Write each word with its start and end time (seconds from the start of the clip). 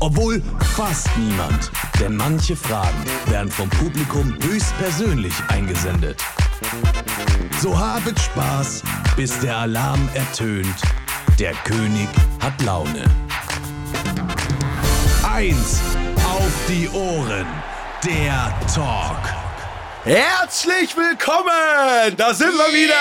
Obwohl 0.00 0.42
fast 0.74 1.08
niemand, 1.16 1.70
denn 1.98 2.16
manche 2.16 2.54
Fragen 2.54 3.04
werden 3.26 3.50
vom 3.50 3.70
Publikum 3.70 4.36
höchstpersönlich 4.42 5.32
eingesendet. 5.48 6.22
So 7.60 7.78
habet 7.78 8.20
Spaß, 8.20 8.82
bis 9.16 9.38
der 9.40 9.56
Alarm 9.56 10.06
ertönt. 10.14 10.76
Der 11.38 11.54
König 11.64 12.08
hat 12.42 12.60
Laune. 12.62 13.04
Eins 15.22 15.80
auf 16.24 16.52
die 16.68 16.88
Ohren. 16.90 17.46
Der 18.04 18.54
Talk. 18.74 19.22
Herzlich 20.04 20.96
willkommen! 20.96 22.16
Da 22.16 22.32
sind 22.34 22.52
wir 22.52 22.72
wieder! 22.72 22.94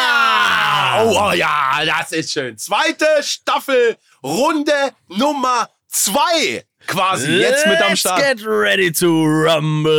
Ja! 0.00 1.04
Oh, 1.04 1.28
oh 1.28 1.32
ja, 1.32 1.84
das 1.84 2.12
ist 2.12 2.32
schön. 2.32 2.58
Zweite 2.58 3.06
Staffel, 3.22 3.96
Runde 4.22 4.92
Nummer 5.08 5.68
zwei. 5.92 6.64
Quasi 6.86 7.30
jetzt 7.30 7.66
mit 7.66 7.80
am 7.80 7.94
Start. 7.94 8.18
Let's 8.18 8.42
get 8.42 8.48
ready 8.48 8.90
to 8.92 9.06
rumble. 9.06 9.92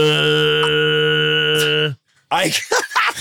Eig 2.30 2.62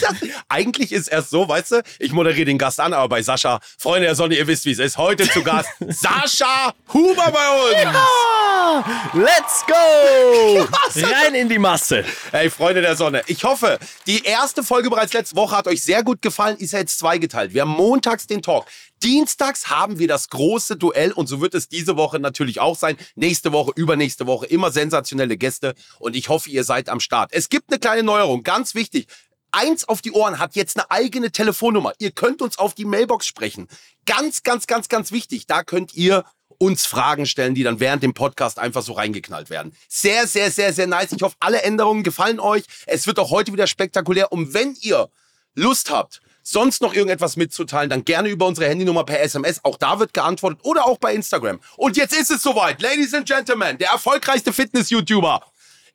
Eigentlich 0.49 0.93
ist 0.93 1.09
erst 1.09 1.31
so, 1.31 1.49
weißt 1.49 1.73
du, 1.73 1.83
ich 1.99 2.13
moderiere 2.13 2.47
den 2.47 2.59
Gast 2.59 2.81
an, 2.81 2.93
aber 2.93 3.09
bei 3.09 3.23
Sascha, 3.23 3.61
Freunde 3.79 4.07
der 4.07 4.15
Sonne, 4.15 4.37
ihr 4.37 4.47
wisst, 4.47 4.65
wie 4.65 4.73
es 4.73 4.79
ist. 4.79 4.97
Heute 4.97 5.29
zu 5.29 5.43
Gast 5.43 5.69
Sascha 5.89 6.73
Huber 6.93 7.31
bei 7.31 7.85
uns. 7.85 7.97
Ah, 7.97 8.85
let's 9.15 9.65
go! 9.67 10.67
Rein 11.01 11.35
in 11.35 11.49
die 11.49 11.59
Masse. 11.59 12.05
Hey, 12.31 12.51
Freunde 12.51 12.81
der 12.81 12.97
Sonne, 12.97 13.23
ich 13.27 13.45
hoffe, 13.45 13.79
die 14.07 14.25
erste 14.25 14.63
Folge 14.63 14.91
bereits 14.91 15.13
letzte 15.13 15.37
Woche 15.37 15.57
hat 15.57 15.67
euch 15.69 15.83
sehr 15.83 16.03
gut 16.03 16.23
gefallen, 16.23 16.57
ist 16.59 16.73
ja 16.73 16.81
jetzt 16.81 16.99
zweigeteilt. 16.99 17.55
Wir 17.55 17.63
haben 17.63 17.71
montags 17.71 18.27
den 18.27 18.43
Talk. 18.43 18.67
Dienstags 19.03 19.69
haben 19.69 19.99
wir 19.99 20.09
das 20.09 20.29
große 20.29 20.77
Duell 20.77 21.13
und 21.13 21.27
so 21.27 21.41
wird 21.41 21.55
es 21.55 21.69
diese 21.69 21.97
Woche 21.97 22.21
natürlich 22.21 22.61
auch 22.61 22.77
sein. 22.77 22.97
Nächste 23.17 23.53
Woche, 23.53 23.73
übernächste 23.75 24.27
Woche 24.27 24.47
immer 24.47 24.71
sensationelle 24.71 25.37
Gäste 25.37 25.75
und 25.99 26.15
ich 26.15 26.29
hoffe, 26.29 26.51
ihr 26.51 26.65
seid 26.65 26.89
am 26.89 27.01
Start. 27.01 27.33
Es 27.33 27.49
gibt 27.49 27.71
eine 27.71 27.81
kleine 27.81 28.03
Neuerung, 28.03 28.43
ganz 28.43 28.75
wichtig. 28.75 29.07
Eins 29.51 29.87
auf 29.87 30.01
die 30.01 30.13
Ohren 30.13 30.39
hat 30.39 30.57
jetzt 30.57 30.79
eine 30.79 30.91
eigene 30.91 31.31
Telefonnummer. 31.31 31.93
Ihr 31.99 32.13
könnt 32.13 32.41
uns 32.41 32.59
auf 32.59 32.75
die 32.75 32.87
Mailbox 32.87 33.27
sprechen. 33.27 33.69
Ganz, 34.07 34.43
ganz, 34.43 34.67
ganz, 34.67 34.89
ganz 34.89 35.13
wichtig. 35.13 35.47
Da 35.47 35.63
könnt 35.63 35.93
ihr 35.95 36.25
uns 36.57 36.87
Fragen 36.87 37.27
stellen, 37.27 37.55
die 37.55 37.65
dann 37.65 37.81
während 37.81 38.03
dem 38.03 38.15
Podcast 38.15 38.59
einfach 38.59 38.83
so 38.83 38.93
reingeknallt 38.93 39.51
werden. 39.51 39.77
Sehr, 39.89 40.27
sehr, 40.27 40.51
sehr, 40.51 40.73
sehr 40.73 40.87
nice. 40.87 41.13
Ich 41.13 41.23
hoffe, 41.23 41.37
alle 41.41 41.63
Änderungen 41.63 42.03
gefallen 42.03 42.41
euch. 42.41 42.65
Es 42.87 43.07
wird 43.07 43.19
auch 43.19 43.31
heute 43.31 43.53
wieder 43.53 43.67
spektakulär. 43.67 44.33
Und 44.33 44.55
wenn 44.55 44.75
ihr 44.81 45.11
Lust 45.55 45.91
habt, 45.91 46.23
sonst 46.43 46.83
noch 46.83 46.95
irgendetwas 46.95 47.37
mitzuteilen, 47.37 47.91
dann 47.91 48.05
gerne 48.05 48.29
über 48.29 48.47
unsere 48.47 48.69
Handynummer 48.69 49.05
per 49.05 49.21
SMS. 49.21 49.65
Auch 49.65 49.77
da 49.77 49.99
wird 49.99 50.15
geantwortet 50.15 50.61
oder 50.63 50.87
auch 50.87 50.99
bei 50.99 51.15
Instagram. 51.15 51.61
Und 51.77 51.97
jetzt 51.97 52.15
ist 52.15 52.31
es 52.31 52.43
soweit. 52.43 52.81
Ladies 52.83 53.15
and 53.15 53.27
Gentlemen, 53.27 53.79
der 53.79 53.91
erfolgreichste 53.91 54.53
Fitness-YouTuber 54.53 55.43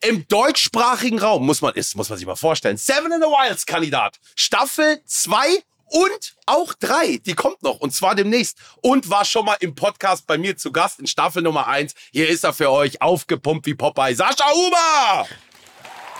im 0.01 0.27
deutschsprachigen 0.27 1.19
Raum, 1.19 1.45
muss 1.45 1.61
man, 1.61 1.73
ist, 1.73 1.95
muss 1.95 2.09
man 2.09 2.17
sich 2.17 2.27
mal 2.27 2.35
vorstellen. 2.35 2.77
Seven 2.77 3.11
in 3.11 3.21
the 3.21 3.27
Wilds 3.27 3.65
Kandidat. 3.65 4.17
Staffel 4.35 5.01
2 5.05 5.63
und 5.89 6.35
auch 6.45 6.73
3, 6.73 7.21
die 7.25 7.33
kommt 7.33 7.63
noch 7.63 7.79
und 7.79 7.93
zwar 7.93 8.13
demnächst. 8.13 8.57
Und 8.81 9.09
war 9.09 9.25
schon 9.25 9.45
mal 9.45 9.57
im 9.59 9.73
Podcast 9.73 10.27
bei 10.27 10.37
mir 10.37 10.57
zu 10.57 10.71
Gast 10.71 10.99
in 10.99 11.07
Staffel 11.07 11.41
Nummer 11.41 11.67
1. 11.67 11.93
Hier 12.11 12.29
ist 12.29 12.43
er 12.43 12.53
für 12.53 12.69
euch, 12.71 13.01
aufgepumpt 13.01 13.65
wie 13.65 13.75
Popeye. 13.75 14.13
Sascha 14.13 14.49
Huber! 14.51 15.27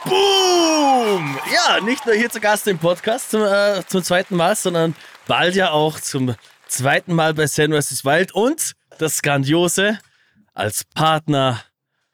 Boom! 0.04 1.40
Ja, 1.54 1.80
nicht 1.82 2.06
nur 2.06 2.16
hier 2.16 2.30
zu 2.30 2.40
Gast 2.40 2.68
im 2.68 2.78
Podcast 2.78 3.32
zum, 3.32 3.44
äh, 3.44 3.84
zum 3.88 4.04
zweiten 4.04 4.36
Mal, 4.36 4.56
sondern 4.56 4.96
bald 5.28 5.56
ja 5.56 5.72
auch 5.72 6.00
zum 6.00 6.36
zweiten 6.68 7.14
Mal 7.14 7.34
bei 7.34 7.48
Sen 7.48 7.74
vs. 7.74 8.06
Wild 8.06 8.32
und 8.34 8.74
das 9.00 9.22
Grandiose 9.22 10.00
als 10.54 10.84
Partner 10.84 11.64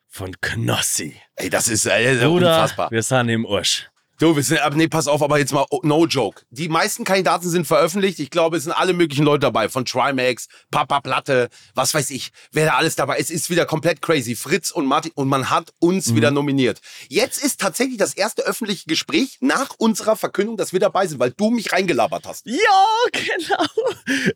von 0.07 0.35
Knossi. 0.41 1.19
Ey, 1.35 1.49
das 1.49 1.67
ist 1.67 1.85
äh, 1.85 2.15
Bruder, 2.21 2.55
unfassbar. 2.55 2.91
wir 2.91 3.03
sind 3.03 3.29
im 3.29 3.45
Arsch. 3.45 3.89
Du, 4.23 4.33
wir 4.33 4.41
sind, 4.41 4.61
aber 4.61 4.77
nee, 4.77 4.87
pass 4.87 5.09
auf, 5.09 5.21
aber 5.21 5.37
jetzt 5.37 5.51
mal, 5.51 5.65
oh, 5.69 5.81
no 5.83 6.05
joke. 6.05 6.43
Die 6.49 6.69
meisten 6.69 7.03
Kandidaten 7.03 7.49
sind 7.49 7.67
veröffentlicht. 7.67 8.19
Ich 8.19 8.29
glaube, 8.29 8.55
es 8.55 8.63
sind 8.63 8.71
alle 8.71 8.93
möglichen 8.93 9.25
Leute 9.25 9.41
dabei. 9.41 9.67
Von 9.67 9.83
Trimax, 9.83 10.47
Papa 10.71 11.01
Platte, 11.01 11.49
was 11.75 11.93
weiß 11.93 12.09
ich, 12.11 12.31
wer 12.53 12.67
da 12.67 12.75
alles 12.75 12.95
dabei 12.95 13.17
ist. 13.17 13.31
Es 13.31 13.35
ist 13.41 13.49
wieder 13.49 13.65
komplett 13.65 14.01
crazy. 14.01 14.35
Fritz 14.37 14.71
und 14.71 14.85
Martin. 14.85 15.11
Und 15.15 15.27
man 15.27 15.49
hat 15.49 15.73
uns 15.79 16.07
Mhm. 16.07 16.15
wieder 16.15 16.31
nominiert. 16.31 16.79
Jetzt 17.09 17.43
ist 17.43 17.59
tatsächlich 17.59 17.97
das 17.97 18.13
erste 18.13 18.43
öffentliche 18.43 18.85
Gespräch 18.87 19.39
nach 19.41 19.71
unserer 19.77 20.15
Verkündung, 20.15 20.55
dass 20.55 20.71
wir 20.71 20.79
dabei 20.79 21.05
sind, 21.05 21.19
weil 21.19 21.31
du 21.31 21.49
mich 21.49 21.73
reingelabert 21.73 22.25
hast. 22.25 22.45
Ja, 22.45 22.85
genau. 23.11 23.65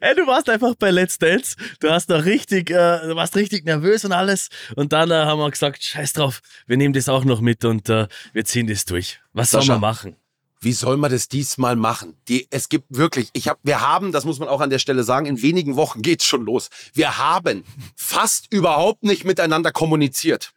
Ey, 0.02 0.16
du 0.16 0.28
warst 0.28 0.50
einfach 0.50 0.76
bei 0.76 0.92
Let's 0.92 1.18
Dance. 1.18 1.56
Du 1.80 1.90
hast 1.90 2.10
noch 2.10 2.26
richtig, 2.26 2.72
äh, 2.72 3.08
du 3.08 3.16
warst 3.16 3.38
richtig 3.38 3.64
nervös 3.64 4.04
und 4.04 4.12
alles. 4.12 4.50
Und 4.76 4.92
dann 4.92 5.12
äh, 5.12 5.14
haben 5.14 5.40
wir 5.40 5.50
gesagt, 5.50 5.82
scheiß 5.82 6.12
drauf, 6.12 6.42
wir 6.66 6.76
nehmen 6.76 6.94
das 6.94 7.08
auch 7.08 7.24
noch 7.24 7.40
mit 7.40 7.64
und 7.64 7.88
äh, 7.88 8.10
wir 8.34 8.44
ziehen 8.44 8.68
das 8.68 8.84
durch. 8.84 9.22
Was 9.38 9.52
soll 9.52 9.62
Sascha. 9.62 9.74
man 9.74 9.82
machen? 9.82 10.16
Wie 10.60 10.74
soll 10.74 10.98
man 10.98 11.12
das 11.12 11.28
diesmal 11.28 11.76
machen? 11.76 12.18
Die, 12.28 12.48
es 12.50 12.68
gibt 12.68 12.86
wirklich, 12.90 13.30
ich 13.34 13.48
hab, 13.48 13.60
wir 13.62 13.82
haben, 13.82 14.12
das 14.12 14.26
muss 14.26 14.40
man 14.40 14.50
auch 14.50 14.60
an 14.60 14.72
der 14.72 14.80
Stelle 14.80 15.04
sagen, 15.04 15.28
in 15.28 15.42
wenigen 15.42 15.76
Wochen 15.76 16.02
geht's 16.02 16.26
schon 16.26 16.46
los. 16.46 16.70
Wir 16.94 17.20
haben 17.20 17.64
fast 17.96 18.52
überhaupt 18.52 19.04
nicht 19.04 19.24
miteinander 19.24 19.72
kommuniziert. 19.72 20.54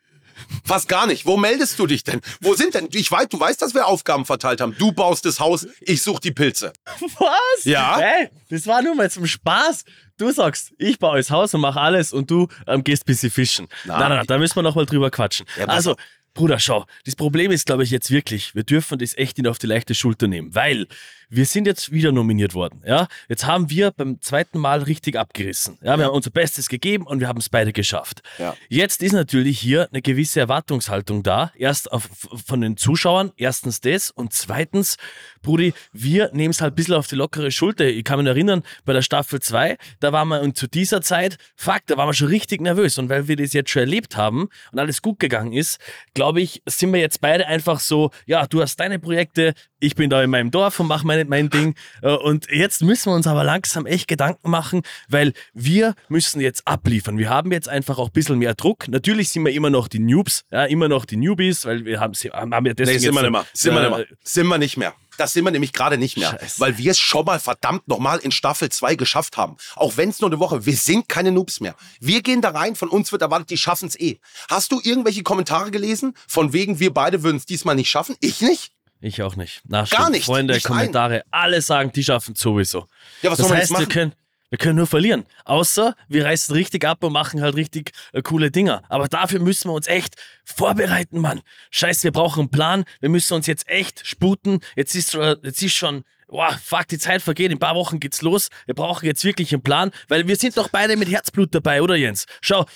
Fast 0.65 0.89
gar 0.89 1.07
nicht. 1.07 1.27
Wo 1.27 1.37
meldest 1.37 1.79
du 1.79 1.87
dich 1.87 2.03
denn? 2.03 2.21
Wo 2.41 2.55
sind 2.55 2.75
denn? 2.75 2.89
Ich 2.93 3.11
weiß, 3.11 3.29
du 3.29 3.39
weißt, 3.39 3.61
dass 3.61 3.75
wir 3.75 3.87
Aufgaben 3.87 4.25
verteilt 4.25 4.63
haben. 4.63 4.75
Du 4.79 4.93
baust 4.93 5.25
das 5.27 5.39
Haus, 5.39 5.67
ich 5.81 6.03
suche 6.03 6.21
die 6.21 6.31
Pilze. 6.31 6.73
Was? 7.19 7.65
Ja? 7.65 7.99
Hey, 7.99 8.31
das 8.49 8.67
war 8.67 8.81
nur 8.83 8.95
mal 8.95 9.11
zum 9.11 9.27
Spaß. 9.27 9.85
Du 10.17 10.31
sagst, 10.33 10.73
ich 10.79 10.99
baue 10.99 11.19
das 11.19 11.31
Haus 11.31 11.55
und 11.55 11.61
mache 11.61 11.81
alles 11.81 12.12
und 12.12 12.31
du 12.31 12.49
ähm, 12.67 12.85
gehst 12.85 13.03
ein 13.03 13.07
bisschen 13.07 13.31
fischen. 13.31 13.69
Nein. 13.85 13.99
Nein, 13.99 14.09
nein, 14.09 14.19
nein, 14.19 14.27
da 14.27 14.39
müssen 14.39 14.57
wir 14.57 14.62
noch 14.62 14.75
mal 14.75 14.87
drüber 14.87 15.11
quatschen. 15.11 15.47
Ja, 15.59 15.67
also, 15.67 15.97
Bruder, 16.35 16.59
schau, 16.59 16.87
das 17.05 17.17
Problem 17.17 17.51
ist, 17.51 17.67
glaube 17.67 17.83
ich, 17.83 17.91
jetzt 17.91 18.11
wirklich, 18.11 18.55
wir 18.55 18.63
dürfen 18.63 18.99
das 18.99 19.17
echt 19.17 19.39
nicht 19.39 19.49
auf 19.49 19.59
die 19.59 19.67
leichte 19.67 19.95
Schulter 19.95 20.29
nehmen, 20.29 20.55
weil 20.55 20.87
wir 21.31 21.47
sind 21.47 21.67
jetzt 21.67 21.93
wieder 21.93 22.13
nominiert 22.13 22.55
worden. 22.55 22.83
Ja? 22.85 23.07
Jetzt 23.29 23.47
haben 23.47 23.71
wir 23.71 23.93
beim 23.93 24.21
zweiten 24.21 24.59
Mal 24.59 24.83
richtig 24.83 25.17
abgerissen. 25.17 25.79
Ja, 25.81 25.97
wir 25.97 26.07
haben 26.07 26.15
unser 26.15 26.31
Bestes 26.31 26.69
gegeben 26.69 27.07
und 27.07 27.21
wir 27.21 27.29
haben 27.29 27.39
es 27.39 27.49
beide 27.49 27.73
geschafft. 27.73 28.23
Ja. 28.39 28.57
Jetzt 28.69 29.03
ist 29.03 29.13
natürlich 29.13 29.59
hier 29.59 29.89
eine 29.91 30.03
gewisse 30.03 30.41
Erwartungshaltung 30.41 31.23
da. 31.23 31.53
Erst 31.57 31.93
auf, 31.93 32.09
von 32.47 32.61
den 32.61 32.77
Zuschauern, 32.77 33.33
erstens 33.37 33.81
das 33.81 34.11
und 34.11 34.33
zweitens, 34.33 34.97
Brudi, 35.43 35.73
wir 35.93 36.31
nehmen 36.33 36.51
es 36.51 36.61
halt 36.61 36.75
ein 36.75 36.77
bisschen 36.77 36.95
auf 36.95 37.07
die 37.07 37.15
lockere 37.15 37.51
Schulter. 37.51 37.87
Ich 37.87 38.05
kann 38.05 38.19
mich 38.19 38.27
erinnern, 38.27 38.62
bei 38.85 38.93
der 38.93 39.03
Staffel 39.03 39.41
2, 39.41 39.79
da 40.01 40.12
waren 40.12 40.29
wir 40.29 40.41
und 40.41 40.57
zu 40.57 40.67
dieser 40.67 41.01
Zeit, 41.01 41.37
fuck, 41.55 41.83
da 41.87 41.97
waren 41.97 42.09
wir 42.09 42.15
schon 42.15 42.29
richtig 42.29 42.61
nervös. 42.61 42.99
Und 42.99 43.09
weil 43.09 43.29
wir 43.29 43.37
das 43.37 43.53
jetzt 43.53 43.71
schon 43.71 43.81
erlebt 43.81 44.17
haben 44.17 44.49
und 44.73 44.79
alles 44.79 45.01
gut 45.01 45.21
gegangen 45.21 45.53
ist, 45.53 45.79
glaube 46.15 46.41
ich, 46.41 46.62
sind 46.67 46.93
wir 46.93 47.01
jetzt 47.01 47.21
beide 47.21 47.47
einfach 47.47 47.79
so, 47.79 48.11
ja, 48.27 48.47
du 48.47 48.61
hast 48.61 48.81
deine 48.81 48.99
Projekte, 48.99 49.55
ich 49.79 49.95
bin 49.95 50.11
da 50.11 50.23
in 50.23 50.31
meinem 50.31 50.51
Dorf 50.51 50.81
und 50.81 50.89
mache 50.89 51.07
mein, 51.28 51.41
mein 51.41 51.50
Ding. 51.50 51.75
Äh, 52.03 52.10
Und 52.12 52.48
jetzt 52.50 52.82
müssen 52.82 53.10
wir 53.10 53.14
uns 53.14 53.26
aber 53.26 53.44
langsam 53.44 53.86
echt 53.86 54.08
Gedanken 54.08 54.50
machen, 54.50 54.82
weil 55.08 55.32
wir 55.53 55.94
müssen 56.08 56.41
jetzt 56.41 56.66
abliefern. 56.66 57.19
Wir 57.19 57.31
haben 57.31 57.53
jetzt 57.53 57.69
einfach 57.69 57.98
auch 57.98 58.08
ein 58.08 58.12
bisschen 58.12 58.38
mehr 58.38 58.54
Druck. 58.54 58.88
Natürlich 58.88 59.31
sind 59.31 59.44
wir 59.44 59.52
immer 59.52 59.70
noch 59.70 59.88
die 59.88 59.99
Noobs, 59.99 60.44
ja, 60.50 60.64
immer 60.64 60.88
noch 60.88 61.05
die 61.05 61.17
Newbies, 61.17 61.64
weil 61.64 61.84
wir 61.84 62.00
haben, 62.00 62.14
haben 62.32 62.67
ja 62.67 62.75
deswegen 62.75 62.96
Nee, 62.96 62.99
sind 62.99 63.14
wir 63.14 63.22
jetzt, 63.22 63.22
nicht 63.22 63.32
mehr. 63.32 63.46
Sind 63.52 63.75
wir 63.75 63.81
äh, 63.81 63.88
nicht 63.88 63.96
mehr. 63.96 64.06
Sind 64.22 64.46
wir 64.46 64.58
nicht 64.58 64.76
mehr. 64.76 64.94
Das 65.17 65.34
sind 65.34 65.44
wir 65.44 65.50
nämlich 65.50 65.75
gerade 65.75 65.99
nicht 65.99 66.17
mehr. 66.17 66.31
Scheiße. 66.31 66.61
Weil 66.61 66.78
wir 66.78 66.93
es 66.93 66.99
schon 66.99 67.26
mal 67.26 67.38
verdammt 67.38 67.87
nochmal 67.88 68.20
in 68.20 68.31
Staffel 68.32 68.70
2 68.70 68.94
geschafft 68.94 69.37
haben. 69.37 69.56
Auch 69.76 69.99
wenn 69.99 70.08
es 70.08 70.20
nur 70.20 70.31
eine 70.31 70.38
Woche, 70.38 70.64
wir 70.64 70.76
sind 70.76 71.11
keine 71.11 71.31
Noobs 71.31 71.61
mehr. 71.61 71.75
Wir 72.00 72.23
gehen 72.23 72.40
da 72.40 72.50
rein, 72.50 72.75
von 72.75 72.88
uns 72.88 73.12
wird 73.12 73.20
erwartet, 73.20 73.50
die 73.50 73.58
schaffen 73.58 73.88
es 73.88 74.00
eh. 74.00 74.19
Hast 74.49 74.73
du 74.73 74.81
irgendwelche 74.82 75.23
Kommentare 75.23 75.70
gelesen? 75.70 76.14
Von 76.26 76.55
wegen, 76.55 76.81
wir 76.81 76.94
beide 76.94 77.23
würden 77.23 77.37
es 77.37 77.44
diesmal 77.44 77.75
nicht 77.75 77.90
schaffen? 77.90 78.16
Ich 78.20 78.40
nicht? 78.40 78.73
Ich 79.00 79.23
auch 79.23 79.37
nicht. 79.37 79.62
Na, 79.67 79.85
Gar 79.85 80.11
nicht, 80.11 80.26
Freunde, 80.26 80.55
nicht 80.55 80.67
Kommentare, 80.67 81.23
alle 81.31 81.62
sagen, 81.62 81.91
die 81.93 82.05
schaffen 82.05 82.35
es 82.35 82.41
sowieso. 82.41 82.87
Ja, 83.23 83.31
was 83.31 83.38
das 83.38 83.47
soll 83.47 83.49
man 83.49 83.58
heißt, 83.58 83.70
jetzt 83.70 83.79
wir 83.79 83.82
machen? 83.87 83.93
können, 83.93 84.12
wir 84.50 84.58
können 84.58 84.76
nur 84.76 84.87
verlieren. 84.87 85.25
Außer 85.44 85.94
wir 86.08 86.25
reißen 86.26 86.55
richtig 86.55 86.85
ab 86.85 87.02
und 87.02 87.12
machen 87.12 87.41
halt 87.41 87.55
richtig 87.56 87.93
äh, 88.12 88.20
coole 88.20 88.50
Dinger. 88.50 88.82
Aber 88.88 89.08
dafür 89.08 89.41
müssen 89.41 89.69
wir 89.70 89.75
uns 89.75 89.87
echt 89.87 90.17
vorbereiten, 90.44 91.19
Mann. 91.20 91.41
Scheiße, 91.70 92.05
wir 92.05 92.12
brauchen 92.12 92.41
einen 92.41 92.50
Plan. 92.50 92.85
Wir 93.00 93.08
müssen 93.08 93.35
uns 93.35 93.47
jetzt 93.47 93.69
echt 93.69 94.06
sputen. 94.06 94.61
Jetzt 94.76 94.94
ist, 94.94 95.12
schon- 95.12 95.37
jetzt 95.43 95.62
ist 95.62 95.75
schon 95.75 96.05
boah, 96.31 96.56
fuck, 96.62 96.87
die 96.88 96.99
Zeit 96.99 97.23
vergeht, 97.23 97.50
in 97.50 97.56
ein 97.56 97.59
paar 97.59 97.75
Wochen 97.75 98.00
geht's 98.00 98.23
los. 98.23 98.49
Wir 98.67 98.75
brauchen 98.75 99.05
jetzt 99.05 99.25
wirklich 99.25 99.53
einen 99.53 99.62
Plan, 99.62 99.91
weil 100.09 100.27
wir 100.27 100.37
sind 100.37 100.56
doch 100.56 100.69
beide 100.69 100.97
mit 100.97 101.11
Herzblut 101.11 101.55
dabei, 101.55 101.82
oder 101.82 101.97
Jens? 101.97 102.27
Schau, 102.41 102.67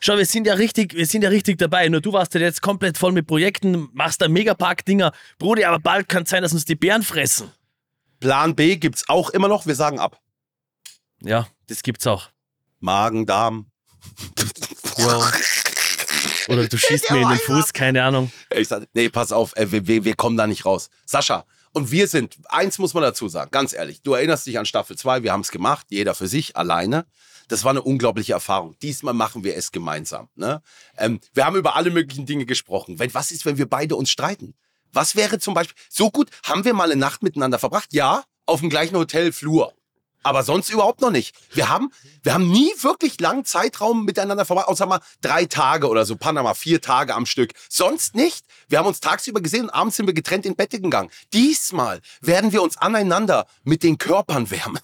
schau, 0.00 0.16
wir 0.16 0.26
sind 0.26 0.46
ja 0.46 0.54
richtig, 0.54 0.94
wir 0.94 1.06
sind 1.06 1.22
ja 1.22 1.30
richtig 1.30 1.58
dabei. 1.58 1.88
Nur 1.88 2.00
du 2.00 2.12
warst 2.12 2.34
ja 2.34 2.40
jetzt 2.40 2.60
komplett 2.60 2.98
voll 2.98 3.12
mit 3.12 3.26
Projekten, 3.26 3.88
machst 3.92 4.20
da 4.20 4.28
Megapark-Dinger. 4.28 5.12
Brudi, 5.38 5.64
aber 5.64 5.78
bald 5.78 6.08
kann 6.08 6.24
es 6.24 6.30
sein, 6.30 6.42
dass 6.42 6.52
uns 6.52 6.64
die 6.64 6.74
Bären 6.74 7.02
fressen. 7.02 7.50
Plan 8.20 8.54
B 8.54 8.76
gibt's 8.76 9.08
auch 9.08 9.30
immer 9.30 9.48
noch, 9.48 9.66
wir 9.66 9.76
sagen 9.76 10.00
ab. 10.00 10.20
Ja, 11.22 11.46
das 11.68 11.82
gibt's 11.82 12.06
auch. 12.06 12.30
Magen, 12.80 13.26
Darm. 13.26 13.70
Ja. 14.96 15.30
Oder 16.48 16.66
du 16.66 16.76
schießt 16.78 17.10
mir 17.10 17.22
in 17.22 17.28
den 17.28 17.38
Fuß, 17.38 17.72
keine 17.72 18.02
Ahnung. 18.02 18.32
Ich 18.50 18.68
sag, 18.68 18.88
nee, 18.94 19.08
pass 19.08 19.30
auf, 19.30 19.56
äh, 19.56 19.70
wir, 19.70 19.86
wir, 19.86 20.04
wir 20.04 20.14
kommen 20.16 20.36
da 20.36 20.46
nicht 20.46 20.64
raus. 20.64 20.90
Sascha, 21.04 21.44
und 21.78 21.92
wir 21.92 22.08
sind, 22.08 22.38
eins 22.48 22.78
muss 22.78 22.92
man 22.92 23.04
dazu 23.04 23.28
sagen, 23.28 23.52
ganz 23.52 23.72
ehrlich, 23.72 24.02
du 24.02 24.14
erinnerst 24.14 24.46
dich 24.46 24.58
an 24.58 24.66
Staffel 24.66 24.98
2, 24.98 25.22
wir 25.22 25.32
haben 25.32 25.42
es 25.42 25.52
gemacht, 25.52 25.86
jeder 25.90 26.16
für 26.16 26.26
sich, 26.26 26.56
alleine. 26.56 27.06
Das 27.46 27.62
war 27.62 27.70
eine 27.70 27.82
unglaubliche 27.82 28.32
Erfahrung. 28.32 28.76
Diesmal 28.82 29.14
machen 29.14 29.44
wir 29.44 29.56
es 29.56 29.70
gemeinsam. 29.70 30.28
Ne? 30.34 30.60
Ähm, 30.98 31.20
wir 31.34 31.46
haben 31.46 31.54
über 31.54 31.76
alle 31.76 31.90
möglichen 31.90 32.26
Dinge 32.26 32.46
gesprochen. 32.46 32.98
Wenn, 32.98 33.14
was 33.14 33.30
ist, 33.30 33.46
wenn 33.46 33.58
wir 33.58 33.68
beide 33.68 33.94
uns 33.94 34.10
streiten? 34.10 34.54
Was 34.92 35.14
wäre 35.14 35.38
zum 35.38 35.54
Beispiel, 35.54 35.76
so 35.88 36.10
gut, 36.10 36.30
haben 36.42 36.64
wir 36.64 36.74
mal 36.74 36.90
eine 36.90 37.00
Nacht 37.00 37.22
miteinander 37.22 37.60
verbracht? 37.60 37.92
Ja, 37.92 38.24
auf 38.44 38.58
dem 38.58 38.70
gleichen 38.70 38.96
Hotelflur. 38.96 39.72
Aber 40.22 40.42
sonst 40.42 40.70
überhaupt 40.70 41.00
noch 41.00 41.10
nicht. 41.10 41.34
Wir 41.52 41.68
haben, 41.68 41.92
wir 42.22 42.34
haben 42.34 42.50
nie 42.50 42.70
wirklich 42.80 43.20
langen 43.20 43.44
Zeitraum 43.44 44.04
miteinander 44.04 44.44
verbracht, 44.44 44.68
außer 44.68 44.86
mal 44.86 45.00
drei 45.20 45.44
Tage 45.46 45.88
oder 45.88 46.04
so, 46.04 46.16
Panama, 46.16 46.54
vier 46.54 46.80
Tage 46.80 47.14
am 47.14 47.24
Stück. 47.24 47.52
Sonst 47.68 48.14
nicht. 48.14 48.44
Wir 48.68 48.78
haben 48.78 48.86
uns 48.86 49.00
tagsüber 49.00 49.40
gesehen 49.40 49.64
und 49.64 49.70
abends 49.70 49.96
sind 49.96 50.06
wir 50.06 50.14
getrennt 50.14 50.44
in 50.44 50.56
Bette 50.56 50.80
gegangen. 50.80 51.10
Diesmal 51.32 52.00
werden 52.20 52.52
wir 52.52 52.62
uns 52.62 52.76
aneinander 52.76 53.46
mit 53.62 53.82
den 53.82 53.98
Körpern 53.98 54.50
wärmen. 54.50 54.82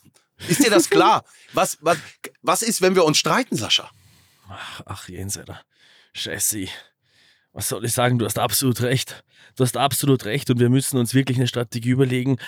Ist 0.48 0.64
dir 0.64 0.70
das 0.70 0.90
klar? 0.90 1.24
Was, 1.52 1.78
was, 1.80 1.98
was 2.42 2.62
ist, 2.62 2.82
wenn 2.82 2.96
wir 2.96 3.04
uns 3.04 3.18
streiten, 3.18 3.56
Sascha? 3.56 3.88
Ach, 4.48 4.82
ach 4.86 5.08
Jens, 5.08 5.38
Alter. 5.38 5.60
Was 7.54 7.68
soll 7.68 7.84
ich 7.84 7.92
sagen? 7.92 8.18
Du 8.18 8.24
hast 8.26 8.38
absolut 8.38 8.82
recht. 8.82 9.24
Du 9.56 9.62
hast 9.62 9.76
absolut 9.76 10.24
recht 10.24 10.50
und 10.50 10.58
wir 10.58 10.68
müssen 10.68 10.98
uns 10.98 11.14
wirklich 11.14 11.38
eine 11.38 11.46
Strategie 11.46 11.90
überlegen, 11.90 12.38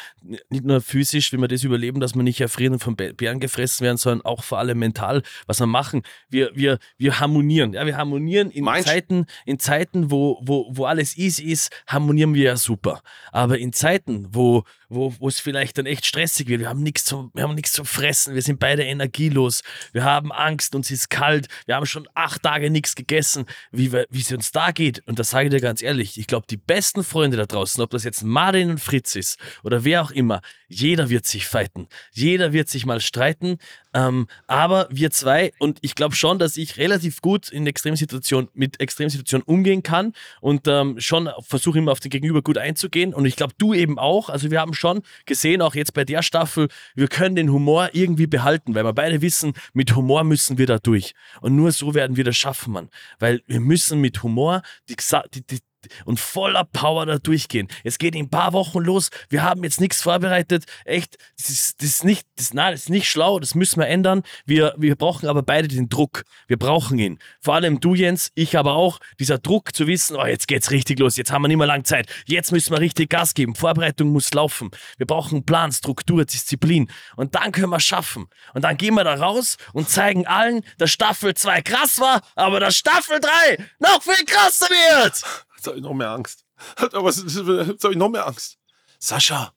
nicht 0.51 0.65
nur 0.65 0.81
physisch, 0.81 1.33
wie 1.33 1.37
wir 1.37 1.47
das 1.47 1.63
überleben, 1.63 2.01
dass 2.01 2.17
wir 2.17 2.25
nicht 2.25 2.41
erfrieren 2.41 2.73
und 2.73 2.81
von 2.83 2.97
Bären 2.97 3.39
gefressen 3.39 3.85
werden, 3.85 3.97
sondern 3.97 4.25
auch 4.27 4.43
vor 4.43 4.59
allem 4.59 4.81
mental, 4.81 5.23
was 5.47 5.61
wir 5.61 5.67
machen. 5.67 6.03
Wir, 6.29 6.51
wir, 6.55 6.79
wir 6.99 7.21
harmonieren. 7.21 7.75
Ja, 7.75 7.87
wir 7.87 7.97
harmonieren 7.97 8.51
in 8.51 8.65
Meinst- 8.65 8.89
Zeiten, 8.89 9.27
in 9.45 9.61
Zeiten, 9.61 10.11
wo, 10.11 10.41
wo, 10.43 10.69
wo 10.73 10.87
alles 10.87 11.17
easy 11.17 11.45
ist, 11.45 11.71
harmonieren 11.87 12.35
wir 12.35 12.43
ja 12.43 12.57
super. 12.57 13.01
Aber 13.31 13.57
in 13.59 13.73
Zeiten, 13.73 14.27
wo, 14.33 14.65
wo, 14.89 15.15
es 15.29 15.41
vielleicht 15.41 15.79
dann 15.79 15.87
echt 15.87 16.07
stressig 16.07 16.49
wird, 16.49 16.61
wir 16.61 16.69
haben 16.69 16.83
nichts 16.83 17.05
zum, 17.05 17.31
wir 17.35 17.43
haben 17.43 17.55
nichts 17.55 17.73
zum 17.73 17.85
Fressen, 17.85 18.35
wir 18.35 18.43
sind 18.43 18.61
beide 18.61 18.85
energielos, 18.85 19.63
wir 19.93 20.05
haben 20.05 20.33
Angst, 20.33 20.75
uns 20.75 20.91
ist 20.91 21.11
kalt, 21.11 21.49
wir 21.67 21.77
haben 21.77 21.87
schon 21.87 22.09
acht 22.15 22.43
Tage 22.43 22.71
nichts 22.71 22.95
gegessen, 22.95 23.47
wie, 23.73 23.91
es 24.13 24.33
uns 24.33 24.53
da 24.53 24.71
geht. 24.71 25.03
Und 25.07 25.19
das 25.19 25.31
sage 25.31 25.47
ich 25.47 25.51
dir 25.51 25.61
ganz 25.61 25.83
ehrlich, 25.83 26.19
ich 26.19 26.27
glaube, 26.27 26.47
die 26.49 26.57
besten 26.57 27.05
Freunde 27.05 27.37
da 27.37 27.47
draußen, 27.47 27.83
ob 27.83 27.91
das 27.91 28.05
jetzt 28.05 28.23
Martin 28.23 28.71
und 28.71 28.81
Fritz 28.81 29.17
ist 29.17 29.39
oder 29.63 29.85
wer 29.85 30.03
auch 30.03 30.11
immer, 30.11 30.41
jeder 30.69 31.11
wird 31.11 31.27
sich 31.27 31.47
fighten. 31.47 31.89
Jeder 32.13 32.53
wird 32.53 32.69
sich 32.69 32.87
mal 32.87 33.01
streiten. 33.01 33.59
Ähm, 33.95 34.27
aber 34.47 34.89
wir 34.91 35.11
zwei, 35.11 35.53
und 35.59 35.79
ich 35.81 35.95
glaube 35.95 36.15
schon, 36.15 36.39
dass 36.39 36.57
ich 36.57 36.77
relativ 36.77 37.23
gut 37.23 37.49
in 37.49 37.67
Extremsituationen 37.67 38.51
mit 38.53 38.81
Extremsituationen 38.81 39.45
umgehen 39.47 39.83
kann 39.83 40.13
und 40.41 40.69
ähm, 40.69 41.01
schon 41.01 41.31
versuche 41.41 41.79
immer 41.79 41.93
auf 41.93 42.01
den 42.01 42.11
Gegenüber 42.11 42.43
gut 42.43 42.59
einzugehen. 42.59 43.15
Und 43.15 43.25
ich 43.25 43.37
glaube, 43.37 43.55
du 43.59 43.75
eben 43.75 43.99
auch. 43.99 44.29
Also 44.29 44.51
wir 44.51 44.61
haben 44.61 44.75
schon 44.75 45.03
gesehen, 45.25 45.63
auch 45.63 45.75
jetzt 45.75 45.95
bei 45.95 46.05
der 46.05 46.23
Staffel, 46.23 46.69
wir 46.95 47.09
können 47.09 47.37
den 47.37 47.51
Humor 47.51 47.91
irgendwie 47.93 48.27
behalten, 48.27 48.75
weil 48.75 48.85
wir 48.85 48.93
beide 48.93 49.23
wissen, 49.23 49.55
mit 49.73 49.95
Humor 49.95 50.25
müssen 50.25 50.59
wir 50.59 50.67
da 50.67 50.79
durch. 50.79 51.15
Und 51.41 51.57
nur 51.57 51.73
so 51.73 51.95
werden 51.95 52.17
wir 52.17 52.25
das 52.25 52.37
schaffen, 52.37 52.73
Mann. 52.73 52.91
Weil 53.19 53.43
wir 53.47 53.61
müssen 53.61 54.01
mit 54.01 54.23
Humor 54.23 54.63
die, 54.89 54.97
die, 55.33 55.47
die 55.47 55.61
und 56.05 56.21
voller 56.21 56.65
Power 56.65 57.07
da 57.07 57.19
durchgehen. 57.19 57.69
Es 57.85 57.99
geht 57.99 58.15
in 58.15 58.27
ein 58.27 58.31
paar 58.31 58.53
Wochen 58.53 58.81
los. 58.81 59.11
Wir 59.29 59.43
haben 59.43 59.65
jetzt 59.65 59.81
nichts 59.81 60.03
vorbereitet. 60.03 60.65
Echt, 60.85 61.17
das 61.37 61.51
ist, 61.51 61.83
das 61.83 61.89
ist 61.89 62.05
nicht, 62.05 62.27
das, 62.37 62.55
nein, 62.55 62.73
das 62.73 62.83
ist 62.83 62.91
nicht 62.91 63.09
schlau. 63.09 63.41
Das 63.41 63.55
müssen 63.55 63.81
wir 63.81 63.89
ändern. 63.89 64.23
Wir, 64.45 64.75
wir 64.77 64.97
brauchen 64.97 65.29
aber 65.29 65.43
beide 65.43 65.69
den 65.69 65.89
Druck. 65.89 66.25
Wir 66.47 66.59
brauchen 66.59 66.99
ihn. 66.99 67.19
Vor 67.41 67.55
allem 67.55 67.81
du, 67.81 67.95
Jens, 67.95 68.31
ich 68.35 68.57
aber 68.57 68.75
auch. 68.75 68.99
Dieser 69.19 69.39
Druck 69.39 69.75
zu 69.75 69.87
wissen, 69.87 70.17
oh, 70.17 70.27
jetzt 70.27 70.49
geht's 70.49 70.71
richtig 70.71 70.99
los. 70.99 71.17
Jetzt 71.17 71.33
haben 71.33 71.43
wir 71.43 71.49
nicht 71.49 71.57
mehr 71.57 71.67
lange 71.67 71.85
Zeit. 71.85 72.09
Jetzt 72.27 72.53
müssen 72.53 72.73
wir 72.73 72.81
richtig 72.81 73.11
Gas 73.11 73.35
geben. 73.35 73.55
Vorbereitung 73.55 74.09
muss 74.09 74.33
laufen. 74.35 74.71
Wir 74.97 75.07
brauchen 75.07 75.45
Plan, 75.45 75.73
Struktur, 75.73 76.25
Disziplin. 76.25 76.91
Und 77.17 77.35
dann 77.35 77.53
können 77.53 77.71
wir 77.71 77.81
schaffen. 77.81 78.27
Und 78.55 78.63
dann 78.63 78.77
gehen 78.77 78.95
wir 78.95 79.05
da 79.05 79.15
raus 79.15 79.57
und 79.73 79.89
zeigen 79.89 80.27
allen, 80.27 80.63
dass 80.79 80.91
Staffel 80.91 81.35
2 81.35 81.63
krass 81.63 82.01
war, 82.01 82.23
aber 82.35 82.61
dass 82.61 82.77
Staffel 82.77 83.21
3 83.21 83.59
noch 83.79 84.03
viel 84.03 84.25
krasser 84.25 84.69
wird. 84.69 85.46
Jetzt 85.57 85.67
habe 85.67 85.77
ich 85.77 85.83
noch 85.83 85.95
mehr 85.95 86.11
Angst. 86.11 86.45
Aber 86.77 87.11
jetzt 87.11 87.37
habe 87.37 87.93
ich 87.93 87.99
noch 87.99 88.09
mehr 88.09 88.27
Angst. 88.27 88.59
Sascha, 88.99 89.53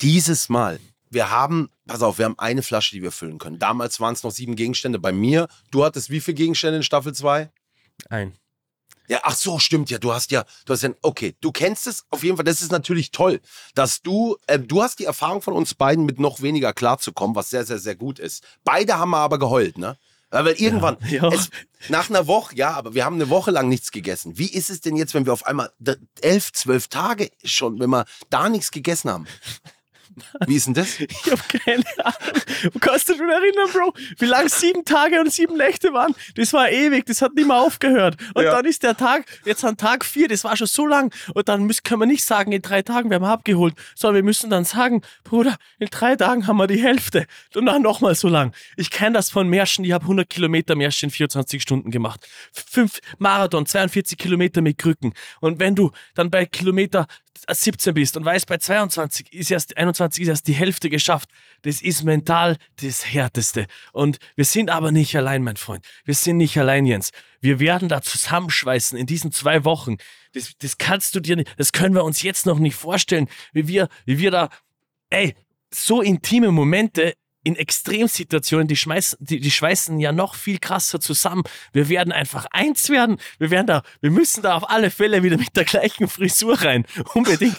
dieses 0.00 0.48
Mal, 0.48 0.80
wir 1.10 1.30
haben, 1.30 1.70
pass 1.86 2.02
auf, 2.02 2.18
wir 2.18 2.26
haben 2.26 2.38
eine 2.38 2.62
Flasche, 2.62 2.94
die 2.94 3.02
wir 3.02 3.12
füllen 3.12 3.38
können. 3.38 3.58
Damals 3.58 4.00
waren 4.00 4.14
es 4.14 4.22
noch 4.22 4.30
sieben 4.30 4.56
Gegenstände 4.56 4.98
bei 4.98 5.12
mir. 5.12 5.48
Du 5.70 5.84
hattest 5.84 6.10
wie 6.10 6.20
viele 6.20 6.36
Gegenstände 6.36 6.78
in 6.78 6.82
Staffel 6.82 7.14
2? 7.14 7.50
Ein. 8.08 8.36
Ja, 9.08 9.20
ach 9.22 9.34
so, 9.34 9.58
stimmt 9.58 9.88
ja. 9.90 9.98
Du 9.98 10.12
hast 10.12 10.30
ja, 10.30 10.44
du 10.66 10.74
hast 10.74 10.82
ja, 10.82 10.90
okay, 11.00 11.34
du 11.40 11.50
kennst 11.50 11.86
es 11.86 12.04
auf 12.10 12.22
jeden 12.22 12.36
Fall. 12.36 12.44
Das 12.44 12.60
ist 12.60 12.70
natürlich 12.70 13.10
toll, 13.10 13.40
dass 13.74 14.02
du, 14.02 14.36
äh, 14.46 14.58
du 14.58 14.82
hast 14.82 14.98
die 14.98 15.06
Erfahrung 15.06 15.40
von 15.40 15.54
uns 15.54 15.74
beiden 15.74 16.04
mit 16.04 16.20
noch 16.20 16.42
weniger 16.42 16.74
klarzukommen, 16.74 17.34
was 17.34 17.48
sehr, 17.48 17.64
sehr, 17.64 17.78
sehr 17.78 17.96
gut 17.96 18.18
ist. 18.18 18.44
Beide 18.64 18.98
haben 18.98 19.14
aber 19.14 19.38
geheult, 19.38 19.78
ne? 19.78 19.96
Ja, 20.32 20.44
Weil 20.44 20.54
irgendwann, 20.54 20.98
Ja. 21.08 21.28
Es, 21.28 21.50
nach 21.88 22.10
einer 22.10 22.26
Woche, 22.26 22.54
ja, 22.56 22.72
aber 22.72 22.94
wir 22.94 23.04
haben 23.04 23.14
eine 23.14 23.30
Woche 23.30 23.50
lang 23.50 23.68
nichts 23.68 23.90
gegessen. 23.92 24.36
Wie 24.36 24.50
ist 24.52 24.68
es 24.68 24.80
denn 24.80 24.96
jetzt, 24.96 25.14
wenn 25.14 25.26
wir 25.26 25.32
auf 25.32 25.46
einmal 25.46 25.70
elf, 26.20 26.52
zwölf 26.52 26.88
Tage 26.88 27.30
schon, 27.44 27.78
wenn 27.78 27.90
wir 27.90 28.04
da 28.30 28.48
nichts 28.48 28.70
gegessen 28.70 29.10
haben? 29.10 29.26
Wie 30.46 30.56
ist 30.56 30.66
denn 30.66 30.74
das? 30.74 30.98
Ich 31.00 31.30
hab 31.30 31.48
keine 31.48 31.82
Ahnung. 32.04 32.42
Du 32.72 32.78
kannst 32.78 33.08
dich 33.08 33.16
schon 33.16 33.28
erinnern, 33.28 33.68
Bro, 33.72 33.94
wie 34.18 34.24
lang 34.26 34.48
sieben 34.48 34.84
Tage 34.84 35.20
und 35.20 35.32
sieben 35.32 35.56
Nächte 35.56 35.92
waren. 35.92 36.14
Das 36.36 36.52
war 36.52 36.70
ewig, 36.70 37.06
das 37.06 37.22
hat 37.22 37.34
nicht 37.34 37.46
mehr 37.46 37.56
aufgehört. 37.56 38.16
Und 38.34 38.44
Ja. 38.44 38.52
dann 38.52 38.64
ist 38.64 38.82
der 38.82 38.96
Tag, 38.96 39.24
jetzt 39.44 39.64
an 39.64 39.76
Tag 39.76 40.04
vier, 40.04 40.28
das 40.28 40.44
war 40.44 40.56
schon 40.56 40.66
so 40.66 40.86
lang. 40.86 41.12
Und 41.34 41.48
dann 41.48 41.64
müssen, 41.64 41.82
können 41.82 42.00
wir 42.02 42.06
nicht 42.06 42.24
sagen, 42.24 42.52
in 42.52 42.62
drei 42.62 42.82
Tagen, 42.82 43.10
wir 43.10 43.16
haben 43.16 43.24
abgeholt, 43.24 43.74
sondern 43.94 44.16
wir 44.16 44.22
müssen 44.24 44.50
dann 44.50 44.64
sagen, 44.64 45.02
Bruder, 45.24 45.56
in 45.78 45.88
drei 45.90 46.16
Tagen 46.16 46.46
haben 46.46 46.56
wir 46.56 46.66
die 46.66 46.82
Hälfte. 46.82 47.26
Und 47.54 47.66
dann 47.66 47.82
nochmal 47.82 48.14
so 48.14 48.28
lang. 48.28 48.52
Ich 48.76 48.90
kenne 48.90 49.14
das 49.14 49.30
von 49.30 49.48
Märschen, 49.48 49.84
ich 49.84 49.92
habe 49.92 50.04
100 50.04 50.28
Kilometer 50.28 50.74
Märschen 50.74 51.08
in 51.08 51.10
24 51.10 51.62
Stunden 51.62 51.90
gemacht. 51.90 52.26
Fünf 52.52 53.00
Marathon, 53.18 53.66
42 53.66 54.16
Kilometer 54.18 54.60
mit 54.60 54.78
Krücken. 54.78 55.14
Und 55.40 55.60
wenn 55.60 55.74
du 55.74 55.90
dann 56.14 56.30
bei 56.30 56.46
Kilometer 56.46 57.06
17 57.50 57.94
bist 57.94 58.16
und 58.16 58.24
weißt, 58.24 58.46
bei 58.46 58.58
22 58.58 59.32
ist 59.32 59.50
erst 59.50 59.76
21 59.76 60.07
ist 60.16 60.28
erst 60.28 60.46
die 60.46 60.54
Hälfte 60.54 60.88
geschafft. 60.88 61.28
Das 61.62 61.82
ist 61.82 62.04
mental 62.04 62.56
das 62.80 63.04
Härteste. 63.12 63.66
Und 63.92 64.18
wir 64.36 64.44
sind 64.44 64.70
aber 64.70 64.92
nicht 64.92 65.16
allein, 65.16 65.42
mein 65.42 65.56
Freund. 65.56 65.84
Wir 66.04 66.14
sind 66.14 66.36
nicht 66.36 66.56
allein, 66.56 66.86
Jens. 66.86 67.10
Wir 67.40 67.58
werden 67.58 67.88
da 67.88 68.00
zusammenschweißen 68.00 68.96
in 68.96 69.06
diesen 69.06 69.32
zwei 69.32 69.64
Wochen. 69.64 69.96
Das, 70.32 70.52
das 70.58 70.78
kannst 70.78 71.14
du 71.14 71.20
dir 71.20 71.36
nicht, 71.36 71.52
das 71.58 71.72
können 71.72 71.94
wir 71.94 72.04
uns 72.04 72.22
jetzt 72.22 72.46
noch 72.46 72.58
nicht 72.58 72.76
vorstellen, 72.76 73.28
wie 73.52 73.66
wir, 73.66 73.88
wie 74.06 74.18
wir 74.18 74.30
da, 74.30 74.48
ey, 75.10 75.34
so 75.72 76.00
intime 76.00 76.52
Momente 76.52 77.14
in 77.48 77.56
Extremsituationen, 77.56 78.68
die, 78.68 78.76
schmeißen, 78.76 79.18
die, 79.22 79.40
die 79.40 79.50
schweißen 79.50 79.98
ja 79.98 80.12
noch 80.12 80.34
viel 80.34 80.58
krasser 80.58 81.00
zusammen. 81.00 81.44
Wir 81.72 81.88
werden 81.88 82.12
einfach 82.12 82.44
eins 82.50 82.90
werden. 82.90 83.16
Wir 83.38 83.50
werden 83.50 83.66
da, 83.66 83.82
wir 84.02 84.10
müssen 84.10 84.42
da 84.42 84.54
auf 84.54 84.68
alle 84.68 84.90
Fälle 84.90 85.22
wieder 85.22 85.38
mit 85.38 85.56
der 85.56 85.64
gleichen 85.64 86.08
Frisur 86.08 86.60
rein. 86.60 86.84
Unbedingt. 87.14 87.58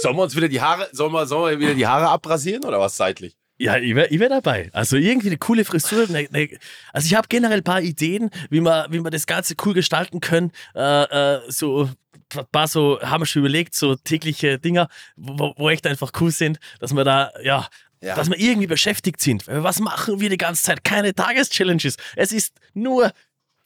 Sollen 0.00 0.16
wir 0.16 0.22
uns 0.22 0.36
wieder 0.36 0.48
die 0.48 0.60
Haare, 0.60 0.90
sollen 0.92 1.12
wir, 1.12 1.24
sollen 1.24 1.58
wir 1.58 1.66
wieder 1.66 1.74
die 1.74 1.86
Haare 1.86 2.08
abrasieren 2.08 2.64
oder 2.64 2.78
was 2.80 2.94
zeitlich? 2.96 3.34
Ja, 3.56 3.78
ich 3.78 3.94
wäre 3.94 4.10
wär 4.10 4.28
dabei. 4.28 4.68
Also 4.74 4.96
irgendwie 4.96 5.28
eine 5.28 5.38
coole 5.38 5.64
Frisur. 5.64 6.06
Ne, 6.08 6.28
ne, 6.30 6.50
also 6.92 7.06
ich 7.06 7.14
habe 7.14 7.28
generell 7.28 7.58
ein 7.58 7.64
paar 7.64 7.80
Ideen, 7.80 8.28
wie 8.50 8.60
wir, 8.60 8.88
wie 8.90 9.00
wir 9.00 9.10
das 9.10 9.26
Ganze 9.26 9.54
cool 9.64 9.72
gestalten 9.72 10.20
können. 10.20 10.52
Äh, 10.74 11.36
äh, 11.36 11.40
so 11.48 11.88
ein 12.36 12.46
paar 12.52 12.68
so, 12.68 13.00
haben 13.00 13.22
wir 13.22 13.26
schon 13.26 13.40
überlegt, 13.40 13.74
so 13.74 13.94
tägliche 13.94 14.58
Dinger, 14.58 14.88
wo, 15.16 15.54
wo 15.56 15.70
echt 15.70 15.86
einfach 15.86 16.12
cool 16.20 16.30
sind, 16.30 16.58
dass 16.78 16.94
wir 16.94 17.04
da, 17.04 17.30
ja, 17.42 17.68
Ja. 18.02 18.16
dass 18.16 18.28
wir 18.28 18.38
irgendwie 18.38 18.66
beschäftigt 18.66 19.20
sind. 19.20 19.44
Was 19.46 19.78
machen 19.78 20.20
wir 20.20 20.28
die 20.28 20.36
ganze 20.36 20.64
Zeit? 20.64 20.82
Keine 20.84 21.14
Tageschallenges. 21.14 21.96
Es 22.16 22.32
ist 22.32 22.52
nur 22.74 23.12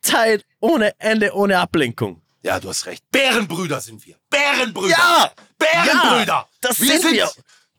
Zeit 0.02 0.44
ohne 0.60 0.92
Ende, 1.00 1.34
ohne 1.34 1.58
Ablenkung. 1.58 2.22
Ja, 2.42 2.60
du 2.60 2.68
hast 2.68 2.86
recht. 2.86 3.02
Bärenbrüder 3.10 3.80
sind 3.80 4.06
wir. 4.06 4.16
Bärenbrüder. 4.30 4.90
Ja! 4.90 5.32
Bärenbrüder. 5.58 6.26
Ja, 6.26 6.48
das 6.60 6.76
sind 6.76 7.02
wir. 7.10 7.28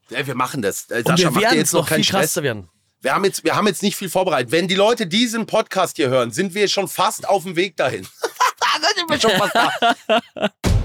Ja, 0.09 0.25
wir 0.27 0.35
machen 0.35 0.61
das. 0.61 0.89
Äh, 0.89 0.97
Und 0.97 1.07
Sascha, 1.07 1.17
wir 1.17 1.31
mach 1.31 1.39
dir 1.39 1.45
werden 1.45 1.57
jetzt 1.57 1.73
noch 1.73 1.81
noch 1.81 1.89
keinen 1.89 1.97
viel 1.97 2.05
Stress. 2.05 2.21
krasser 2.21 2.43
werden. 2.43 2.69
Wir 3.01 3.13
haben, 3.13 3.23
jetzt, 3.25 3.43
wir 3.43 3.55
haben 3.55 3.67
jetzt 3.67 3.83
nicht 3.83 3.95
viel 3.95 4.09
vorbereitet. 4.09 4.51
Wenn 4.51 4.67
die 4.67 4.75
Leute 4.75 5.05
diesen 5.05 5.45
Podcast 5.45 5.97
hier 5.97 6.09
hören, 6.09 6.31
sind 6.31 6.53
wir 6.55 6.67
schon 6.67 6.87
fast 6.87 7.29
auf 7.29 7.43
dem 7.43 7.55
Weg 7.55 7.77
dahin. 7.77 8.07
da 8.59 8.87
sind 8.95 9.09
wir 9.09 9.19
schon 9.19 9.31
fast 9.37 9.55
da. 9.55 10.51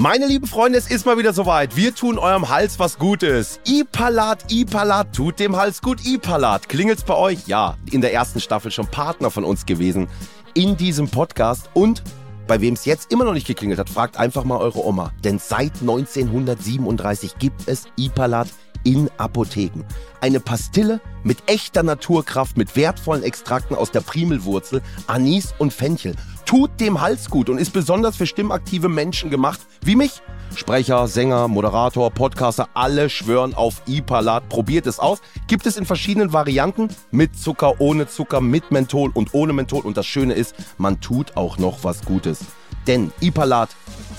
Meine 0.00 0.26
lieben 0.26 0.46
Freunde, 0.46 0.78
es 0.78 0.88
ist 0.88 1.06
mal 1.06 1.18
wieder 1.18 1.32
soweit. 1.32 1.74
Wir 1.74 1.92
tun 1.92 2.18
eurem 2.18 2.48
Hals 2.48 2.78
was 2.78 3.00
Gutes. 3.00 3.58
Ipalat, 3.66 4.44
Ipalat, 4.48 5.12
tut 5.12 5.40
dem 5.40 5.56
Hals 5.56 5.82
gut. 5.82 6.06
Ipalat, 6.06 6.68
klingelt's 6.68 7.02
bei 7.02 7.16
euch? 7.16 7.48
Ja, 7.48 7.76
in 7.90 8.00
der 8.00 8.12
ersten 8.12 8.38
Staffel 8.38 8.70
schon 8.70 8.86
Partner 8.86 9.32
von 9.32 9.42
uns 9.42 9.66
gewesen 9.66 10.06
in 10.54 10.76
diesem 10.76 11.08
Podcast. 11.08 11.68
Und 11.74 12.04
bei 12.46 12.60
wem 12.60 12.74
es 12.74 12.84
jetzt 12.84 13.10
immer 13.10 13.24
noch 13.24 13.32
nicht 13.32 13.48
geklingelt 13.48 13.80
hat, 13.80 13.90
fragt 13.90 14.18
einfach 14.18 14.44
mal 14.44 14.58
eure 14.58 14.86
Oma. 14.86 15.10
Denn 15.24 15.40
seit 15.40 15.72
1937 15.80 17.36
gibt 17.40 17.66
es 17.66 17.86
Ipalat 17.96 18.46
in 18.84 19.10
Apotheken. 19.18 19.84
Eine 20.20 20.38
Pastille 20.38 21.00
mit 21.24 21.38
echter 21.46 21.82
Naturkraft, 21.82 22.56
mit 22.56 22.76
wertvollen 22.76 23.24
Extrakten 23.24 23.74
aus 23.74 23.90
der 23.90 24.02
Primelwurzel, 24.02 24.80
Anis 25.08 25.54
und 25.58 25.72
Fenchel. 25.72 26.14
Tut 26.48 26.80
dem 26.80 27.02
Hals 27.02 27.28
gut 27.28 27.50
und 27.50 27.58
ist 27.58 27.74
besonders 27.74 28.16
für 28.16 28.26
stimmaktive 28.26 28.88
Menschen 28.88 29.28
gemacht, 29.28 29.60
wie 29.82 29.96
mich. 29.96 30.22
Sprecher, 30.56 31.06
Sänger, 31.06 31.46
Moderator, 31.46 32.10
Podcaster, 32.10 32.70
alle 32.72 33.10
schwören 33.10 33.52
auf 33.52 33.82
Ipalat. 33.86 34.48
Probiert 34.48 34.86
es 34.86 34.98
aus. 34.98 35.20
Gibt 35.46 35.66
es 35.66 35.76
in 35.76 35.84
verschiedenen 35.84 36.32
Varianten. 36.32 36.88
Mit 37.10 37.38
Zucker, 37.38 37.82
ohne 37.82 38.08
Zucker, 38.08 38.40
mit 38.40 38.70
Menthol 38.70 39.10
und 39.12 39.34
ohne 39.34 39.52
Menthol. 39.52 39.82
Und 39.82 39.98
das 39.98 40.06
Schöne 40.06 40.32
ist, 40.32 40.54
man 40.78 41.02
tut 41.02 41.36
auch 41.36 41.58
noch 41.58 41.84
was 41.84 42.02
Gutes. 42.06 42.38
Denn 42.86 43.12
Ipalat 43.20 43.68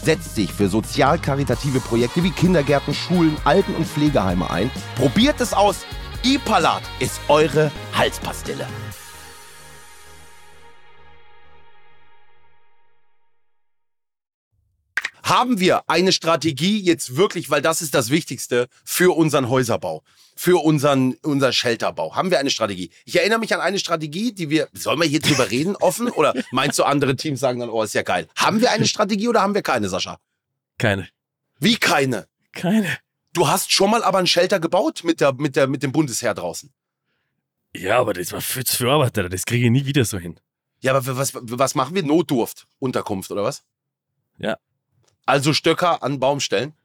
setzt 0.03 0.35
sich 0.35 0.53
für 0.53 0.69
sozial-karitative 0.69 1.79
Projekte 1.79 2.23
wie 2.23 2.29
Kindergärten, 2.29 2.93
Schulen, 2.93 3.37
Alten- 3.43 3.73
und 3.73 3.87
Pflegeheime 3.87 4.51
ein. 4.51 4.69
Probiert 4.97 5.41
es 5.41 5.51
aus. 5.51 5.77
Ipalat 6.23 6.83
ist 6.99 7.19
eure 7.27 7.71
Halspastille. 7.97 8.67
Haben 15.29 15.59
wir 15.59 15.87
eine 15.87 16.11
Strategie 16.11 16.81
jetzt 16.81 17.15
wirklich, 17.15 17.51
weil 17.51 17.61
das 17.61 17.83
ist 17.83 17.93
das 17.93 18.09
Wichtigste 18.09 18.67
für 18.83 19.15
unseren 19.15 19.47
Häuserbau, 19.47 20.01
für 20.35 20.63
unseren, 20.63 21.17
unser 21.21 21.53
Shelterbau? 21.53 22.15
Haben 22.15 22.31
wir 22.31 22.39
eine 22.39 22.49
Strategie? 22.49 22.89
Ich 23.05 23.15
erinnere 23.15 23.37
mich 23.37 23.53
an 23.53 23.61
eine 23.61 23.77
Strategie, 23.77 24.33
die 24.33 24.49
wir, 24.49 24.69
sollen 24.73 24.99
wir 24.99 25.07
hier 25.07 25.19
drüber 25.19 25.51
reden, 25.51 25.75
offen? 25.75 26.09
Oder 26.09 26.33
meinst 26.49 26.79
du, 26.79 26.83
andere 26.83 27.15
Teams 27.15 27.39
sagen 27.39 27.59
dann, 27.59 27.69
oh, 27.69 27.83
ist 27.83 27.93
ja 27.93 28.01
geil. 28.01 28.27
Haben 28.35 28.59
wir 28.59 28.71
eine 28.71 28.87
Strategie 28.87 29.27
oder 29.27 29.43
haben 29.43 29.53
wir 29.53 29.61
keine, 29.61 29.87
Sascha? 29.87 30.17
Keine. 30.79 31.07
Wie 31.59 31.75
keine? 31.75 32.25
Keine. 32.51 32.97
Du 33.33 33.47
hast 33.47 33.71
schon 33.71 33.91
mal 33.91 34.03
aber 34.03 34.17
ein 34.17 34.25
Shelter 34.25 34.59
gebaut 34.59 35.03
mit, 35.03 35.21
der, 35.21 35.33
mit, 35.33 35.55
der, 35.55 35.67
mit 35.67 35.83
dem 35.83 35.91
Bundesheer 35.91 36.33
draußen. 36.33 36.73
Ja, 37.75 37.99
aber 37.99 38.13
das 38.13 38.31
war 38.31 38.41
für, 38.41 38.63
für 38.65 38.91
Arbeiter, 38.91 39.29
das 39.29 39.45
kriege 39.45 39.65
ich 39.65 39.71
nie 39.71 39.85
wieder 39.85 40.05
so 40.05 40.17
hin. 40.17 40.39
Ja, 40.79 40.95
aber 40.95 41.17
was, 41.17 41.33
was 41.35 41.75
machen 41.75 41.93
wir? 41.93 42.01
Notdurft, 42.01 42.65
Unterkunft 42.79 43.29
oder 43.29 43.43
was? 43.43 43.61
Ja. 44.39 44.57
Also 45.29 45.53
Stöcker 45.53 46.01
an 46.03 46.19
Baum 46.19 46.39
stellen? 46.39 46.73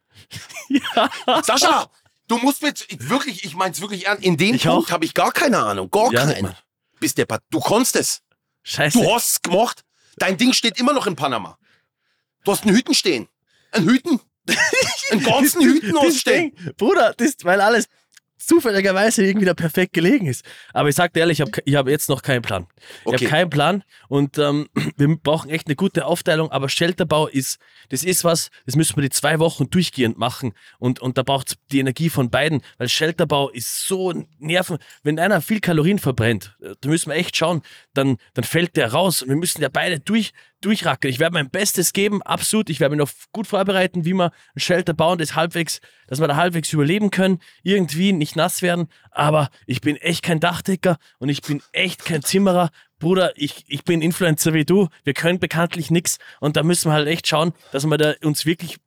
Ja. 0.69 1.43
Sascha, 1.43 1.91
du 2.27 2.39
musst 2.39 2.63
mit, 2.63 2.87
wirklich, 3.11 3.45
ich 3.45 3.55
mein's 3.55 3.81
wirklich 3.81 4.07
ernst, 4.07 4.25
in 4.25 4.37
dem 4.37 4.55
Ich 4.55 4.65
Punkt 4.65 4.91
habe 4.91 5.05
ich 5.05 5.13
gar 5.13 5.31
keine 5.31 5.59
Ahnung, 5.59 5.91
gar 5.91 6.11
Ja, 6.13 6.25
keine. 6.25 6.57
Bist 6.99 7.19
der 7.19 7.27
Du 7.51 7.61
konntest 7.61 7.97
es. 7.97 8.23
Scheiße. 8.63 8.99
Du 8.99 9.15
hast 9.15 9.29
es 9.31 9.43
gemacht. 9.43 9.85
Dein 10.17 10.39
Ding 10.39 10.53
steht 10.53 10.79
immer 10.79 10.93
noch 10.95 11.07
in 11.07 11.17
Panama. 11.17 11.59
Du 12.45 12.53
hast 12.53 12.65
einen 12.65 12.75
Hüten 12.75 12.95
stehen. 12.95 13.29
Einen 13.73 13.89
Hüten. 13.89 14.21
einen 15.11 15.23
ganzen 15.23 15.63
Hüten 15.63 15.97
ausstehen. 15.97 16.53
Bruder, 16.77 17.15
das, 17.17 17.37
weil 17.43 17.61
alles 17.61 17.89
zufälligerweise 18.47 19.25
irgendwie 19.25 19.47
da 19.47 19.55
perfekt 19.55 19.93
gelegen 19.93 20.27
ist. 20.27 20.45
Aber 20.73 20.89
ich 20.89 20.95
sag 20.95 21.13
dir 21.13 21.21
ehrlich, 21.21 21.41
ich 21.41 21.47
habe 21.47 21.63
ich 21.65 21.75
hab 21.75 21.89
jetzt 21.89 22.09
noch 22.09 22.23
keinen 22.23 22.43
Plan. 22.43 22.67
Ich 23.03 23.07
Okay. 23.07 23.17
habe 23.17 23.27
keinen 23.27 23.51
Plan 23.51 23.85
und 24.09 24.39
ähm, 24.39 24.69
wir 24.97 25.17
brauchen 25.17 25.51
echt 25.51 25.67
eine 25.67 25.77
gute 25.77 26.07
Aufteilung, 26.07 26.51
aber 26.51 26.69
Shelterbau 26.69 27.27
ist, 27.29 27.59
das 27.91 28.05
ist 28.05 28.25
was, 28.25 28.51
das 28.67 28.77
müssen 28.77 28.97
wir 28.97 29.03
die 29.03 29.11
zwei 29.11 29.39
Wochen 29.39 29.69
durchgehend 29.71 30.19
machen 30.19 30.53
und, 30.79 31.01
und 31.01 31.19
da 31.19 31.23
braucht 31.23 31.49
es 31.49 31.57
die 31.73 31.81
Energie 31.81 32.11
von 32.11 32.31
beiden, 32.31 32.63
weil 32.79 32.89
Shelterbau 32.89 33.51
ist 33.51 33.87
so 33.87 34.13
nerven. 34.39 34.79
Wenn 35.03 35.19
einer 35.19 35.41
viel 35.41 35.61
Kalorien 35.61 35.99
verbrennt, 35.99 36.57
äh, 36.63 36.75
da 36.81 36.89
müssen 36.89 37.11
wir 37.11 37.17
echt 37.17 37.37
schauen, 37.37 37.63
dann, 37.95 38.17
dann 38.35 38.45
fällt 38.45 38.77
der 38.77 38.93
raus 38.93 39.23
und 39.23 39.29
wir 39.29 39.37
müssen 39.37 39.63
ja 39.63 39.69
beide 39.69 40.01
durch, 40.01 40.33
durchracken. 40.65 41.11
Ich 41.11 41.19
werde 41.19 41.35
mein 41.35 41.51
Bestes 41.51 41.93
geben, 41.93 42.23
absolut. 42.23 42.71
Ich 42.71 42.81
werde 42.81 42.97
mich 42.97 43.05
noch 43.05 43.13
gut 43.33 43.47
vorbereiten, 43.47 44.05
wie 44.05 44.15
wir 44.15 44.33
ein 44.55 44.61
Shelter 44.61 44.95
bauen, 44.95 45.19
das 45.19 45.35
halbwegs, 45.35 45.81
dass 46.07 46.21
wir 46.21 46.29
da 46.29 46.37
halbwegs 46.37 46.73
überleben 46.73 47.11
können, 47.11 47.41
irgendwie 47.63 48.13
nicht 48.13 48.37
nass 48.37 48.63
werden. 48.63 48.89
Aber 49.11 49.51
ich 49.67 49.81
bin 49.81 49.97
echt 49.97 50.23
kein 50.23 50.41
Dachdecker 50.41 50.99
und 51.19 51.29
ich 51.29 51.43
bin 51.43 51.63
echt 51.73 52.05
kein 52.05 52.23
Zimmerer. 52.23 52.71
Bruder, 52.99 53.33
ich, 53.37 53.65
ich 53.69 53.85
bin 53.85 54.03
Influencer 54.03 54.55
wie 54.55 54.65
du. 54.65 54.89
Wir 55.03 55.15
können 55.15 55.39
bekanntlich 55.39 55.91
nichts 55.91 56.19
und 56.41 56.57
da 56.57 56.63
müssen 56.63 56.91
wir 56.91 56.95
halt 56.95 57.09
echt 57.09 57.27
schauen, 57.27 57.53
dass 57.73 57.85
wir 57.85 57.99
da 57.99 58.15
uns 58.23 58.47
wirklich 58.47 58.79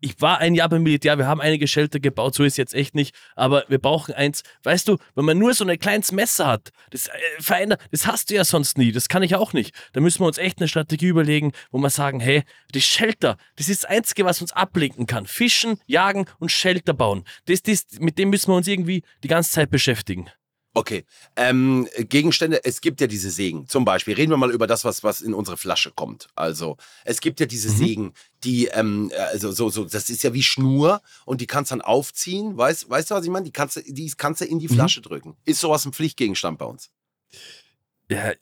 ich 0.00 0.20
war 0.20 0.38
ein 0.38 0.54
Jahr 0.54 0.68
beim 0.68 0.82
Militär, 0.82 1.18
wir 1.18 1.26
haben 1.26 1.40
einige 1.40 1.66
Shelter 1.66 2.00
gebaut, 2.00 2.34
so 2.34 2.44
ist 2.44 2.58
jetzt 2.58 2.74
echt 2.74 2.94
nicht, 2.94 3.14
aber 3.34 3.64
wir 3.68 3.78
brauchen 3.78 4.14
eins. 4.14 4.42
Weißt 4.62 4.88
du, 4.88 4.98
wenn 5.14 5.24
man 5.24 5.38
nur 5.38 5.54
so 5.54 5.64
ein 5.64 5.78
kleines 5.78 6.12
Messer 6.12 6.46
hat, 6.46 6.70
das 6.90 7.06
äh, 7.08 7.12
verändert, 7.38 7.80
das 7.90 8.06
hast 8.06 8.30
du 8.30 8.34
ja 8.34 8.44
sonst 8.44 8.78
nie, 8.78 8.92
das 8.92 9.08
kann 9.08 9.22
ich 9.22 9.34
auch 9.34 9.52
nicht. 9.52 9.74
Da 9.92 10.00
müssen 10.00 10.20
wir 10.20 10.26
uns 10.26 10.38
echt 10.38 10.58
eine 10.58 10.68
Strategie 10.68 11.08
überlegen, 11.08 11.52
wo 11.70 11.78
wir 11.78 11.90
sagen, 11.90 12.20
hey, 12.20 12.42
die 12.74 12.80
Shelter, 12.80 13.36
das 13.56 13.68
ist 13.68 13.84
das 13.84 13.90
Einzige, 13.90 14.24
was 14.24 14.40
uns 14.40 14.52
ablenken 14.52 15.06
kann. 15.06 15.26
Fischen, 15.26 15.80
jagen 15.86 16.26
und 16.38 16.52
Shelter 16.52 16.92
bauen. 16.92 17.24
Das, 17.46 17.62
das, 17.62 17.86
mit 17.98 18.18
dem 18.18 18.30
müssen 18.30 18.50
wir 18.50 18.56
uns 18.56 18.68
irgendwie 18.68 19.02
die 19.22 19.28
ganze 19.28 19.50
Zeit 19.50 19.70
beschäftigen. 19.70 20.30
Okay. 20.76 21.06
Ähm, 21.36 21.88
Gegenstände, 21.96 22.62
es 22.62 22.82
gibt 22.82 23.00
ja 23.00 23.06
diese 23.06 23.30
Sägen. 23.30 23.66
Zum 23.66 23.86
Beispiel, 23.86 24.12
reden 24.12 24.30
wir 24.30 24.36
mal 24.36 24.50
über 24.50 24.66
das, 24.66 24.84
was, 24.84 25.02
was 25.02 25.22
in 25.22 25.32
unsere 25.32 25.56
Flasche 25.56 25.90
kommt. 25.90 26.28
Also, 26.34 26.76
es 27.06 27.22
gibt 27.22 27.40
ja 27.40 27.46
diese 27.46 27.70
Mhm. 27.70 27.76
Sägen, 27.78 28.14
die, 28.44 28.66
ähm, 28.66 29.10
also 29.32 29.52
so, 29.52 29.70
so, 29.70 29.86
das 29.86 30.10
ist 30.10 30.22
ja 30.22 30.34
wie 30.34 30.42
Schnur 30.42 31.00
und 31.24 31.40
die 31.40 31.46
kannst 31.46 31.72
dann 31.72 31.80
aufziehen. 31.80 32.58
Weißt, 32.58 32.90
weißt 32.90 33.10
du, 33.10 33.14
was 33.14 33.24
ich 33.24 33.30
meine? 33.30 33.46
Die 33.46 33.52
kannst, 33.52 33.76
du- 33.76 33.82
die 33.90 34.12
kannst 34.18 34.42
du 34.42 34.44
in 34.44 34.58
die 34.58 34.68
Mhm. 34.68 34.74
Flasche 34.74 35.00
drücken. 35.00 35.34
Ist 35.46 35.60
sowas 35.60 35.86
ein 35.86 35.94
Pflichtgegenstand 35.94 36.58
bei 36.58 36.66
uns? 36.66 36.90
Ja, 38.10 38.34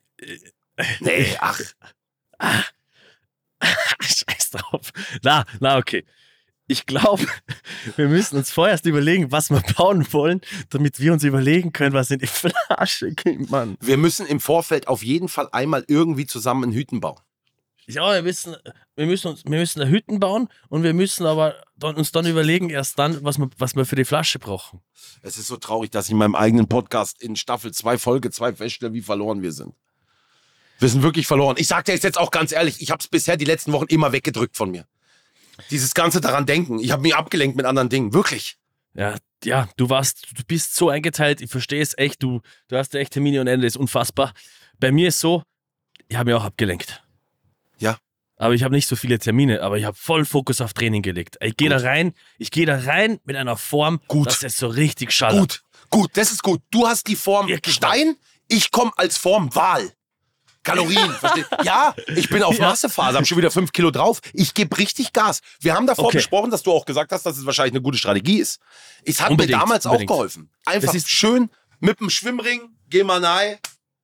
Nee, 0.98 1.36
ach. 1.40 1.60
Scheiß 4.00 4.50
drauf. 4.50 4.90
Na, 5.22 5.44
na, 5.60 5.78
okay. 5.78 6.04
Ich 6.66 6.86
glaube, 6.86 7.26
wir 7.96 8.08
müssen 8.08 8.36
uns 8.38 8.50
vorerst 8.50 8.86
überlegen, 8.86 9.30
was 9.30 9.50
wir 9.50 9.62
bauen 9.76 10.06
wollen, 10.12 10.40
damit 10.70 10.98
wir 10.98 11.12
uns 11.12 11.22
überlegen 11.22 11.72
können, 11.72 11.94
was 11.94 12.10
in 12.10 12.20
die 12.20 12.26
Flasche 12.26 13.12
geht, 13.12 13.50
Mann. 13.50 13.76
Wir 13.80 13.98
müssen 13.98 14.26
im 14.26 14.40
Vorfeld 14.40 14.88
auf 14.88 15.02
jeden 15.02 15.28
Fall 15.28 15.48
einmal 15.52 15.84
irgendwie 15.88 16.26
zusammen 16.26 16.64
einen 16.64 16.72
Hüten 16.72 17.00
bauen. 17.00 17.20
Ja, 17.86 18.14
wir 18.14 18.22
müssen, 18.22 18.56
wir 18.96 19.04
müssen, 19.04 19.28
uns, 19.28 19.44
wir 19.44 19.58
müssen 19.58 19.82
eine 19.82 19.90
Hütten 19.90 20.18
bauen 20.18 20.48
und 20.70 20.84
wir 20.84 20.94
müssen 20.94 21.26
aber 21.26 21.54
dann, 21.76 21.96
uns 21.96 22.12
dann 22.12 22.26
überlegen, 22.26 22.70
erst 22.70 22.98
dann, 22.98 23.22
was 23.24 23.38
wir, 23.38 23.50
was 23.58 23.76
wir 23.76 23.84
für 23.84 23.96
die 23.96 24.06
Flasche 24.06 24.38
brauchen. 24.38 24.80
Es 25.20 25.36
ist 25.36 25.48
so 25.48 25.58
traurig, 25.58 25.90
dass 25.90 26.06
ich 26.06 26.12
in 26.12 26.16
meinem 26.16 26.34
eigenen 26.34 26.66
Podcast 26.66 27.20
in 27.20 27.36
Staffel 27.36 27.72
2, 27.72 27.98
Folge 27.98 28.30
2 28.30 28.54
feststelle, 28.54 28.94
wie 28.94 29.02
verloren 29.02 29.42
wir 29.42 29.52
sind. 29.52 29.74
Wir 30.78 30.88
sind 30.88 31.02
wirklich 31.02 31.26
verloren. 31.26 31.56
Ich 31.58 31.68
sag 31.68 31.84
dir 31.84 31.94
jetzt 31.94 32.18
auch 32.18 32.30
ganz 32.30 32.52
ehrlich, 32.52 32.80
ich 32.80 32.90
habe 32.90 33.00
es 33.00 33.08
bisher 33.08 33.36
die 33.36 33.44
letzten 33.44 33.72
Wochen 33.72 33.86
immer 33.88 34.12
weggedrückt 34.12 34.56
von 34.56 34.70
mir. 34.70 34.86
Dieses 35.70 35.94
ganze 35.94 36.20
daran 36.20 36.46
denken. 36.46 36.78
Ich 36.78 36.90
habe 36.90 37.02
mich 37.02 37.14
abgelenkt 37.14 37.56
mit 37.56 37.66
anderen 37.66 37.88
Dingen. 37.88 38.12
Wirklich. 38.12 38.56
Ja, 38.94 39.16
ja, 39.44 39.68
du 39.76 39.90
warst, 39.90 40.26
du 40.36 40.42
bist 40.44 40.74
so 40.74 40.88
eingeteilt, 40.88 41.40
ich 41.40 41.50
verstehe 41.50 41.82
es 41.82 41.96
echt, 41.98 42.22
du, 42.22 42.40
du 42.68 42.76
hast 42.76 42.94
ja 42.94 43.00
echt 43.00 43.12
Termine 43.12 43.40
und 43.40 43.46
Ende, 43.46 43.66
ist 43.66 43.76
unfassbar. 43.76 44.32
Bei 44.78 44.92
mir 44.92 45.08
ist 45.08 45.20
so, 45.20 45.42
ich 46.08 46.16
habe 46.16 46.30
mich 46.30 46.40
auch 46.40 46.44
abgelenkt. 46.44 47.02
Ja. 47.78 47.98
Aber 48.36 48.54
ich 48.54 48.62
habe 48.62 48.74
nicht 48.74 48.88
so 48.88 48.96
viele 48.96 49.18
Termine, 49.18 49.62
aber 49.62 49.78
ich 49.78 49.84
habe 49.84 49.96
voll 49.96 50.24
Fokus 50.24 50.60
auf 50.60 50.72
Training 50.72 51.02
gelegt. 51.02 51.36
Ich 51.40 51.56
gehe 51.56 51.68
da 51.68 51.78
rein, 51.78 52.14
ich 52.38 52.50
gehe 52.50 52.66
da 52.66 52.78
rein 52.78 53.20
mit 53.24 53.36
einer 53.36 53.56
Form, 53.56 54.00
Gut. 54.08 54.26
dass 54.26 54.42
es 54.42 54.56
so 54.56 54.66
richtig 54.66 55.12
schallert. 55.12 55.62
Gut, 55.90 56.00
gut, 56.02 56.10
das 56.14 56.32
ist 56.32 56.42
gut. 56.42 56.62
Du 56.70 56.86
hast 56.86 57.06
die 57.08 57.16
Form 57.16 57.48
Wirklich 57.48 57.74
Stein, 57.76 58.16
ich 58.48 58.70
komme 58.70 58.92
als 58.96 59.18
Form 59.18 59.54
Wal. 59.54 59.92
Kalorien? 60.64 61.14
Ja, 61.62 61.94
ich 62.16 62.28
bin 62.28 62.42
auf 62.42 62.58
Ja. 62.58 62.68
Massephase, 62.70 63.16
habe 63.16 63.26
schon 63.26 63.38
wieder 63.38 63.50
fünf 63.50 63.70
Kilo 63.72 63.90
drauf. 63.90 64.20
Ich 64.32 64.54
gebe 64.54 64.76
richtig 64.78 65.12
Gas. 65.12 65.40
Wir 65.60 65.74
haben 65.74 65.86
davor 65.86 66.06
Okay. 66.06 66.16
besprochen, 66.16 66.50
dass 66.50 66.62
du 66.62 66.72
auch 66.72 66.84
gesagt 66.84 67.12
hast, 67.12 67.24
dass 67.26 67.36
es 67.38 67.46
wahrscheinlich 67.46 67.74
eine 67.74 67.82
gute 67.82 67.98
Strategie 67.98 68.38
ist. 68.38 68.58
Es 69.04 69.20
hat 69.20 69.30
Unbedingt, 69.30 69.56
mir 69.56 69.60
damals 69.60 69.86
unbedingt. 69.86 70.10
auch 70.10 70.14
geholfen. 70.16 70.50
Einfach 70.64 70.86
Das 70.88 70.96
ist- 70.96 71.08
schön 71.10 71.50
mit 71.80 72.00
dem 72.00 72.10
Schwimmring, 72.10 72.74
geh 72.88 73.04
mal 73.04 73.24
rein. 73.24 73.58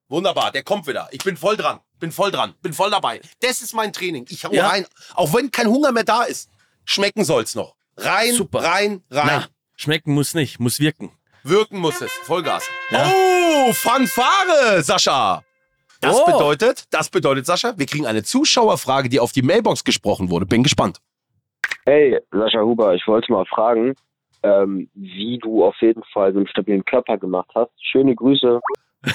Wunderbar, 0.09 0.51
der 0.53 0.63
kommt 0.63 0.87
wieder. 0.87 1.09
Ich 1.13 1.23
bin 1.25 1.37
voll 1.37 1.57
dran, 1.57 1.81
bin 1.99 2.13
voll 2.13 2.31
dran, 2.31 2.55
bin 2.63 2.73
voll 2.73 2.91
dabei. 2.91 3.21
Das 3.41 3.61
ist 3.63 3.75
mein 3.75 3.93
Training. 3.93 4.27
Ich 4.29 4.45
hau 4.45 4.53
Ja. 4.53 4.69
rein. 4.69 4.87
Auch 5.15 5.33
wenn 5.33 5.51
kein 5.51 5.67
Hunger 5.69 5.93
mehr 5.93 6.05
da 6.05 6.25
ist, 6.25 6.51
schmecken 6.85 7.25
soll's 7.25 7.55
noch. 7.55 7.75
Rein, 7.97 8.35
Super. 8.35 8.63
rein, 8.63 9.03
rein. 9.11 9.27
Na, 9.27 9.47
schmecken 9.77 10.13
muss 10.15 10.35
nicht, 10.35 10.59
muss 10.59 10.81
wirken. 10.81 11.13
Wirken 11.43 11.79
muss 11.79 12.01
es. 12.01 12.11
Vollgas. 12.25 12.65
Ja. 12.91 13.11
Oh, 13.15 13.73
Fanfare, 13.73 14.83
Sascha. 14.83 15.43
Das 16.01 16.19
Oh. 16.19 16.25
bedeutet, 16.25 16.85
das 16.91 17.11
bedeutet, 17.11 17.47
Sascha, 17.47 17.75
wir 17.77 17.87
kriegen 17.87 18.07
eine 18.07 18.23
Zuschauerfrage, 18.23 19.09
die 19.09 19.21
auf 19.21 19.33
die 19.33 19.43
Mailbox 19.43 19.85
gesprochen 19.85 20.31
wurde. 20.31 20.47
Bin 20.47 20.63
gespannt. 20.63 20.99
Hey, 21.85 22.19
Sascha 22.31 22.61
Huber, 22.63 22.95
ich 22.95 23.07
wollte 23.07 23.31
mal 23.33 23.45
fragen, 23.47 23.95
ähm, 24.43 24.89
wie 24.95 25.39
du 25.39 25.65
auf 25.65 25.77
jeden 25.81 26.03
Fall 26.13 26.33
so 26.33 26.39
einen 26.39 26.49
stabilen 26.49 26.85
Körper 26.85 27.19
gemacht 27.19 27.51
hast. 27.55 27.71
Schöne 27.83 28.15
Grüße. 28.15 28.61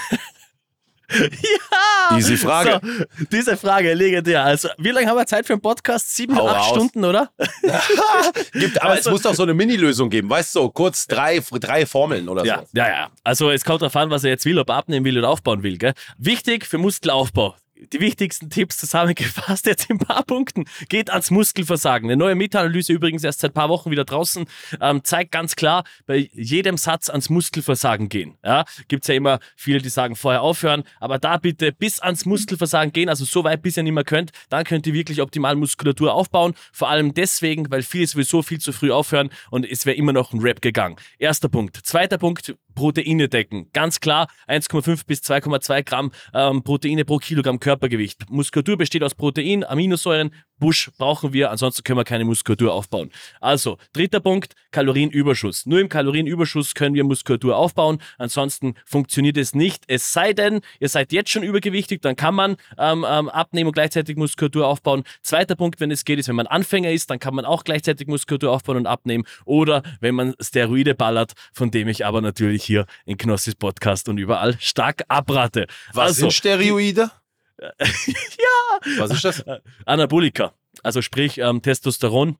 Ja! 1.12 2.18
Easy 2.18 2.38
Frage. 2.38 2.80
So, 2.84 3.26
diese 3.32 3.58
Frage, 3.58 3.94
legendär. 3.94 4.44
Also, 4.44 4.70
wie 4.78 4.90
lange 4.90 5.08
haben 5.08 5.18
wir 5.18 5.26
Zeit 5.26 5.46
für 5.46 5.54
einen 5.54 5.62
Podcast? 5.62 6.16
Sieben, 6.16 6.36
Hau 6.36 6.48
acht 6.48 6.58
raus. 6.58 6.70
Stunden, 6.70 7.06
oder? 7.06 7.30
Gibt, 8.54 8.82
aber 8.82 8.92
Also- 8.92 9.10
es 9.10 9.14
muss 9.14 9.22
doch 9.22 9.34
so 9.36 9.44
eine 9.44 9.54
Mini-Lösung 9.54 10.10
geben, 10.10 10.30
weißt 10.30 10.56
du, 10.56 10.60
so 10.62 10.70
kurz 10.70 11.08
drei, 11.08 11.40
drei 11.60 11.86
Formeln 11.86 12.28
oder 12.30 12.46
Ja, 12.46 12.60
so. 12.60 12.66
ja, 12.74 12.88
ja. 12.88 13.10
Also 13.24 13.50
es 13.52 13.64
kommt 13.66 13.82
darauf 13.82 13.96
an, 13.96 14.10
was 14.10 14.24
er 14.24 14.32
jetzt 14.32 14.46
will, 14.46 14.58
ob 14.60 14.70
er 14.70 14.76
abnehmen 14.76 15.06
will 15.06 15.18
oder 15.18 15.30
aufbauen 15.30 15.64
will. 15.64 15.78
Gell? 15.78 15.94
Wichtig 16.18 16.66
für 16.66 16.78
Muskelaufbau. 16.78 17.56
Die 17.78 18.00
wichtigsten 18.00 18.50
Tipps 18.50 18.78
zusammengefasst 18.78 19.66
jetzt 19.66 19.90
in 19.90 19.98
ein 19.98 20.00
paar 20.00 20.24
Punkten. 20.24 20.64
Geht 20.88 21.10
ans 21.10 21.30
Muskelversagen. 21.30 22.10
Eine 22.10 22.16
neue 22.16 22.34
Meta-Analyse 22.36 22.94
übrigens 22.94 23.24
erst 23.26 23.42
seit 23.42 23.52
ein 23.52 23.54
paar 23.54 23.68
Wochen 23.68 23.92
wieder 23.92 24.06
draußen, 24.06 24.46
ähm, 24.80 25.04
zeigt 25.04 25.34
ganz 25.34 25.58
klar, 25.58 25.84
bei 26.06 26.30
jedem 26.34 26.78
Satz 26.78 27.10
ans 27.10 27.30
Muskelversagen 27.30 28.08
gehen. 28.08 28.38
Ja? 28.46 28.64
Gibt 28.88 29.04
es 29.04 29.10
ja 29.10 29.16
immer 29.16 29.40
viele, 29.58 29.80
die 29.80 29.90
sagen, 29.90 30.16
vorher 30.16 30.42
aufhören, 30.42 30.84
aber 31.02 31.20
da 31.20 31.36
bitte 31.38 31.74
bis 31.74 32.00
ans 32.00 32.26
Muskelversagen 32.26 32.94
gehen, 32.94 33.10
also 33.10 33.26
so 33.26 33.44
weit, 33.44 33.62
bis 33.62 33.76
ihr 33.76 33.84
nicht 33.84 33.94
mehr 33.94 34.06
könnt, 34.06 34.32
dann 34.50 34.64
könnt 34.64 34.88
ihr 34.88 34.94
wirklich 34.94 35.22
optimal 35.22 35.56
Muskulatur 35.56 36.14
aufbauen. 36.14 36.54
Vor 36.72 36.90
allem 36.90 37.14
deswegen, 37.14 37.70
weil 37.72 37.84
viele 37.84 38.08
sowieso 38.08 38.42
viel 38.42 38.60
zu 38.60 38.72
früh 38.72 38.92
aufhören 38.92 39.30
und 39.52 39.70
es 39.70 39.86
wäre 39.86 39.98
immer 39.98 40.14
noch 40.14 40.32
ein 40.32 40.40
Rap 40.40 40.62
gegangen. 40.62 40.96
Erster 41.20 41.50
Punkt. 41.50 41.78
Zweiter 41.84 42.18
Punkt, 42.18 42.56
Proteine 42.76 43.30
decken. 43.30 43.70
Ganz 43.74 44.00
klar, 44.00 44.28
1,5 44.48 45.08
bis 45.08 45.22
2,2 45.22 45.84
Gramm 45.84 46.12
ähm, 46.34 46.64
Proteine 46.64 47.06
pro 47.06 47.18
Kilogramm 47.18 47.60
Körpergewicht. 47.60 48.30
Muskulatur 48.30 48.78
besteht 48.78 49.04
aus 49.04 49.16
Protein, 49.16 49.64
Aminosäuren, 49.64 50.32
Busch 50.60 50.90
brauchen 50.98 51.34
wir, 51.34 51.52
ansonsten 51.52 51.84
können 51.84 52.00
wir 52.00 52.04
keine 52.04 52.26
Muskulatur 52.26 52.74
aufbauen. 52.74 53.12
Also, 53.42 53.78
dritter 53.94 54.20
Punkt, 54.20 54.54
Kalorienüberschuss. 54.72 55.66
Nur 55.66 55.80
im 55.80 55.90
Kalorienüberschuss 55.90 56.74
können 56.74 56.96
wir 56.96 57.04
Muskulatur 57.04 57.56
aufbauen, 57.58 58.02
ansonsten 58.18 58.76
funktioniert 58.86 59.38
es 59.38 59.54
nicht. 59.54 59.84
Es 59.88 60.14
sei 60.14 60.34
denn, 60.34 60.62
ihr 60.80 60.90
seid 60.90 61.12
jetzt 61.12 61.30
schon 61.30 61.44
übergewichtig, 61.44 62.02
dann 62.02 62.16
kann 62.16 62.36
man 62.36 62.56
ähm, 62.78 63.06
ähm, 63.08 63.30
abnehmen 63.30 63.68
und 63.68 63.74
gleichzeitig 63.74 64.18
Muskulatur 64.18 64.68
aufbauen. 64.68 65.04
Zweiter 65.22 65.56
Punkt, 65.56 65.80
wenn 65.80 65.92
es 65.92 66.06
geht, 66.06 66.20
ist, 66.20 66.28
wenn 66.28 66.36
man 66.36 66.48
Anfänger 66.48 66.92
ist, 66.92 67.10
dann 67.10 67.20
kann 67.20 67.36
man 67.36 67.46
auch 67.46 67.64
gleichzeitig 67.64 68.08
Muskulatur 68.08 68.52
aufbauen 68.52 68.78
und 68.78 68.88
abnehmen. 68.88 69.26
Oder 69.46 69.84
wenn 70.00 70.16
man 70.16 70.36
Steroide 70.42 70.96
ballert, 70.96 71.34
von 71.54 71.72
dem 71.72 71.88
ich 71.88 72.06
aber 72.06 72.22
natürlich 72.22 72.64
hier 72.64 72.86
in 73.06 73.18
Knossis 73.18 73.56
Podcast 73.56 74.10
und 74.10 74.18
überall 74.18 74.58
stark 74.60 75.04
abrate. 75.08 75.68
Was 75.94 76.08
also, 76.08 76.22
sind 76.22 76.34
Steroide? 76.34 77.12
ja. 77.60 78.98
Was 78.98 79.12
ist 79.12 79.26
das? 79.26 79.44
Anabolika, 79.86 80.54
also 80.84 81.02
sprich 81.02 81.38
ähm, 81.38 81.62
Testosteron, 81.62 82.38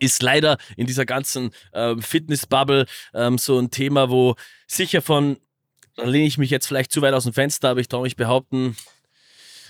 ist 0.00 0.22
leider 0.22 0.58
in 0.76 0.86
dieser 0.86 1.06
ganzen 1.06 1.50
ähm, 1.72 2.02
Fitness-Bubble 2.02 2.86
ähm, 3.14 3.38
so 3.38 3.58
ein 3.58 3.70
Thema, 3.70 4.10
wo 4.10 4.34
sicher 4.66 5.00
von, 5.00 5.38
da 5.96 6.04
lehne 6.04 6.26
ich 6.26 6.38
mich 6.38 6.50
jetzt 6.50 6.66
vielleicht 6.66 6.92
zu 6.92 7.02
weit 7.02 7.14
aus 7.14 7.24
dem 7.24 7.32
Fenster, 7.32 7.70
aber 7.70 7.80
ich 7.80 7.88
traue 7.88 8.02
mich 8.02 8.16
behaupten, 8.16 8.76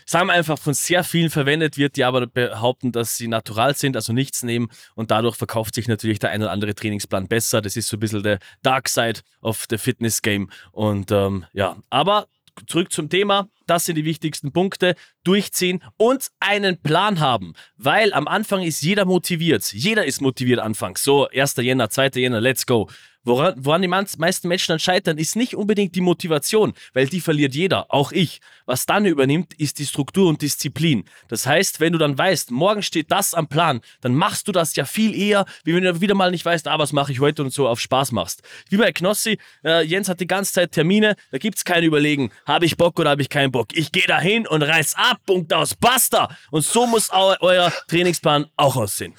sagen 0.06 0.28
wir 0.28 0.32
einfach, 0.32 0.58
von 0.58 0.72
sehr 0.72 1.04
vielen 1.04 1.28
verwendet 1.28 1.76
wird, 1.76 1.96
die 1.96 2.04
aber 2.04 2.26
behaupten, 2.26 2.92
dass 2.92 3.16
sie 3.16 3.28
natural 3.28 3.76
sind, 3.76 3.96
also 3.96 4.12
nichts 4.12 4.42
nehmen 4.42 4.68
und 4.94 5.10
dadurch 5.10 5.36
verkauft 5.36 5.74
sich 5.74 5.88
natürlich 5.88 6.18
der 6.18 6.30
ein 6.30 6.42
oder 6.42 6.52
andere 6.52 6.74
Trainingsplan 6.74 7.28
besser. 7.28 7.60
Das 7.60 7.76
ist 7.76 7.88
so 7.88 7.96
ein 7.96 8.00
bisschen 8.00 8.22
der 8.22 8.38
Dark 8.62 8.88
Side 8.88 9.20
of 9.42 9.66
the 9.68 9.76
Fitness 9.76 10.22
Game 10.22 10.50
und 10.72 11.10
ähm, 11.10 11.44
ja, 11.52 11.76
aber 11.90 12.26
zurück 12.66 12.92
zum 12.92 13.08
Thema. 13.08 13.48
Das 13.66 13.84
sind 13.84 13.96
die 13.96 14.04
wichtigsten 14.04 14.52
Punkte. 14.52 14.94
Durchziehen 15.24 15.82
und 15.96 16.28
einen 16.40 16.80
Plan 16.80 17.20
haben. 17.20 17.54
Weil 17.76 18.12
am 18.12 18.28
Anfang 18.28 18.62
ist 18.62 18.82
jeder 18.82 19.04
motiviert. 19.04 19.72
Jeder 19.72 20.04
ist 20.04 20.20
motiviert 20.20 20.60
anfangs. 20.60 21.02
So, 21.02 21.28
1. 21.28 21.56
Jänner, 21.56 21.90
2. 21.90 22.10
Jänner, 22.14 22.40
let's 22.40 22.66
go. 22.66 22.88
Woran, 23.26 23.54
woran 23.56 23.82
die 23.82 23.88
meisten 23.88 24.48
Menschen 24.48 24.68
dann 24.68 24.78
scheitern, 24.78 25.18
ist 25.18 25.34
nicht 25.34 25.56
unbedingt 25.56 25.96
die 25.96 26.00
Motivation, 26.00 26.74
weil 26.94 27.08
die 27.08 27.20
verliert 27.20 27.56
jeder, 27.56 27.92
auch 27.92 28.12
ich. 28.12 28.40
Was 28.66 28.86
dann 28.86 29.04
übernimmt, 29.04 29.52
ist 29.54 29.80
die 29.80 29.86
Struktur 29.86 30.28
und 30.28 30.42
Disziplin. 30.42 31.04
Das 31.26 31.44
heißt, 31.44 31.80
wenn 31.80 31.92
du 31.92 31.98
dann 31.98 32.16
weißt, 32.16 32.52
morgen 32.52 32.84
steht 32.84 33.10
das 33.10 33.34
am 33.34 33.48
Plan, 33.48 33.80
dann 34.00 34.14
machst 34.14 34.46
du 34.46 34.52
das 34.52 34.76
ja 34.76 34.84
viel 34.84 35.12
eher, 35.12 35.44
wie 35.64 35.74
wenn 35.74 35.82
du 35.82 36.00
wieder 36.00 36.14
mal 36.14 36.30
nicht 36.30 36.44
weißt, 36.44 36.68
ah, 36.68 36.78
was 36.78 36.92
mache 36.92 37.10
ich 37.10 37.18
heute 37.18 37.42
und 37.42 37.52
so 37.52 37.66
auf 37.66 37.80
Spaß 37.80 38.12
machst. 38.12 38.44
Wie 38.68 38.76
bei 38.76 38.92
Knossi, 38.92 39.38
äh, 39.64 39.84
Jens 39.84 40.08
hat 40.08 40.20
die 40.20 40.28
ganze 40.28 40.52
Zeit 40.52 40.70
Termine, 40.70 41.16
da 41.32 41.38
gibt's 41.38 41.64
kein 41.64 41.82
Überlegen, 41.82 42.30
habe 42.46 42.64
ich 42.64 42.76
Bock 42.76 42.96
oder 43.00 43.10
habe 43.10 43.22
ich 43.22 43.28
keinen 43.28 43.50
Bock. 43.50 43.68
Ich 43.72 43.90
gehe 43.90 44.06
dahin 44.06 44.46
und 44.46 44.62
reiß 44.62 44.94
ab, 44.94 45.18
Punkt 45.26 45.52
aus, 45.52 45.74
basta. 45.74 46.28
Und 46.52 46.64
so 46.64 46.86
muss 46.86 47.10
eu 47.10 47.34
euer 47.40 47.72
Trainingsplan 47.88 48.46
auch 48.56 48.76
aussehen. 48.76 49.14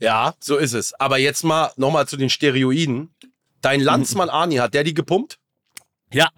Ja, 0.00 0.34
so 0.40 0.56
ist 0.56 0.72
es. 0.72 0.92
Aber 0.94 1.18
jetzt 1.18 1.44
mal 1.44 1.70
nochmal 1.76 2.08
zu 2.08 2.16
den 2.16 2.28
Steroiden. 2.28 3.14
Dein 3.60 3.80
Landsmann 3.80 4.28
Arni, 4.28 4.56
hat 4.56 4.74
der 4.74 4.84
die 4.84 4.94
gepumpt? 4.94 5.38
Ja. 6.12 6.30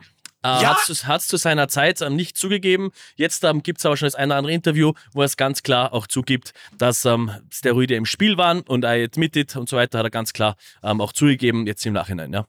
Äh, 0.43 0.63
Ja? 0.63 0.77
Hat 0.77 1.21
es 1.21 1.27
zu 1.27 1.37
seiner 1.37 1.69
Zeit 1.69 2.01
ähm, 2.01 2.17
nicht 2.17 2.37
zugegeben. 2.37 2.91
Jetzt 3.17 3.45
ähm, 3.45 3.63
gibt 3.63 3.79
es 3.81 3.87
aber 3.87 3.97
schon 3.97 4.07
das 4.07 4.15
eine 4.15 4.33
oder 4.33 4.39
andere 4.39 4.53
Interview, 4.53 4.93
wo 5.13 5.23
er 5.23 5.27
es 5.27 5.37
ganz 5.37 5.63
klar 5.63 5.93
auch 5.93 6.07
zugibt, 6.07 6.53
dass 6.77 7.05
ähm, 7.05 7.31
Steroide 7.53 7.97
im 7.97 8.07
Spiel 8.07 8.37
waren 8.37 8.61
und 8.61 8.85
er 8.85 8.97
jetzt 8.97 9.19
mittet 9.19 9.57
und 9.57 9.69
so 9.69 9.77
weiter, 9.77 9.99
hat 9.99 10.07
er 10.07 10.11
ganz 10.11 10.33
klar 10.33 10.57
ähm, 10.83 11.01
auch 11.01 11.13
zugegeben, 11.13 11.67
jetzt 11.67 11.85
im 11.87 11.93
Nachhinein. 11.93 12.33
Ja. 12.33 12.47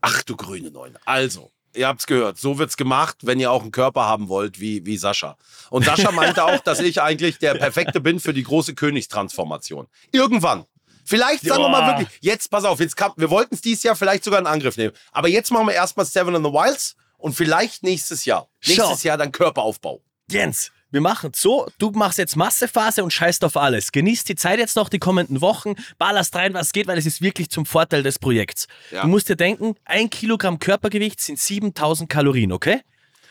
Ach 0.00 0.22
du 0.22 0.34
grüne 0.34 0.70
Neune. 0.70 0.98
Also, 1.04 1.50
ihr 1.74 1.86
habt's 1.86 2.06
gehört. 2.06 2.38
So 2.38 2.58
wird's 2.58 2.78
gemacht, 2.78 3.18
wenn 3.22 3.38
ihr 3.38 3.52
auch 3.52 3.62
einen 3.62 3.70
Körper 3.70 4.06
haben 4.06 4.28
wollt 4.28 4.58
wie, 4.58 4.86
wie 4.86 4.96
Sascha. 4.96 5.36
Und 5.68 5.84
Sascha 5.84 6.10
meinte 6.12 6.44
auch, 6.44 6.60
dass 6.60 6.80
ich 6.80 7.02
eigentlich 7.02 7.38
der 7.38 7.54
Perfekte 7.54 8.00
bin 8.00 8.18
für 8.18 8.32
die 8.32 8.42
große 8.44 8.74
Königstransformation. 8.74 9.88
Irgendwann. 10.10 10.64
Vielleicht 11.04 11.44
sagen 11.44 11.62
wir 11.62 11.68
mal 11.68 11.80
Joa. 11.80 11.98
wirklich, 11.98 12.18
jetzt 12.20 12.50
pass 12.50 12.64
auf, 12.64 12.80
jetzt 12.80 12.96
kam, 12.96 13.12
wir 13.16 13.30
wollten 13.30 13.54
es 13.54 13.60
dieses 13.60 13.82
Jahr 13.82 13.96
vielleicht 13.96 14.24
sogar 14.24 14.40
in 14.40 14.46
Angriff 14.46 14.76
nehmen. 14.76 14.92
Aber 15.12 15.28
jetzt 15.28 15.50
machen 15.50 15.66
wir 15.66 15.74
erstmal 15.74 16.06
Seven 16.06 16.34
in 16.34 16.44
the 16.44 16.50
Wilds 16.50 16.96
und 17.18 17.34
vielleicht 17.34 17.82
nächstes 17.82 18.24
Jahr. 18.24 18.48
Nächstes 18.66 19.02
Schau. 19.02 19.08
Jahr 19.08 19.18
dann 19.18 19.32
Körperaufbau. 19.32 20.02
Jens, 20.30 20.70
wir 20.92 21.00
machen 21.00 21.32
so, 21.34 21.68
du 21.78 21.90
machst 21.90 22.18
jetzt 22.18 22.36
Massephase 22.36 23.04
und 23.04 23.12
scheißt 23.12 23.44
auf 23.44 23.56
alles. 23.56 23.92
Genießt 23.92 24.28
die 24.28 24.34
Zeit 24.34 24.58
jetzt 24.58 24.74
noch, 24.76 24.88
die 24.88 24.98
kommenden 24.98 25.40
Wochen, 25.40 25.74
ballerst 25.98 26.34
rein, 26.34 26.52
was 26.54 26.72
geht, 26.72 26.88
weil 26.88 26.98
es 26.98 27.06
ist 27.06 27.22
wirklich 27.22 27.48
zum 27.50 27.64
Vorteil 27.64 28.02
des 28.02 28.18
Projekts. 28.18 28.66
Ja. 28.90 29.02
Du 29.02 29.08
musst 29.08 29.28
dir 29.28 29.36
denken, 29.36 29.76
ein 29.84 30.10
Kilogramm 30.10 30.58
Körpergewicht 30.58 31.20
sind 31.20 31.38
7000 31.38 32.10
Kalorien, 32.10 32.52
okay? 32.52 32.80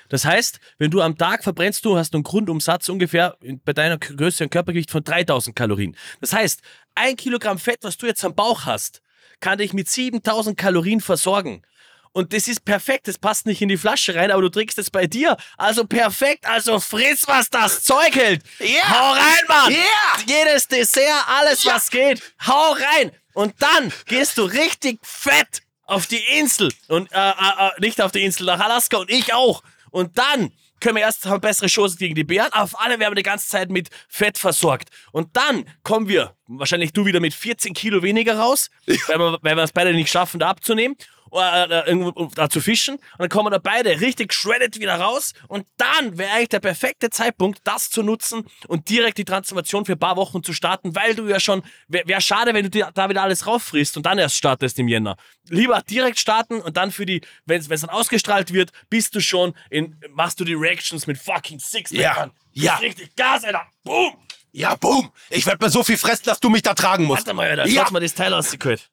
Das 0.09 0.25
heißt, 0.25 0.59
wenn 0.77 0.91
du 0.91 1.01
am 1.01 1.17
Tag 1.17 1.43
verbrennst, 1.43 1.85
du 1.85 1.97
hast 1.97 2.13
einen 2.13 2.23
Grundumsatz 2.23 2.89
ungefähr 2.89 3.37
bei 3.63 3.73
deiner 3.73 3.97
Größe 3.97 4.43
ein 4.43 4.49
Körpergewicht 4.49 4.91
von 4.91 5.03
3000 5.03 5.55
Kalorien. 5.55 5.95
Das 6.19 6.33
heißt, 6.33 6.61
ein 6.95 7.15
Kilogramm 7.15 7.59
Fett, 7.59 7.79
was 7.83 7.97
du 7.97 8.07
jetzt 8.07 8.25
am 8.25 8.35
Bauch 8.35 8.65
hast, 8.65 9.01
kann 9.39 9.59
dich 9.59 9.73
mit 9.73 9.87
7000 9.87 10.57
Kalorien 10.57 10.99
versorgen. 10.99 11.63
Und 12.11 12.33
das 12.33 12.47
ist 12.47 12.65
perfekt, 12.65 13.07
das 13.07 13.17
passt 13.19 13.45
nicht 13.45 13.61
in 13.61 13.69
die 13.69 13.77
Flasche 13.77 14.15
rein, 14.15 14.31
aber 14.31 14.41
du 14.41 14.49
trinkst 14.49 14.79
es 14.79 14.89
bei 14.89 15.05
dir. 15.05 15.37
Also 15.57 15.85
perfekt, 15.85 16.45
also 16.45 16.79
friss, 16.79 17.27
was 17.27 17.49
das 17.49 17.83
Zeug 17.83 18.15
hält. 18.15 18.41
Ja. 18.59 18.89
Hau 18.89 19.11
rein, 19.11 19.43
Mann! 19.47 19.71
Ja. 19.71 20.19
Jedes 20.25 20.67
Dessert, 20.67 21.23
alles, 21.27 21.65
was 21.65 21.89
geht, 21.89 22.21
hau 22.47 22.71
rein! 22.71 23.11
Und 23.33 23.53
dann 23.59 23.93
gehst 24.07 24.37
du 24.37 24.43
richtig 24.43 24.99
fett 25.03 25.61
auf 25.85 26.07
die 26.07 26.23
Insel. 26.37 26.71
Und 26.87 27.11
äh, 27.11 27.15
äh, 27.15 27.31
äh, 27.31 27.71
nicht 27.79 28.01
auf 28.01 28.11
die 28.11 28.23
Insel, 28.23 28.45
nach 28.45 28.59
Alaska 28.59 28.97
und 28.97 29.09
ich 29.09 29.33
auch. 29.33 29.63
Und 29.91 30.17
dann 30.17 30.51
können 30.79 30.95
wir 30.95 31.03
erst 31.03 31.25
haben 31.25 31.41
bessere 31.41 31.67
Chancen 31.67 31.97
gegen 31.97 32.15
die 32.15 32.23
Bären. 32.23 32.51
Auf 32.53 32.79
alle 32.79 32.99
werden 32.99 33.11
wir 33.11 33.15
die 33.15 33.23
ganze 33.23 33.47
Zeit 33.47 33.69
mit 33.69 33.89
Fett 34.07 34.37
versorgt. 34.37 34.89
Und 35.11 35.35
dann 35.35 35.65
kommen 35.83 36.07
wir, 36.07 36.35
wahrscheinlich 36.47 36.93
du 36.93 37.05
wieder 37.05 37.19
mit 37.19 37.33
14 37.33 37.73
Kilo 37.73 38.01
weniger 38.01 38.37
raus, 38.37 38.69
weil 39.07 39.19
wir, 39.19 39.39
weil 39.41 39.55
wir 39.55 39.63
es 39.63 39.73
beide 39.73 39.93
nicht 39.93 40.09
schaffen, 40.09 40.39
da 40.39 40.49
abzunehmen. 40.49 40.95
Äh, 41.31 41.87
irgendwo 41.87 42.09
um 42.09 42.31
da 42.33 42.49
zu 42.49 42.61
fischen. 42.61 42.95
Und 42.95 43.19
dann 43.19 43.29
kommen 43.29 43.51
da 43.51 43.57
beide 43.57 44.01
richtig 44.01 44.33
shredded 44.33 44.79
wieder 44.79 44.95
raus. 44.95 45.33
Und 45.47 45.65
dann 45.77 46.17
wäre 46.17 46.31
eigentlich 46.31 46.49
der 46.49 46.59
perfekte 46.59 47.09
Zeitpunkt, 47.09 47.59
das 47.63 47.89
zu 47.89 48.03
nutzen 48.03 48.45
und 48.67 48.89
direkt 48.89 49.17
die 49.17 49.25
Transformation 49.25 49.85
für 49.85 49.93
ein 49.93 49.99
paar 49.99 50.15
Wochen 50.15 50.43
zu 50.43 50.53
starten, 50.53 50.95
weil 50.95 51.15
du 51.15 51.27
ja 51.27 51.39
schon, 51.39 51.63
wäre 51.87 52.07
wär 52.07 52.21
schade, 52.21 52.53
wenn 52.53 52.69
du 52.69 52.91
da 52.93 53.09
wieder 53.09 53.23
alles 53.23 53.47
rauffrisst 53.47 53.97
und 53.97 54.05
dann 54.05 54.17
erst 54.17 54.35
startest 54.35 54.79
im 54.79 54.87
Jänner. 54.87 55.17
Lieber 55.49 55.81
direkt 55.81 56.19
starten 56.19 56.61
und 56.61 56.77
dann 56.77 56.91
für 56.91 57.05
die, 57.05 57.21
wenn 57.45 57.59
es 57.61 57.67
dann 57.67 57.89
ausgestrahlt 57.89 58.53
wird, 58.53 58.71
bist 58.89 59.15
du 59.15 59.21
schon 59.21 59.53
in, 59.69 59.95
machst 60.11 60.39
du 60.39 60.45
die 60.45 60.53
Reactions 60.53 61.07
mit 61.07 61.17
fucking 61.17 61.59
Six 61.59 61.91
Ja, 61.91 62.29
ja. 62.53 62.75
Richtig 62.77 63.15
Gas, 63.15 63.43
Alter. 63.43 63.65
Boom. 63.83 64.15
Ja, 64.51 64.75
boom. 64.75 65.11
Ich 65.29 65.45
werde 65.45 65.63
mir 65.63 65.69
so 65.69 65.83
viel 65.83 65.97
fressen, 65.97 66.23
dass 66.25 66.39
du 66.39 66.49
mich 66.49 66.63
da 66.63 66.73
tragen 66.73 67.05
musst. 67.05 67.25
Warte 67.25 67.33
mal, 67.35 67.47
Alter. 67.49 67.67
Ja. 67.67 67.83
Schaut 67.83 67.91
mal 67.91 67.99
das 67.99 68.15
Teil 68.15 68.33
ausgekühlt. 68.33 68.89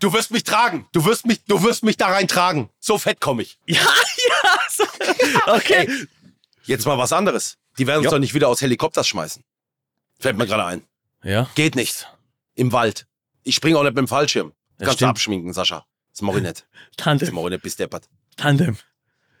Du 0.00 0.12
wirst 0.12 0.30
mich 0.30 0.44
tragen. 0.44 0.88
Du 0.92 1.04
wirst 1.04 1.26
mich, 1.26 1.44
du 1.44 1.62
wirst 1.62 1.82
mich 1.84 1.96
da 1.96 2.08
rein 2.08 2.26
tragen. 2.26 2.70
So 2.80 2.98
fett 2.98 3.20
komme 3.20 3.42
ich. 3.42 3.58
Ja, 3.66 3.80
ja. 4.42 4.58
So. 4.70 4.84
Okay. 5.46 5.88
Jetzt 6.64 6.86
mal 6.86 6.98
was 6.98 7.12
anderes. 7.12 7.56
Die 7.78 7.86
werden 7.86 7.98
uns 7.98 8.06
Ja. 8.06 8.10
doch 8.12 8.18
nicht 8.18 8.34
wieder 8.34 8.48
aus 8.48 8.60
Helikopters 8.60 9.06
schmeißen. 9.08 9.42
Fällt 10.18 10.36
mir 10.36 10.46
gerade 10.46 10.64
ein. 10.64 10.82
Ja. 11.22 11.48
Geht 11.54 11.74
nicht. 11.76 12.06
Im 12.54 12.72
Wald. 12.72 13.06
Ich 13.42 13.54
springe 13.54 13.78
auch 13.78 13.82
nicht 13.82 13.92
mit 13.92 13.98
dem 13.98 14.08
Fallschirm. 14.08 14.48
Ja, 14.78 14.86
Kannst 14.86 14.92
du 14.92 14.96
stimmt. 14.96 15.10
abschminken, 15.10 15.52
Sascha. 15.52 15.86
Das 16.12 16.22
mach 16.22 16.34
ich 16.36 16.42
nicht. 16.42 16.66
Das 16.96 17.04
Tandem. 17.04 17.34
mach 17.34 17.44
ich 17.44 17.50
nicht, 17.50 17.62
bis 17.62 17.76
deppert. 17.76 18.08
Tandem. 18.36 18.76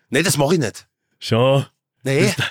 Nee, 0.08 0.22
das 0.22 0.36
mach 0.36 0.50
ich 0.52 0.58
nicht. 0.58 0.86
Schon. 1.18 1.66
Nee. 2.02 2.26
Ich 2.28 2.36
bin 2.36 2.44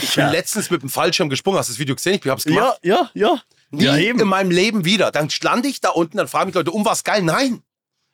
Sicher. 0.00 0.30
letztens 0.30 0.70
mit 0.70 0.82
dem 0.82 0.90
Fallschirm 0.90 1.28
gesprungen. 1.30 1.58
Hast 1.58 1.68
du 1.68 1.72
das 1.72 1.78
Video 1.78 1.94
gesehen? 1.94 2.20
Ich 2.22 2.30
hab's 2.30 2.44
gemacht. 2.44 2.78
Ja, 2.82 3.10
ja, 3.14 3.28
ja. 3.32 3.42
Nie 3.70 3.84
ja, 3.84 3.94
in 3.96 4.16
meinem 4.26 4.50
Leben 4.50 4.84
wieder. 4.84 5.10
Dann 5.12 5.28
lande 5.42 5.68
ich 5.68 5.80
da 5.80 5.90
unten, 5.90 6.16
dann 6.16 6.28
fragen 6.28 6.46
mich 6.46 6.54
Leute, 6.54 6.72
um 6.72 6.84
was 6.84 7.04
geil? 7.04 7.22
Nein. 7.22 7.62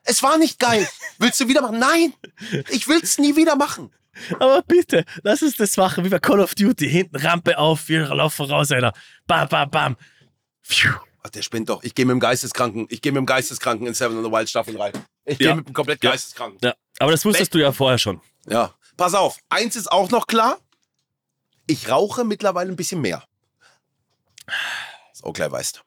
Es 0.03 0.23
war 0.23 0.39
nicht 0.39 0.59
geil. 0.59 0.87
Willst 1.19 1.41
du 1.41 1.49
wieder 1.49 1.63
machen? 1.63 1.79
Nein. 1.79 2.13
Ich 2.71 2.87
will's 2.89 3.19
nie 3.19 3.37
wieder 3.37 3.57
machen. 3.57 3.93
Aber 4.39 4.63
bitte, 4.63 5.05
lass 5.23 5.43
uns 5.43 5.57
das 5.57 5.77
machen 5.77 6.05
wie 6.05 6.09
bei 6.09 6.19
Call 6.19 6.41
of 6.41 6.55
Duty. 6.55 6.89
Hinten 6.89 7.17
Rampe 7.17 7.59
auf, 7.59 7.89
wir 7.89 8.07
laufen 8.15 8.47
raus, 8.47 8.71
einer. 8.71 8.93
Bam, 9.27 9.49
bam, 9.49 9.71
bam. 9.71 9.97
Pfiuh. 10.63 10.95
Ach, 11.23 11.31
der 11.31 11.43
spinnt 11.43 11.69
doch. 11.69 11.83
Ich 11.83 11.95
gehe 11.95 12.07
mit 12.07 12.13
dem 12.13 12.21
Geisteskranken. 12.21 12.87
Ich 12.89 13.03
gehe 13.03 13.13
mit 13.13 13.19
dem 13.19 13.27
Geisteskranken 13.27 13.87
in 13.87 13.95
Seven 13.95 14.17
in 14.19 14.25
the 14.25 14.31
Wild 14.31 14.49
Staffel 14.49 14.81
rein. 14.81 14.93
Ich 15.25 15.39
gehe 15.39 15.49
Ja. 15.49 15.55
mit 15.57 15.67
dem 15.69 15.75
komplett 15.75 16.03
Ja. 16.05 16.11
Geisteskranken. 16.11 16.59
Ja, 16.63 16.75
aber 16.99 17.11
das 17.13 17.25
wusstest 17.25 17.53
du 17.55 17.59
ja 17.59 17.73
vorher 17.73 17.99
schon. 17.99 18.21
Ja. 18.49 18.73
Pass 18.97 19.15
auf. 19.15 19.39
Eins 19.49 19.75
ist 19.77 19.91
auch 19.91 20.09
noch 20.11 20.27
klar. 20.27 20.59
Ich 21.67 21.91
rauche 21.91 22.25
mittlerweile 22.25 22.71
ein 22.71 22.77
bisschen 22.77 23.01
mehr. 23.01 23.25
Das 25.17 25.25
auch 25.25 25.33
gleich 25.33 25.51
weißt. 25.51 25.83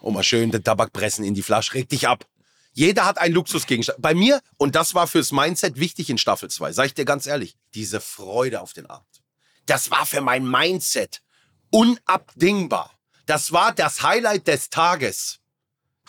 Oh, 0.00 0.10
mal 0.10 0.24
schön 0.24 0.50
den 0.50 0.64
Tabak 0.64 0.92
pressen 0.92 1.24
in 1.24 1.34
die 1.34 1.42
Flasche. 1.42 1.74
Reg 1.74 1.88
dich 1.88 2.08
ab. 2.08 2.26
Jeder 2.72 3.04
hat 3.04 3.18
einen 3.18 3.32
Luxusgegenstand. 3.34 4.02
Bei 4.02 4.12
mir, 4.12 4.40
und 4.56 4.74
das 4.74 4.94
war 4.94 5.06
fürs 5.06 5.30
Mindset 5.30 5.78
wichtig 5.78 6.10
in 6.10 6.18
Staffel 6.18 6.50
2, 6.50 6.72
sag 6.72 6.86
ich 6.86 6.94
dir 6.94 7.04
ganz 7.04 7.26
ehrlich, 7.26 7.56
diese 7.74 8.00
Freude 8.00 8.60
auf 8.60 8.72
den 8.72 8.86
Abend. 8.86 9.06
Das 9.66 9.90
war 9.90 10.04
für 10.04 10.20
mein 10.20 10.48
Mindset 10.48 11.22
unabdingbar. 11.70 12.90
Das 13.24 13.52
war 13.52 13.72
das 13.72 14.02
Highlight 14.02 14.48
des 14.48 14.68
Tages. 14.68 15.38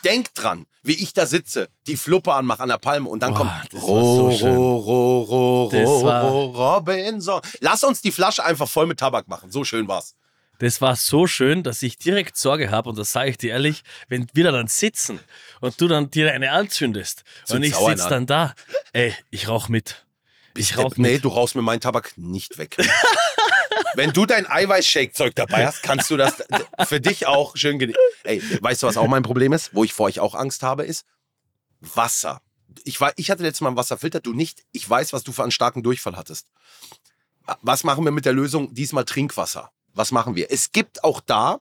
Denk 0.04 0.34
dran, 0.34 0.66
wie 0.84 0.94
ich 0.94 1.14
da 1.14 1.26
sitze, 1.26 1.70
die 1.86 1.96
Fluppe 1.96 2.34
anmache 2.34 2.64
an 2.64 2.70
der 2.70 2.78
Palme 2.80 3.08
und 3.08 3.22
dann 3.22 3.34
Boah, 3.34 3.38
kommt 3.40 3.52
das 3.72 3.82
war 3.82 4.32
so. 4.32 4.48
Ro, 4.48 4.78
ro, 4.78 5.22
ro, 5.22 5.64
ro, 5.68 6.10
ro, 6.28 6.76
Robinson. 6.76 7.42
Lass 7.60 7.84
uns 7.84 8.02
die 8.02 8.12
Flasche 8.12 8.44
einfach 8.44 8.68
voll 8.68 8.88
mit 8.88 9.00
Tabak 9.00 9.28
machen. 9.28 9.52
So 9.52 9.64
schön 9.64 9.88
war's. 9.88 10.16
Das 10.60 10.82
war 10.82 10.96
so 10.96 11.28
schön, 11.28 11.64
dass 11.64 11.84
ich 11.84 11.98
direkt 11.98 12.36
Sorge 12.38 12.72
habe, 12.72 12.90
und 12.90 12.98
das 12.98 13.12
sage 13.12 13.30
ich 13.30 13.38
dir 13.38 13.52
ehrlich, 13.52 13.84
wenn 14.08 14.28
wir 14.34 14.44
da 14.46 14.52
dann 14.52 14.68
sitzen 14.68 15.20
und 15.62 15.80
du 15.80 15.88
dann 15.88 16.10
dir 16.10 16.34
eine 16.34 16.52
anzündest 16.52 17.24
und 17.42 17.48
Zünd's 17.48 17.68
ich 17.68 17.76
sitze 17.76 18.10
dann 18.10 18.26
da, 18.26 18.56
ey, 18.94 19.14
ich 19.30 19.48
rauch 19.48 19.70
mit. 19.70 20.06
Ich 20.56 20.70
Der- 20.70 20.80
rauch 20.84 20.94
nee, 20.98 21.14
mit. 21.14 21.24
du 21.24 21.30
rauchst 21.30 21.56
mir 21.56 21.62
meinen 21.62 21.82
Tabak 21.82 22.14
nicht 22.18 22.58
weg. 22.58 22.78
Wenn 23.94 24.12
du 24.12 24.26
dein 24.26 24.48
Eiweißshake-Zeug 24.50 25.36
dabei 25.36 25.68
hast, 25.68 25.84
kannst 25.84 26.10
du 26.10 26.18
das 26.18 26.44
für 26.88 27.00
dich 27.00 27.28
auch 27.28 27.56
schön 27.56 27.78
genießen. 27.78 28.02
Ey, 28.24 28.42
weißt 28.62 28.84
du, 28.84 28.88
was 28.88 28.98
auch 28.98 29.08
mein 29.08 29.24
Problem 29.24 29.54
ist? 29.54 29.74
Wo 29.76 29.84
ich 29.84 29.94
vor 29.94 30.08
euch 30.08 30.20
auch 30.20 30.34
Angst 30.36 30.64
habe, 30.64 30.84
ist 30.84 31.06
Wasser. 31.80 32.42
Ich, 32.84 33.00
war, 33.00 33.14
ich 33.16 33.30
hatte 33.30 33.44
letztes 33.44 33.62
Mal 33.62 33.70
einen 33.70 33.78
Wasserfilter, 33.78 34.20
du 34.20 34.34
nicht. 34.34 34.64
Ich 34.72 34.88
weiß, 34.90 35.14
was 35.14 35.24
du 35.24 35.32
für 35.32 35.44
einen 35.44 35.52
starken 35.52 35.84
Durchfall 35.84 36.16
hattest. 36.16 36.48
Was 37.62 37.84
machen 37.84 38.04
wir 38.04 38.12
mit 38.12 38.26
der 38.26 38.34
Lösung? 38.34 38.74
Diesmal 38.74 39.06
Trinkwasser. 39.06 39.72
Was 39.98 40.12
machen 40.12 40.36
wir? 40.36 40.52
Es 40.52 40.72
gibt 40.72 41.04
auch 41.04 41.20
da 41.22 41.60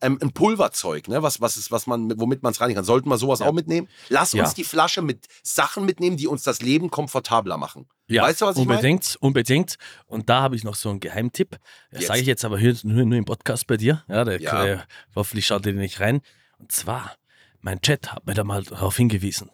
ähm, 0.00 0.18
ein 0.20 0.32
Pulverzeug, 0.32 1.08
ne? 1.08 1.22
was, 1.22 1.40
was 1.40 1.56
ist, 1.56 1.70
was 1.70 1.86
man, 1.86 2.18
womit 2.18 2.42
man 2.42 2.52
es 2.52 2.60
reinigen 2.60 2.76
kann. 2.78 2.84
Sollten 2.84 3.08
wir 3.08 3.16
sowas 3.18 3.40
auch 3.40 3.52
mitnehmen? 3.52 3.88
Lass 4.08 4.32
Ja. 4.32 4.42
uns 4.44 4.54
die 4.54 4.64
Flasche 4.64 5.02
mit 5.02 5.26
Sachen 5.42 5.84
mitnehmen, 5.84 6.16
die 6.16 6.26
uns 6.26 6.42
das 6.42 6.60
Leben 6.60 6.90
komfortabler 6.90 7.56
machen. 7.56 7.86
Ja, 8.08 8.24
weißt 8.24 8.40
du, 8.42 8.46
was 8.46 8.56
ich 8.56 8.64
meine? 8.66 8.78
unbedingt, 8.78 9.16
unbedingt. 9.20 9.76
Und 10.06 10.28
da 10.28 10.42
habe 10.42 10.56
ich 10.56 10.64
noch 10.64 10.74
so 10.74 10.90
einen 10.90 11.00
Geheimtipp. 11.00 11.58
Das 11.90 12.06
sage 12.06 12.20
ich 12.20 12.26
jetzt 12.26 12.44
aber 12.44 12.58
hier, 12.58 12.76
nur, 12.82 13.04
nur 13.04 13.16
im 13.18 13.24
Podcast 13.24 13.66
bei 13.66 13.76
dir. 13.76 14.02
Ja, 14.08 14.24
der, 14.24 14.40
Ja. 14.40 14.64
äh, 14.66 14.78
hoffentlich 15.14 15.46
schaut 15.46 15.64
ihr 15.64 15.72
nicht 15.72 16.00
rein. 16.00 16.20
Und 16.58 16.70
zwar, 16.72 17.12
mein 17.60 17.80
Chat 17.80 18.12
hat 18.12 18.26
mir 18.26 18.34
da 18.34 18.44
mal 18.44 18.62
darauf 18.62 18.96
hingewiesen. 18.96 19.50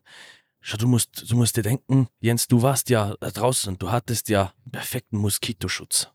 Schau, 0.62 0.78
du 0.78 0.88
musst, 0.88 1.30
du 1.30 1.36
musst 1.36 1.56
dir 1.56 1.62
denken, 1.62 2.08
Jens, 2.20 2.48
du 2.48 2.60
warst 2.62 2.90
ja 2.90 3.14
da 3.20 3.30
draußen, 3.30 3.78
du 3.78 3.90
hattest 3.92 4.28
ja 4.28 4.52
perfekten 4.72 5.16
Moskitoschutz. 5.18 6.08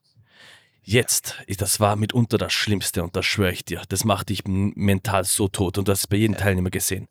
Jetzt, 0.88 1.42
das 1.58 1.80
war 1.80 1.96
mitunter 1.96 2.38
das 2.38 2.54
Schlimmste 2.54 3.04
und 3.04 3.16
das 3.16 3.26
schwöre 3.26 3.52
ich 3.52 3.66
dir. 3.66 3.82
Das 3.90 4.06
macht 4.06 4.30
dich 4.30 4.44
mental 4.46 5.24
so 5.24 5.48
tot 5.48 5.80
und 5.80 5.88
du 5.88 5.92
hast 5.92 6.02
es 6.02 6.08
bei 6.08 6.18
jedem 6.18 6.38
Teilnehmer 6.38 6.70
gesehen. 6.70 7.08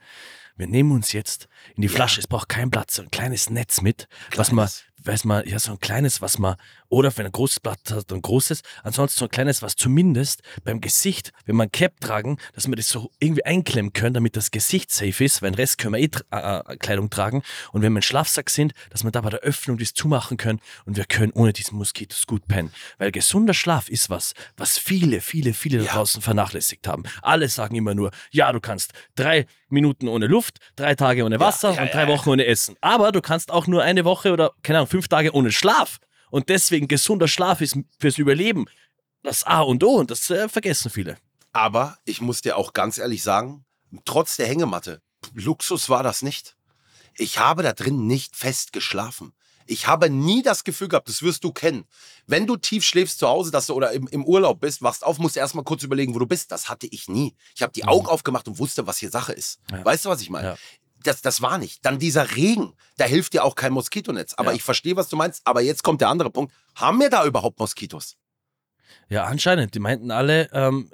Wir 0.57 0.69
nehmen 0.69 0.93
uns 0.93 1.13
jetzt 1.13 1.49
in 1.75 1.83
die 1.83 1.89
Flasche, 1.89 2.21
es 2.21 2.29
braucht 2.29 2.49
kein 2.49 2.71
Blatt, 2.71 2.93
so 2.93 3.03
ein 3.03 3.11
kleines 3.11 3.51
Netz 3.51 3.81
mit, 3.81 4.07
was 4.37 4.53
man, 4.53 4.69
Kleines. 4.69 4.85
Weiß 5.05 5.25
man, 5.25 5.47
ja, 5.47 5.59
so 5.59 5.73
ein 5.73 5.81
kleines, 5.81 6.21
was 6.23 6.39
man, 6.39 6.57
oder 6.89 7.15
wenn 7.17 7.27
ein 7.27 7.33
großes 7.33 7.61
Blatt 7.61 7.79
hat, 7.91 8.13
ein 8.13 8.23
großes, 8.23 8.63
ansonsten 8.83 9.19
so 9.19 9.25
ein 9.27 9.31
kleines, 9.31 9.63
was 9.63 9.77
zumindest 9.77 10.43
beim 10.65 10.81
Gesicht, 10.81 11.33
wenn 11.45 11.57
man 11.57 11.71
Cap 11.73 12.01
tragen, 12.01 12.39
dass 12.55 12.67
wir 12.69 12.77
das 12.77 12.89
so 12.89 13.11
irgendwie 13.19 13.45
einklemmen 13.45 13.93
können, 13.93 14.15
damit 14.15 14.37
das 14.37 14.51
Gesicht 14.51 14.91
safe 14.91 15.25
ist, 15.25 15.43
weil 15.43 15.51
den 15.51 15.57
Rest 15.57 15.79
können 15.79 15.95
wir 15.95 16.01
eh 16.01 16.09
tra 16.09 16.61
äh, 16.69 16.77
Kleidung 16.77 17.11
tragen. 17.11 17.43
Und 17.73 17.83
wenn 17.83 17.93
wir 17.93 17.99
im 17.99 18.03
Schlafsack 18.03 18.51
sind, 18.51 18.73
dass 18.91 19.05
wir 19.05 19.11
da 19.11 19.21
bei 19.21 19.31
der 19.31 19.41
Öffnung 19.41 19.79
das 19.79 19.95
zumachen 19.95 20.37
können 20.37 20.61
und 20.87 20.97
wir 20.97 21.05
können 21.05 21.33
ohne 21.33 21.53
diesen 21.53 21.77
Moskitos 21.77 22.27
gut 22.27 22.47
pennen. 22.49 22.73
Weil 22.99 23.11
gesunder 23.13 23.55
Schlaf 23.55 23.89
ist 23.89 24.11
was, 24.11 24.35
was 24.57 24.79
viele, 24.79 25.21
viele, 25.21 25.53
viele 25.55 25.79
da 25.79 25.85
Ja. 25.85 25.93
draußen 25.95 26.23
vernachlässigt 26.23 26.87
haben. 26.89 27.03
Alle 27.23 27.49
sagen 27.49 27.75
immer 27.77 27.95
nur, 27.95 28.11
ja, 28.31 28.53
du 28.53 28.61
kannst 28.61 28.93
drei 29.17 29.47
Minuten 29.69 30.09
ohne 30.09 30.27
Luft, 30.29 30.59
drei 30.77 30.95
Tage 30.95 31.25
ohne 31.25 31.41
Wasser 31.41 31.73
ja, 31.75 31.81
und 31.83 31.87
ja, 31.89 31.93
drei 31.93 32.03
ja. 32.03 32.09
Wochen 32.09 32.31
ohne 32.31 32.47
Essen. 32.47 32.77
Aber 32.81 33.11
du 33.13 33.21
kannst 33.21 33.51
auch 33.51 33.67
nur 33.67 33.83
eine 33.83 34.05
Woche 34.05 34.33
oder, 34.33 34.53
keine 34.63 34.79
Ahnung, 34.79 34.89
fünf 34.95 35.09
Tage 35.09 35.35
ohne 35.35 35.51
Schlaf. 35.51 35.99
Und 36.31 36.51
deswegen 36.51 36.87
gesunder 36.87 37.27
Schlaf 37.27 37.61
ist 37.61 37.77
fürs 37.99 38.17
Überleben 38.17 38.67
das 39.25 39.43
A 39.43 39.63
und 39.63 39.83
O 39.83 39.97
und 39.97 40.13
das 40.13 40.31
äh, 40.31 40.49
vergessen 40.49 40.89
viele. 40.89 41.17
Aber 41.53 41.99
ich 42.05 42.21
muss 42.21 42.43
dir 42.43 42.57
auch 42.57 42.75
ganz 42.75 42.99
ehrlich 42.99 43.25
sagen, 43.25 43.65
trotz 44.05 44.37
der 44.37 44.47
Hängematte, 44.47 45.03
Luxus 45.35 45.89
war 45.89 46.05
das 46.05 46.23
nicht. 46.23 46.57
Ich 47.17 47.41
habe 47.41 47.65
da 47.65 47.73
drin 47.73 48.07
nicht 48.07 48.37
fest 48.37 48.73
geschlafen. 48.73 49.33
Ich 49.67 49.89
habe 49.89 50.11
nie 50.11 50.43
das 50.43 50.63
Gefühl 50.63 50.89
gehabt, 50.89 51.09
das 51.09 51.23
wirst 51.23 51.43
du 51.43 51.51
kennen. 51.51 51.87
Wenn 52.29 52.47
du 52.47 52.57
tief 52.57 52.85
schläfst 52.85 53.19
zu 53.19 53.27
Hause 53.27 53.51
dass 53.51 53.67
du, 53.67 53.75
oder 53.75 53.91
im, 53.91 54.07
im 54.09 54.25
Urlaub 54.25 54.61
bist, 54.61 54.81
wachst 54.83 55.03
auf, 55.03 55.19
musst 55.19 55.35
du 55.35 55.41
erstmal 55.41 55.65
kurz 55.65 55.83
überlegen, 55.83 56.15
wo 56.15 56.21
du 56.21 56.27
bist. 56.27 56.53
Das 56.53 56.69
hatte 56.69 56.87
ich 56.87 57.09
nie. 57.09 57.35
Ich 57.57 57.63
habe 57.63 57.73
die 57.73 57.85
Augen 57.85 58.07
aufgemacht 58.07 58.47
und 58.47 58.61
wusste, 58.61 58.87
was 58.87 58.99
hier 58.99 59.11
Sache 59.11 59.33
ist. 59.33 59.59
Mhm. 59.71 59.79
Ja. 59.79 59.85
Weißt 59.87 60.05
du, 60.05 60.11
was 60.11 60.21
ich 60.21 60.31
meine? 60.31 60.49
Ja. 60.49 60.57
Das, 61.07 61.23
das 61.23 61.41
war 61.43 61.59
nicht. 61.59 61.85
Dann 61.85 61.99
dieser 61.99 62.35
Regen, 62.37 62.75
da 62.97 63.05
hilft 63.05 63.33
dir 63.35 63.45
auch 63.45 63.55
kein 63.55 63.73
Moskitonetz. 63.73 64.35
Aber 64.35 64.51
Ja. 64.51 64.57
ich 64.57 64.63
verstehe, 64.63 64.97
was 64.97 65.09
du 65.09 65.17
meinst. 65.17 65.43
Aber 65.45 65.61
jetzt 65.61 65.83
kommt 65.83 66.01
der 66.01 66.09
andere 66.09 66.31
Punkt. 66.31 66.53
Haben 66.75 67.01
wir 67.01 67.11
da 67.11 67.25
überhaupt 67.25 67.59
Moskitos? 67.59 68.17
Ja, 69.09 69.25
anscheinend. 69.25 69.75
Die 69.75 69.81
meinten 69.81 70.11
alle, 70.11 70.49
ähm, 70.53 70.89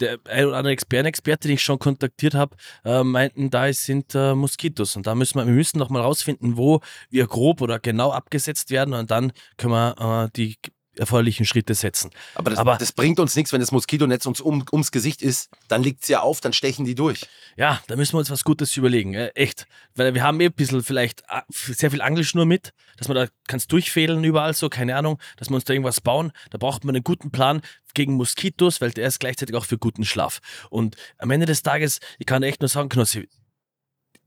der 0.00 0.18
ein 0.24 0.46
oder 0.46 0.56
andere 0.58 0.72
Expertenexperte, 0.72 1.48
den 1.48 1.54
ich 1.56 1.62
schon 1.62 1.78
kontaktiert 1.78 2.34
habe, 2.34 2.56
äh, 2.84 3.02
meinten, 3.04 3.50
da 3.50 3.72
sind 3.72 4.14
äh, 4.14 4.34
Moskitos. 4.34 4.96
Und 4.96 5.06
da 5.06 5.14
müssen 5.14 5.38
wir, 5.38 5.46
wir 5.46 5.52
müssen 5.52 5.78
noch 5.78 5.90
mal 5.90 6.00
rausfinden, 6.00 6.56
wo 6.56 6.80
wir 7.10 7.26
grob 7.26 7.60
oder 7.60 7.78
genau 7.78 8.12
abgesetzt 8.12 8.70
werden 8.70 8.94
und 8.94 9.10
dann 9.10 9.32
können 9.56 9.72
wir 9.74 10.24
äh, 10.26 10.30
die 10.36 10.56
erforderlichen 10.96 11.46
Schritte 11.46 11.74
setzen. 11.74 12.10
Aber 12.34 12.50
das, 12.50 12.58
Aber- 12.58 12.76
das 12.76 12.92
bringt 12.92 13.20
uns 13.20 13.36
nichts, 13.36 13.52
wenn 13.52 13.60
das 13.60 13.70
Moskitonetz 13.72 14.26
uns 14.26 14.40
um, 14.40 14.64
ums 14.72 14.90
Gesicht 14.90 15.22
ist. 15.22 15.48
Dann 15.68 15.82
liegt 15.82 16.02
es 16.02 16.08
ja 16.08 16.20
auf, 16.20 16.40
dann 16.40 16.52
stechen 16.52 16.84
die 16.84 16.94
durch. 16.94 17.26
Ja, 17.56 17.80
da 17.86 17.96
müssen 17.96 18.14
wir 18.14 18.18
uns 18.18 18.30
was 18.30 18.44
Gutes 18.44 18.76
überlegen. 18.76 19.14
Äh, 19.14 19.28
echt. 19.34 19.66
Weil 19.94 20.14
wir 20.14 20.22
haben 20.22 20.40
eh 20.40 20.46
ein 20.46 20.52
bisschen 20.52 20.82
vielleicht 20.82 21.22
äh, 21.28 21.42
sehr 21.50 21.90
viel 21.90 22.02
Angelschnur 22.02 22.44
mit, 22.46 22.72
dass 22.96 23.08
man 23.08 23.16
da 23.16 23.26
kannst 23.46 23.70
durchfehlen 23.72 24.22
überall 24.24 24.54
so, 24.54 24.68
keine 24.68 24.96
Ahnung, 24.96 25.18
dass 25.36 25.48
wir 25.48 25.54
uns 25.54 25.64
da 25.64 25.72
irgendwas 25.72 26.00
bauen. 26.00 26.32
Da 26.50 26.58
braucht 26.58 26.84
man 26.84 26.94
einen 26.94 27.04
guten 27.04 27.30
Plan 27.30 27.62
gegen 27.94 28.14
Moskitos, 28.14 28.80
weil 28.80 28.90
der 28.90 29.06
ist 29.08 29.20
gleichzeitig 29.20 29.54
auch 29.56 29.64
für 29.64 29.78
guten 29.78 30.04
Schlaf. 30.04 30.40
Und 30.70 30.96
am 31.18 31.30
Ende 31.30 31.46
des 31.46 31.62
Tages, 31.62 32.00
ich 32.18 32.26
kann 32.26 32.42
echt 32.42 32.60
nur 32.60 32.68
sagen, 32.68 32.88
Knossi, 32.88 33.28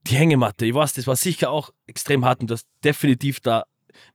die 0.08 0.16
Hängematte, 0.16 0.66
ich 0.66 0.74
weiß, 0.74 0.94
das 0.94 1.08
war 1.08 1.16
sicher 1.16 1.50
auch 1.50 1.72
extrem 1.88 2.26
hart 2.26 2.42
und 2.42 2.52
das 2.52 2.66
definitiv 2.84 3.40
da 3.40 3.64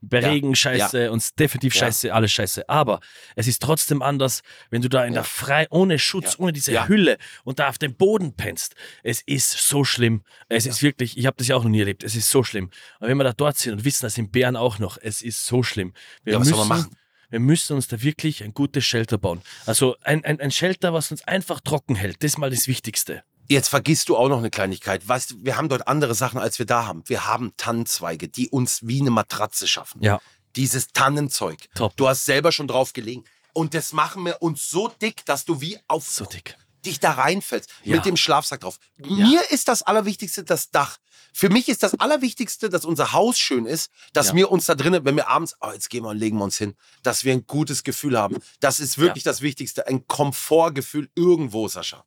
bei 0.00 0.20
Ja, 0.20 0.28
Regen 0.28 0.54
scheiße 0.54 1.10
und 1.10 1.38
definitiv 1.38 1.74
Ja. 1.74 1.80
scheiße, 1.80 2.12
alles 2.14 2.32
scheiße. 2.32 2.68
Aber 2.68 3.00
es 3.36 3.46
ist 3.46 3.62
trotzdem 3.62 4.02
anders, 4.02 4.42
wenn 4.70 4.82
du 4.82 4.88
da 4.88 5.04
in 5.04 5.12
Ja. 5.12 5.20
der 5.20 5.24
frei, 5.24 5.66
ohne 5.70 5.98
Schutz, 5.98 6.32
Ja. 6.34 6.38
ohne 6.40 6.52
diese 6.52 6.72
Ja. 6.72 6.88
Hülle 6.88 7.18
und 7.44 7.58
da 7.58 7.68
auf 7.68 7.78
dem 7.78 7.94
Boden 7.94 8.34
pennst. 8.34 8.74
Es 9.02 9.22
ist 9.22 9.50
so 9.52 9.84
schlimm. 9.84 10.22
Es 10.48 10.66
ist 10.66 10.82
wirklich, 10.82 11.16
ich 11.18 11.26
habe 11.26 11.36
das 11.36 11.48
ja 11.48 11.56
auch 11.56 11.62
noch 11.64 11.70
nie 11.70 11.80
erlebt. 11.80 12.04
Es 12.04 12.14
ist 12.14 12.30
so 12.30 12.42
schlimm. 12.42 12.70
Aber 12.98 13.08
wenn 13.08 13.16
wir 13.16 13.24
da 13.24 13.32
dort 13.32 13.56
sind 13.56 13.72
und 13.74 13.84
wissen, 13.84 14.04
das 14.04 14.14
sind 14.14 14.32
Bären 14.32 14.56
auch 14.56 14.78
noch, 14.78 14.98
es 15.00 15.22
ist 15.22 15.46
so 15.46 15.62
schlimm. 15.62 15.92
Wir 16.24 16.34
Ja, 16.34 16.40
was 16.40 16.46
müssen, 16.48 16.58
soll 16.58 16.66
man 16.66 16.78
machen? 16.80 16.96
Wir 17.30 17.40
müssen 17.40 17.74
uns 17.76 17.88
da 17.88 18.00
wirklich 18.02 18.42
ein 18.42 18.54
gutes 18.54 18.84
Shelter 18.86 19.18
bauen. 19.18 19.42
Also 19.66 19.96
ein, 20.02 20.24
ein, 20.24 20.40
ein 20.40 20.50
Shelter, 20.50 20.94
was 20.94 21.10
uns 21.10 21.22
einfach 21.24 21.60
trocken 21.60 21.94
hält. 21.94 22.22
Das 22.22 22.32
ist 22.32 22.38
mal 22.38 22.48
das 22.50 22.68
Wichtigste. 22.68 23.22
Jetzt 23.50 23.68
vergisst 23.68 24.08
du 24.08 24.16
auch 24.16 24.28
noch 24.28 24.38
eine 24.38 24.50
Kleinigkeit. 24.50 25.06
Weißt 25.08 25.30
du, 25.30 25.34
wir 25.42 25.56
haben 25.56 25.68
dort 25.68 25.88
andere 25.88 26.14
Sachen, 26.14 26.38
als 26.38 26.58
wir 26.58 26.66
da 26.66 26.86
haben. 26.86 27.02
Wir 27.06 27.26
haben 27.26 27.52
Tannenzweige, 27.56 28.28
die 28.28 28.48
uns 28.50 28.86
wie 28.86 29.00
eine 29.00 29.10
Matratze 29.10 29.66
schaffen. 29.66 30.02
Ja. 30.02 30.20
Dieses 30.56 30.88
Tannenzeug. 30.92 31.68
Top. 31.74 31.96
Du 31.96 32.08
hast 32.08 32.24
selber 32.26 32.52
schon 32.52 32.68
drauf 32.68 32.92
gelegen. 32.92 33.24
Und 33.54 33.74
das 33.74 33.92
machen 33.92 34.24
wir 34.24 34.42
uns 34.42 34.68
so 34.68 34.88
dick, 34.88 35.24
dass 35.24 35.44
du 35.44 35.60
wie 35.60 35.78
auf 35.88 36.06
So 36.08 36.26
dick. 36.26 36.56
dich 36.84 37.00
da 37.00 37.12
reinfällst. 37.12 37.70
Ja. 37.84 37.96
Mit 37.96 38.04
dem 38.06 38.16
Schlafsack 38.16 38.60
drauf. 38.60 38.78
Mir 38.98 39.40
ist 39.50 39.68
das 39.68 39.82
Allerwichtigste 39.82 40.44
das 40.44 40.70
Dach. 40.70 40.98
Für 41.32 41.48
mich 41.48 41.68
ist 41.68 41.82
das 41.82 41.98
Allerwichtigste, 41.98 42.68
dass 42.68 42.84
unser 42.84 43.12
Haus 43.12 43.38
schön 43.38 43.64
ist, 43.66 43.90
dass 44.12 44.28
Ja. 44.28 44.34
wir 44.34 44.50
uns 44.50 44.66
da 44.66 44.74
drinnen, 44.74 45.04
wenn 45.04 45.16
wir 45.16 45.28
abends, 45.28 45.54
oh, 45.60 45.70
jetzt 45.72 45.88
gehen 45.90 46.02
wir 46.04 46.10
und 46.10 46.18
legen 46.18 46.36
wir 46.38 46.44
uns 46.44 46.58
hin, 46.58 46.74
dass 47.02 47.24
wir 47.24 47.32
ein 47.32 47.46
gutes 47.46 47.82
Gefühl 47.84 48.18
haben. 48.18 48.36
Das 48.60 48.78
ist 48.80 48.98
wirklich 48.98 49.24
das 49.24 49.40
Wichtigste. 49.40 49.86
Ein 49.86 50.06
Komfortgefühl 50.06 51.08
irgendwo, 51.14 51.68
Sascha. 51.68 52.04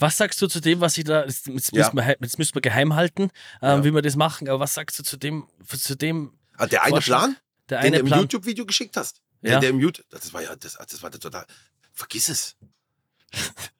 Was 0.00 0.16
sagst 0.16 0.40
du 0.42 0.46
zu 0.48 0.60
dem, 0.60 0.80
was 0.80 0.96
ich 0.98 1.04
da, 1.04 1.24
jetzt, 1.24 1.46
jetzt, 1.46 1.72
Ja. 1.72 1.84
müssen, 1.92 1.96
wir, 1.96 2.16
jetzt 2.20 2.38
müssen 2.38 2.54
wir 2.54 2.62
geheim 2.62 2.94
halten, 2.94 3.24
ähm, 3.62 3.78
Ja. 3.78 3.84
wie 3.84 3.94
wir 3.94 4.02
das 4.02 4.16
machen, 4.16 4.48
aber 4.48 4.60
was 4.60 4.74
sagst 4.74 4.98
du 4.98 5.02
zu 5.02 5.16
dem, 5.16 5.46
zu 5.66 5.94
dem, 5.96 6.32
Ah, 6.56 6.66
Der 6.66 6.82
eine 6.82 6.90
Vorschlag? 6.90 7.18
Plan, 7.24 7.36
der 7.68 7.80
den 7.82 7.94
eine 7.94 8.04
du 8.04 8.14
im? 8.14 8.20
YouTube-Video 8.20 8.66
geschickt 8.66 8.96
hast. 8.96 9.20
Der, 9.42 9.52
Ja. 9.52 9.60
der 9.60 9.70
im 9.70 9.80
YouTube, 9.80 10.04
das 10.10 10.32
war 10.34 10.42
ja, 10.42 10.54
das, 10.56 10.74
das 10.74 11.02
war 11.02 11.10
total, 11.10 11.46
vergiss 11.92 12.28
es. 12.28 12.56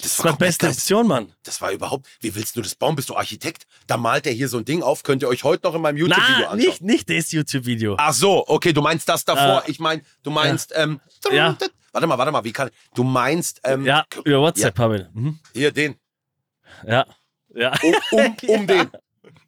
Das 0.00 0.22
war 0.22 0.30
die 0.32 0.38
beste 0.38 0.68
Option, 0.68 1.08
Mann. 1.08 1.32
Das 1.42 1.60
war 1.60 1.72
überhaupt. 1.72 2.06
Wie 2.20 2.32
willst 2.36 2.54
du 2.56 2.62
das 2.62 2.76
bauen? 2.76 2.94
Bist 2.94 3.08
du 3.08 3.16
Architekt? 3.16 3.66
Da 3.88 3.96
malt 3.96 4.24
er 4.24 4.32
hier 4.32 4.48
so 4.48 4.58
ein 4.58 4.64
Ding 4.64 4.80
auf. 4.80 5.02
Könnt 5.02 5.22
ihr 5.22 5.28
euch 5.28 5.42
heute 5.42 5.66
noch 5.66 5.74
in 5.74 5.82
meinem 5.82 5.96
YouTube-Video 5.96 6.46
anschauen. 6.46 6.56
nicht, 6.58 6.82
nicht 6.82 7.10
das 7.10 7.32
YouTube-Video. 7.32 7.96
Ach 7.98 8.12
so, 8.14 8.46
okay, 8.46 8.72
du 8.72 8.80
meinst 8.80 9.08
das 9.08 9.24
davor. 9.24 9.64
Äh, 9.66 9.70
ich 9.70 9.80
meine, 9.80 10.02
du 10.22 10.30
meinst. 10.30 10.72
Ähm, 10.76 11.00
Ja. 11.32 11.58
Warte 11.96 12.06
mal, 12.08 12.18
warte 12.18 12.30
mal, 12.30 12.44
wie 12.44 12.52
kann. 12.52 12.68
Du 12.94 13.04
meinst. 13.04 13.62
Ähm, 13.64 13.86
Ja, 13.86 14.04
über 14.22 14.42
WhatsApp, 14.42 14.74
Pavel. 14.74 15.08
Mhm. 15.14 15.38
Hier, 15.54 15.72
den. 15.72 15.94
Ja. 16.86 17.06
Ja. 17.54 17.72
Um, 17.82 17.94
um, 18.10 18.36
um 18.48 18.66
den. 18.66 18.90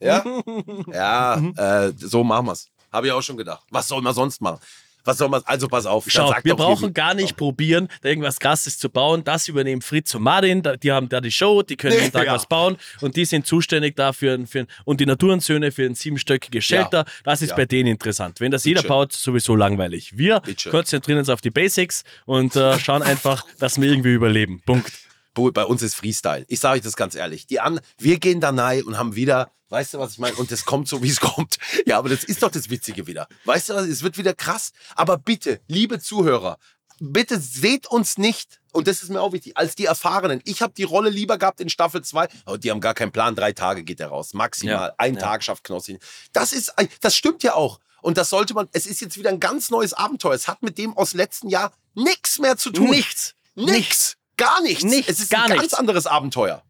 Ja? 0.00 0.24
Ja, 0.90 1.36
äh, 1.36 1.92
so 1.98 2.24
machen 2.24 2.46
wir's. 2.46 2.70
Habe 2.90 3.08
ich 3.08 3.12
auch 3.12 3.20
schon 3.20 3.36
gedacht. 3.36 3.66
Was 3.70 3.86
soll 3.88 4.00
man 4.00 4.14
sonst 4.14 4.40
machen? 4.40 4.60
Was 5.08 5.18
soll 5.18 5.28
man. 5.28 5.42
Also 5.46 5.68
pass 5.68 5.86
auf. 5.86 6.04
Schau, 6.08 6.34
wir 6.42 6.54
brauchen 6.54 6.92
gar 6.92 7.14
nicht 7.14 7.36
probieren, 7.36 7.88
da 8.02 8.10
irgendwas 8.10 8.38
Krasses 8.38 8.78
zu 8.78 8.90
bauen. 8.90 9.24
Das 9.24 9.48
übernehmen 9.48 9.80
Fritz 9.82 10.14
und 10.14 10.22
Martin. 10.22 10.62
Die 10.82 10.92
haben 10.92 11.08
da 11.08 11.20
die 11.20 11.32
Show, 11.32 11.62
die 11.62 11.76
können 11.76 11.94
jeden 11.98 12.12
Tag 12.12 12.26
Ja. 12.26 12.34
was 12.34 12.46
bauen 12.46 12.76
und 13.00 13.16
die 13.16 13.24
sind 13.24 13.46
zuständig 13.46 13.96
dafür 13.96 14.38
für, 14.46 14.66
und 14.84 15.00
die 15.00 15.06
Naturensöhne 15.06 15.72
für 15.72 15.84
ein 15.86 15.94
siebenstöckiges 15.94 16.64
Shelter. 16.64 17.04
Das 17.24 17.40
ist 17.42 17.50
Ja. 17.50 17.56
bei 17.56 17.64
denen 17.66 17.88
interessant. 17.88 18.40
Wenn 18.40 18.50
das 18.50 18.64
jeder 18.64 18.82
Bitte. 18.82 18.88
baut, 18.88 19.12
sowieso 19.12 19.56
langweilig. 19.56 20.16
Wir 20.18 20.40
Bitte. 20.40 20.70
konzentrieren 20.70 21.18
uns 21.20 21.30
auf 21.30 21.40
die 21.40 21.50
Basics 21.50 22.04
und 22.26 22.54
äh, 22.56 22.78
schauen 22.78 23.02
einfach, 23.02 23.44
dass 23.58 23.80
wir 23.80 23.88
irgendwie 23.90 24.12
überleben. 24.12 24.60
Punkt. 24.66 24.92
Bei 25.38 25.64
uns 25.64 25.82
ist 25.82 25.94
Freestyle. 25.94 26.44
Ich 26.48 26.60
sage 26.60 26.78
euch 26.78 26.82
das 26.82 26.96
ganz 26.96 27.14
ehrlich. 27.14 27.46
Die 27.46 27.60
an, 27.60 27.80
wir 27.98 28.18
gehen 28.18 28.40
da 28.40 28.50
rein 28.50 28.82
und 28.82 28.98
haben 28.98 29.14
wieder, 29.14 29.50
weißt 29.68 29.94
du, 29.94 29.98
was 29.98 30.12
ich 30.12 30.18
meine? 30.18 30.36
Und 30.36 30.50
das 30.50 30.64
kommt 30.64 30.88
so, 30.88 31.02
wie 31.02 31.08
es 31.10 31.20
kommt. 31.20 31.58
Ja, 31.86 31.98
aber 31.98 32.08
das 32.08 32.24
ist 32.24 32.42
doch 32.42 32.50
das 32.50 32.70
Witzige 32.70 33.06
wieder. 33.06 33.28
Weißt 33.44 33.68
du 33.68 33.74
was? 33.74 33.86
Es 33.86 34.02
wird 34.02 34.18
wieder 34.18 34.34
krass. 34.34 34.72
Aber 34.94 35.18
bitte, 35.18 35.60
liebe 35.68 36.00
Zuhörer, 36.00 36.58
bitte 37.00 37.40
seht 37.40 37.86
uns 37.86 38.18
nicht, 38.18 38.60
und 38.72 38.86
das 38.86 39.02
ist 39.02 39.08
mir 39.08 39.20
auch 39.20 39.32
wichtig, 39.32 39.56
als 39.56 39.74
die 39.76 39.86
Erfahrenen. 39.86 40.40
Ich 40.44 40.62
habe 40.62 40.72
die 40.76 40.84
Rolle 40.84 41.10
lieber 41.10 41.38
gehabt 41.38 41.60
in 41.60 41.68
Staffel 41.68 42.02
2, 42.02 42.28
aber 42.44 42.58
die 42.58 42.70
haben 42.70 42.80
gar 42.80 42.94
keinen 42.94 43.12
Plan. 43.12 43.34
Drei 43.34 43.52
Tage 43.52 43.82
geht 43.82 43.98
der 43.98 44.08
raus. 44.08 44.34
Maximal. 44.34 44.88
Ja, 44.88 44.94
Ein 44.98 45.14
ja. 45.14 45.20
Tag 45.20 45.42
schafft 45.42 45.64
Knossi. 45.64 45.98
Das 46.32 46.52
ist, 46.52 46.74
das 47.00 47.16
stimmt 47.16 47.42
ja 47.42 47.54
auch. 47.54 47.80
Und 48.02 48.16
das 48.18 48.30
sollte 48.30 48.54
man, 48.54 48.68
es 48.72 48.86
ist 48.86 49.00
jetzt 49.00 49.16
wieder 49.18 49.30
ein 49.30 49.40
ganz 49.40 49.70
neues 49.70 49.92
Abenteuer. 49.94 50.34
Es 50.34 50.46
hat 50.48 50.62
mit 50.62 50.78
dem 50.78 50.96
aus 50.96 51.14
letzten 51.14 51.48
Jahr 51.48 51.72
nichts 51.94 52.38
mehr 52.38 52.56
zu 52.56 52.70
tun. 52.70 52.90
Nichts. 52.90 53.34
Nichts. 53.54 54.16
Gar 54.38 54.62
nichts. 54.62 54.84
Nichts, 54.84 55.10
Es 55.10 55.20
ist 55.20 55.30
gar 55.30 55.42
ein 55.44 55.48
ganz 55.50 55.60
nichts. 55.62 55.74
anderes 55.74 56.06
Abenteuer. 56.06 56.64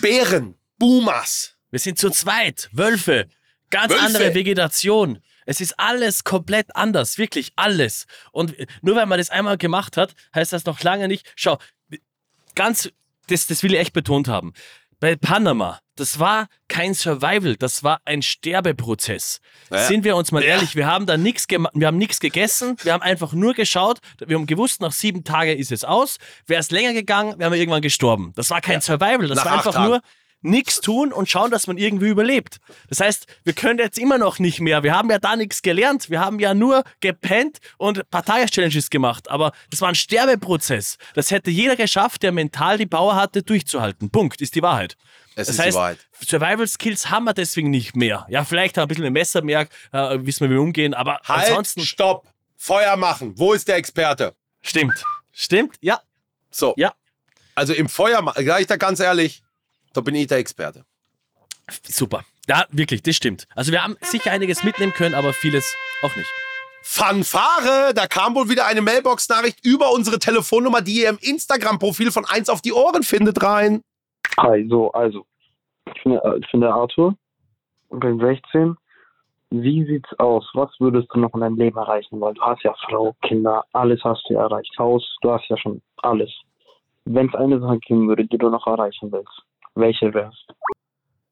Bären, 0.00 0.54
Boomers. 0.78 1.54
Wir 1.70 1.80
sind 1.80 1.98
zu 1.98 2.10
zweit. 2.10 2.68
Wölfe. 2.72 3.28
Ganz 3.70 3.92
Wölfe. 3.92 4.04
andere 4.04 4.34
Vegetation. 4.34 5.22
Es 5.46 5.60
ist 5.62 5.78
alles 5.78 6.24
komplett 6.24 6.76
anders. 6.76 7.16
Wirklich 7.16 7.52
alles. 7.56 8.06
Und 8.32 8.54
nur 8.82 8.96
weil 8.96 9.06
man 9.06 9.18
das 9.18 9.30
einmal 9.30 9.56
gemacht 9.56 9.96
hat, 9.96 10.14
heißt 10.34 10.52
das 10.52 10.66
noch 10.66 10.82
lange 10.82 11.08
nicht. 11.08 11.32
Schau, 11.36 11.58
ganz, 12.54 12.90
das, 13.28 13.46
das 13.46 13.62
will 13.62 13.72
ich 13.72 13.80
echt 13.80 13.92
betont 13.94 14.28
haben. 14.28 14.52
Bei 15.00 15.14
Panama, 15.14 15.78
das 15.94 16.18
war 16.18 16.48
kein 16.66 16.92
Survival, 16.92 17.54
das 17.56 17.84
war 17.84 18.00
ein 18.04 18.20
Sterbeprozess. 18.20 19.40
Ja. 19.70 19.84
Sind 19.86 20.04
wir 20.04 20.16
uns 20.16 20.32
mal 20.32 20.42
Ja. 20.42 20.50
ehrlich, 20.50 20.74
wir 20.74 20.86
haben 20.86 21.06
da 21.06 21.16
nichts 21.16 21.46
gemacht, 21.46 21.72
wir 21.76 21.86
haben 21.86 21.98
nichts 21.98 22.18
gegessen, 22.20 22.76
wir 22.82 22.92
haben 22.92 23.02
einfach 23.02 23.32
nur 23.32 23.54
geschaut, 23.54 23.98
wir 24.18 24.36
haben 24.36 24.46
gewusst, 24.46 24.80
nach 24.80 24.92
sieben 24.92 25.22
Tagen 25.24 25.56
ist 25.56 25.70
es 25.70 25.84
aus. 25.84 26.18
Wäre 26.46 26.60
es 26.60 26.70
länger 26.72 26.92
gegangen, 26.94 27.38
wären 27.38 27.52
wir 27.52 27.58
irgendwann 27.60 27.82
gestorben. 27.82 28.32
Das 28.34 28.50
war 28.50 28.60
kein 28.60 28.80
Survival, 28.80 29.28
das 29.28 29.36
Nach 29.36 29.44
war 29.44 29.52
einfach 29.52 29.72
Tagen. 29.74 29.88
nur 29.88 30.00
nichts 30.40 30.80
tun 30.80 31.12
und 31.12 31.28
schauen, 31.28 31.50
dass 31.50 31.66
man 31.66 31.78
irgendwie 31.78 32.08
überlebt. 32.08 32.58
Das 32.88 33.00
heißt, 33.00 33.26
wir 33.44 33.52
können 33.52 33.78
jetzt 33.78 33.98
immer 33.98 34.18
noch 34.18 34.38
nicht 34.38 34.60
mehr. 34.60 34.82
Wir 34.82 34.94
haben 34.94 35.10
ja 35.10 35.18
da 35.18 35.36
nichts 35.36 35.62
gelernt. 35.62 36.10
Wir 36.10 36.20
haben 36.20 36.38
ja 36.38 36.54
nur 36.54 36.84
gepennt 37.00 37.58
und 37.76 38.08
Partei-Challenges 38.10 38.90
gemacht. 38.90 39.28
Aber 39.30 39.52
das 39.70 39.80
war 39.80 39.88
ein 39.88 39.94
Sterbeprozess. 39.94 40.96
Das 41.14 41.30
hätte 41.30 41.50
jeder 41.50 41.76
geschafft, 41.76 42.22
der 42.22 42.32
mental 42.32 42.78
die 42.78 42.86
Power 42.86 43.16
hatte, 43.16 43.42
durchzuhalten. 43.42 44.10
Punkt, 44.10 44.40
ist 44.40 44.54
die 44.54 44.62
Wahrheit. 44.62 44.96
Es 45.34 45.46
das 45.46 45.48
ist 45.50 45.58
die 45.58 45.62
heißt, 45.62 45.76
Wahrheit. 45.76 45.98
Survival 46.24 46.66
Skills 46.66 47.10
haben 47.10 47.24
wir 47.24 47.34
deswegen 47.34 47.70
nicht 47.70 47.96
mehr. 47.96 48.26
Ja, 48.28 48.44
vielleicht 48.44 48.76
haben 48.76 48.82
wir 48.82 48.84
ein 48.86 48.88
bisschen 48.88 49.04
mit 49.04 49.12
Messer 49.12 49.42
mehr, 49.42 49.68
äh, 49.92 50.18
wissen 50.20 50.40
wir, 50.40 50.50
wie 50.50 50.54
wir 50.54 50.62
umgehen, 50.62 50.94
aber 50.94 51.20
Halt, 51.24 51.48
ansonsten 51.48 51.80
stopp. 51.82 52.26
Feuer 52.56 52.96
machen. 52.96 53.34
Wo 53.36 53.52
ist 53.52 53.68
der 53.68 53.76
Experte? 53.76 54.34
stimmt. 54.62 55.04
Stimmt, 55.32 55.76
ja. 55.80 56.00
So. 56.50 56.74
Ja. 56.76 56.92
Also 57.54 57.72
im 57.72 57.88
Feuer 57.88 58.22
machen, 58.22 58.44
sag 58.44 58.60
ich 58.60 58.66
da 58.66 58.76
ganz 58.76 58.98
ehrlich, 58.98 59.42
da 59.92 60.00
bin 60.00 60.14
ich 60.14 60.26
der 60.26 60.38
Experte. 60.38 60.84
Super. 61.84 62.24
Ja, 62.48 62.64
wirklich, 62.70 63.02
das 63.02 63.14
stimmt. 63.16 63.46
Also 63.54 63.72
wir 63.72 63.82
haben 63.84 63.96
sicher 64.00 64.30
einiges 64.32 64.64
mitnehmen 64.64 64.92
können, 64.92 65.14
aber 65.14 65.32
vieles 65.32 65.76
auch 66.02 66.14
nicht. 66.16 66.30
Fanfare! 66.82 67.92
Da 67.94 68.06
kam 68.06 68.34
wohl 68.34 68.48
wieder 68.48 68.66
eine 68.66 68.80
Mailbox-Nachricht 68.80 69.64
über 69.64 69.92
unsere 69.92 70.18
Telefonnummer, 70.18 70.80
die 70.80 71.02
ihr 71.02 71.10
im 71.10 71.18
Instagram-Profil 71.20 72.10
von 72.10 72.24
1 72.24 72.48
auf 72.48 72.62
die 72.62 72.72
Ohren 72.72 73.02
findet, 73.02 73.42
rein. 73.42 73.82
Hi, 74.38 74.66
so, 74.70 74.90
also, 74.92 75.26
ich 75.94 76.02
bin, 76.02 76.12
der- 76.12 76.36
ich 76.40 76.50
bin 76.50 76.62
der 76.62 76.72
Arthur 76.72 77.14
und 77.88 78.00
bin 78.00 78.18
16. 78.18 78.74
Wie 79.50 79.84
sieht's 79.86 80.08
aus? 80.18 80.48
Was 80.54 80.70
würdest 80.78 81.08
du 81.12 81.20
noch 81.20 81.34
in 81.34 81.40
deinem 81.40 81.56
Leben 81.56 81.76
erreichen 81.76 82.20
wollen? 82.20 82.34
Du 82.34 82.42
hast 82.42 82.62
ja 82.62 82.74
Frau, 82.88 83.14
Kinder, 83.22 83.64
alles 83.72 84.00
hast 84.04 84.24
du 84.28 84.34
erreicht. 84.34 84.74
Haus, 84.78 85.04
du 85.22 85.30
hast 85.30 85.46
ja 85.48 85.56
schon 85.58 85.82
alles. 85.98 86.30
Wenn 87.04 87.28
es 87.28 87.34
eine 87.34 87.60
Sache 87.60 87.78
geben 87.80 88.08
würde, 88.08 88.26
die 88.26 88.38
du 88.38 88.48
noch 88.50 88.66
erreichen 88.66 89.10
willst, 89.12 89.42
welche 89.78 90.12
wär's? 90.12 90.34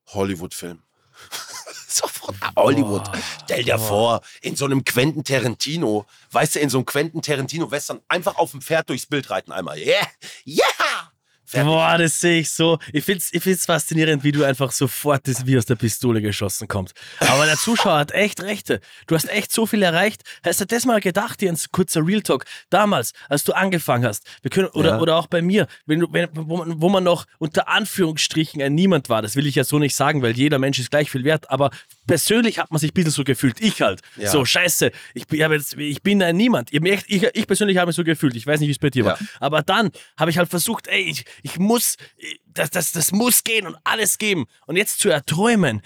Hollywood-Film. 0.08 0.82
Sofort 1.88 2.36
Hollywood. 2.56 3.02
Stell 3.44 3.64
dir 3.64 3.78
vor, 3.78 4.20
in 4.42 4.54
so 4.54 4.66
einem 4.66 4.84
Quentin 4.84 5.24
Tarantino, 5.24 6.04
weißt 6.32 6.56
du, 6.56 6.60
in 6.60 6.68
so 6.68 6.78
einem 6.78 6.86
Quentin 6.86 7.22
Tarantino-Western 7.22 8.00
einfach 8.08 8.36
auf 8.36 8.50
dem 8.50 8.60
Pferd 8.60 8.88
durchs 8.90 9.06
Bild 9.06 9.30
reiten 9.30 9.52
einmal. 9.52 9.78
Yeah! 9.78 10.06
Yeah! 10.44 11.12
Fertig. 11.46 11.66
Boah, 11.68 11.96
das 11.96 12.20
sehe 12.20 12.40
ich 12.40 12.50
so. 12.50 12.78
Ich 12.92 13.04
finde 13.04 13.18
es 13.20 13.32
ich 13.32 13.42
find's 13.42 13.66
faszinierend, 13.66 14.24
wie 14.24 14.32
du 14.32 14.42
einfach 14.44 14.72
sofort 14.72 15.26
das 15.28 15.46
wie 15.46 15.56
aus 15.56 15.64
der 15.64 15.76
Pistole 15.76 16.20
geschossen 16.20 16.66
kommst. 16.68 16.94
Aber 17.20 17.46
der 17.46 17.56
Zuschauer 17.56 17.98
hat 17.98 18.10
echt 18.12 18.40
Rechte. 18.42 18.80
Du 19.06 19.14
hast 19.14 19.28
echt 19.30 19.52
so 19.52 19.64
viel 19.66 19.82
erreicht. 19.82 20.22
Hast 20.44 20.60
du 20.60 20.66
das 20.66 20.84
mal 20.84 21.00
gedacht, 21.00 21.40
hier 21.40 21.50
ein 21.52 21.58
kurzer 21.72 22.04
Real 22.06 22.20
Talk, 22.22 22.44
damals, 22.70 23.12
als 23.28 23.44
du 23.44 23.52
angefangen 23.52 24.04
hast, 24.04 24.24
wir 24.42 24.50
können, 24.50 24.68
oder, 24.68 24.90
Ja. 24.90 25.00
oder 25.00 25.16
auch 25.16 25.28
bei 25.28 25.40
mir, 25.40 25.66
wenn 25.86 26.02
wenn, 26.12 26.28
wo, 26.34 26.56
man, 26.58 26.80
wo 26.80 26.88
man 26.88 27.04
noch 27.04 27.26
unter 27.38 27.68
Anführungsstrichen 27.68 28.60
ein 28.60 28.74
Niemand 28.74 29.08
war, 29.08 29.22
das 29.22 29.36
will 29.36 29.46
ich 29.46 29.54
ja 29.54 29.64
so 29.64 29.78
nicht 29.78 29.94
sagen, 29.94 30.22
weil 30.22 30.32
jeder 30.36 30.58
Mensch 30.58 30.78
ist 30.78 30.90
gleich 30.90 31.10
viel 31.10 31.24
wert, 31.24 31.50
aber 31.50 31.70
persönlich 32.06 32.58
hat 32.58 32.70
man 32.70 32.78
sich 32.78 32.90
ein 32.90 32.94
bisschen 32.94 33.10
so 33.10 33.24
gefühlt. 33.24 33.60
Ich 33.60 33.82
halt. 33.82 34.00
Ja. 34.16 34.30
So, 34.30 34.44
scheiße, 34.44 34.90
ich, 35.14 35.26
bin- 35.26 35.40
ich, 35.40 35.48
jetzt, 35.50 35.74
ich 35.76 36.02
bin 36.02 36.22
ein 36.22 36.36
Niemand. 36.36 36.72
Ich, 36.72 36.80
ich, 37.08 37.22
ich 37.34 37.46
persönlich 37.46 37.76
habe 37.78 37.88
mich 37.88 37.96
so 37.96 38.04
gefühlt. 38.04 38.36
Ich 38.36 38.46
weiß 38.46 38.60
nicht, 38.60 38.68
wie 38.68 38.72
es 38.72 38.78
bei 38.78 38.90
dir 38.90 39.04
war. 39.04 39.18
Ja. 39.20 39.26
Aber 39.40 39.62
dann 39.62 39.90
habe 40.18 40.30
ich 40.30 40.38
halt 40.38 40.48
versucht, 40.48 40.86
ey, 40.88 41.00
ich, 41.02 41.24
ich 41.42 41.58
muss, 41.58 41.96
das, 42.46 42.70
das, 42.70 42.92
das 42.92 43.12
muss 43.12 43.44
gehen 43.44 43.66
und 43.66 43.76
alles 43.84 44.18
geben. 44.18 44.46
Und 44.66 44.76
jetzt 44.76 44.98
zu 45.00 45.08
erträumen, 45.08 45.82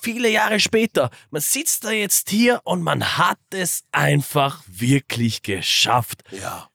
viele 0.00 0.30
Jahre 0.30 0.60
später, 0.60 1.10
man 1.30 1.40
sitzt 1.42 1.84
da 1.84 1.90
jetzt 1.90 2.30
hier 2.30 2.60
und 2.64 2.82
man 2.82 3.18
hat 3.18 3.38
es 3.50 3.84
einfach 3.92 4.62
wirklich 4.66 5.42
geschafft. 5.42 6.22
Ja. 6.30 6.68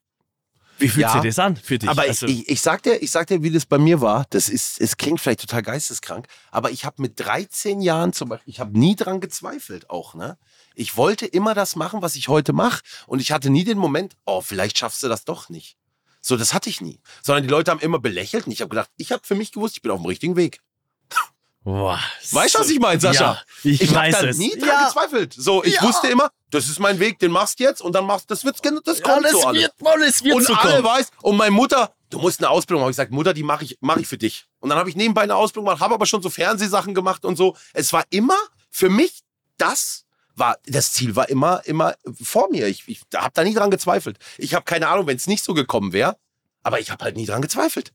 Wie 0.83 0.89
fühlt 0.89 1.03
Ja. 1.07 1.13
sich 1.13 1.21
das 1.23 1.39
an 1.39 1.55
für 1.55 1.79
dich? 1.79 1.89
Aber 1.89 2.03
Also, 2.03 2.25
ich, 2.27 2.41
ich, 2.41 2.49
ich, 2.49 2.61
sag 2.61 2.83
dir, 2.83 3.01
ich 3.01 3.09
sag 3.11 3.27
dir, 3.27 3.41
wie 3.41 3.49
das 3.51 3.65
bei 3.65 3.77
mir 3.77 4.01
war. 4.01 4.25
Das 4.29 4.49
ist, 4.49 4.79
es 4.81 4.97
klingt 4.97 5.19
vielleicht 5.21 5.41
total 5.41 5.61
geisteskrank, 5.63 6.27
aber 6.51 6.71
ich 6.71 6.85
habe 6.85 7.01
mit 7.01 7.19
13 7.19 7.81
Jahren 7.81 8.13
zum 8.13 8.29
Beispiel, 8.29 8.51
ich 8.53 8.59
habe 8.59 8.77
nie 8.77 8.95
dran 8.95 9.19
gezweifelt 9.21 9.89
auch, 9.89 10.13
ne? 10.13 10.37
Ich 10.75 10.97
wollte 10.97 11.25
immer 11.25 11.53
das 11.53 11.75
machen, 11.75 12.01
was 12.01 12.15
ich 12.15 12.27
heute 12.27 12.51
mache. 12.53 12.81
Und 13.07 13.19
ich 13.19 13.31
hatte 13.31 13.49
nie 13.49 13.63
den 13.63 13.77
Moment, 13.77 14.15
oh, 14.25 14.41
vielleicht 14.41 14.77
schaffst 14.77 15.01
du 15.03 15.07
das 15.07 15.23
doch 15.25 15.49
nicht. 15.49 15.77
So, 16.19 16.37
das 16.37 16.53
hatte 16.53 16.69
ich 16.69 16.79
nie. 16.81 16.99
Sondern 17.21 17.43
die 17.43 17.49
Leute 17.49 17.69
haben 17.71 17.79
immer 17.81 17.99
belächelt 17.99 18.45
und 18.47 18.51
ich 18.53 18.61
habe 18.61 18.69
gedacht, 18.69 18.89
ich 18.97 19.11
habe 19.11 19.21
für 19.25 19.35
mich 19.35 19.51
gewusst, 19.51 19.75
ich 19.77 19.81
bin 19.81 19.91
auf 19.91 19.99
dem 20.01 20.05
richtigen 20.07 20.35
Weg. 20.35 20.61
boah, 21.63 21.99
Weißt 22.31 22.55
du, 22.55 22.59
was 22.59 22.69
ich 22.69 22.79
meine, 22.79 22.99
Sascha? 22.99 23.23
Ja, 23.33 23.41
ich, 23.63 23.81
Ich 23.81 23.89
habe 23.89 23.99
weiß 24.07 24.19
da 24.19 24.27
es. 24.27 24.37
nie 24.37 24.51
dran 24.57 24.67
ja, 24.69 24.85
gezweifelt. 24.85 25.33
So, 25.37 25.63
ich 25.63 25.75
Ja. 25.75 25.81
wusste 25.83 26.07
immer, 26.07 26.29
das 26.53 26.67
ist 26.69 26.79
mein 26.79 26.99
Weg, 26.99 27.19
den 27.19 27.31
machst 27.31 27.59
du 27.59 27.63
jetzt 27.63 27.81
und 27.81 27.93
dann 27.93 28.05
machst 28.05 28.29
das 28.31 28.43
wird's, 28.45 28.61
gen- 28.61 28.79
das 28.83 29.01
kommt 29.01 29.17
alles 29.25 29.31
so 29.33 29.47
alles. 29.47 29.61
wird, 29.63 29.73
alles 29.85 30.23
wird 30.23 30.35
Und 30.35 30.45
so 30.47 30.53
alle 30.53 30.71
kommen. 30.81 30.83
weiß, 30.85 31.07
und 31.21 31.37
meine 31.37 31.51
Mutter, 31.51 31.93
du 32.09 32.19
musst 32.19 32.39
eine 32.39 32.49
Ausbildung 32.49 32.81
machen. 32.81 32.91
Ich 32.91 32.95
gesagt, 32.97 33.11
Mutter, 33.11 33.33
die 33.33 33.43
mache 33.43 33.65
ich, 33.65 33.77
mach 33.81 33.97
ich 33.97 34.07
für 34.07 34.17
dich. 34.17 34.45
Und 34.59 34.69
dann 34.69 34.77
habe 34.77 34.89
ich 34.89 34.95
nebenbei 34.95 35.21
eine 35.23 35.35
Ausbildung 35.35 35.65
gemacht, 35.65 35.81
habe 35.81 35.93
aber 35.95 36.05
schon 36.05 36.21
so 36.21 36.29
Fernsehsachen 36.29 36.93
gemacht 36.93 37.25
und 37.25 37.35
so. 37.35 37.55
Es 37.73 37.91
war 37.93 38.03
immer 38.09 38.37
für 38.69 38.89
mich 38.89 39.21
das 39.57 40.05
war 40.35 40.57
das 40.65 40.93
Ziel 40.93 41.15
war 41.15 41.29
immer 41.29 41.61
immer 41.65 41.93
vor 42.21 42.49
mir. 42.49 42.67
Ich, 42.67 42.87
ich 42.87 43.01
habe 43.15 43.31
da 43.33 43.43
nie 43.43 43.53
dran 43.53 43.69
gezweifelt. 43.69 44.17
Ich 44.37 44.53
habe 44.55 44.65
keine 44.65 44.87
Ahnung, 44.87 45.05
wenn 45.07 45.17
es 45.17 45.27
nicht 45.27 45.43
so 45.43 45.53
gekommen 45.53 45.93
wäre, 45.93 46.17
aber 46.63 46.79
ich 46.79 46.89
habe 46.91 47.03
halt 47.05 47.15
nie 47.17 47.25
dran 47.27 47.41
gezweifelt. 47.43 47.93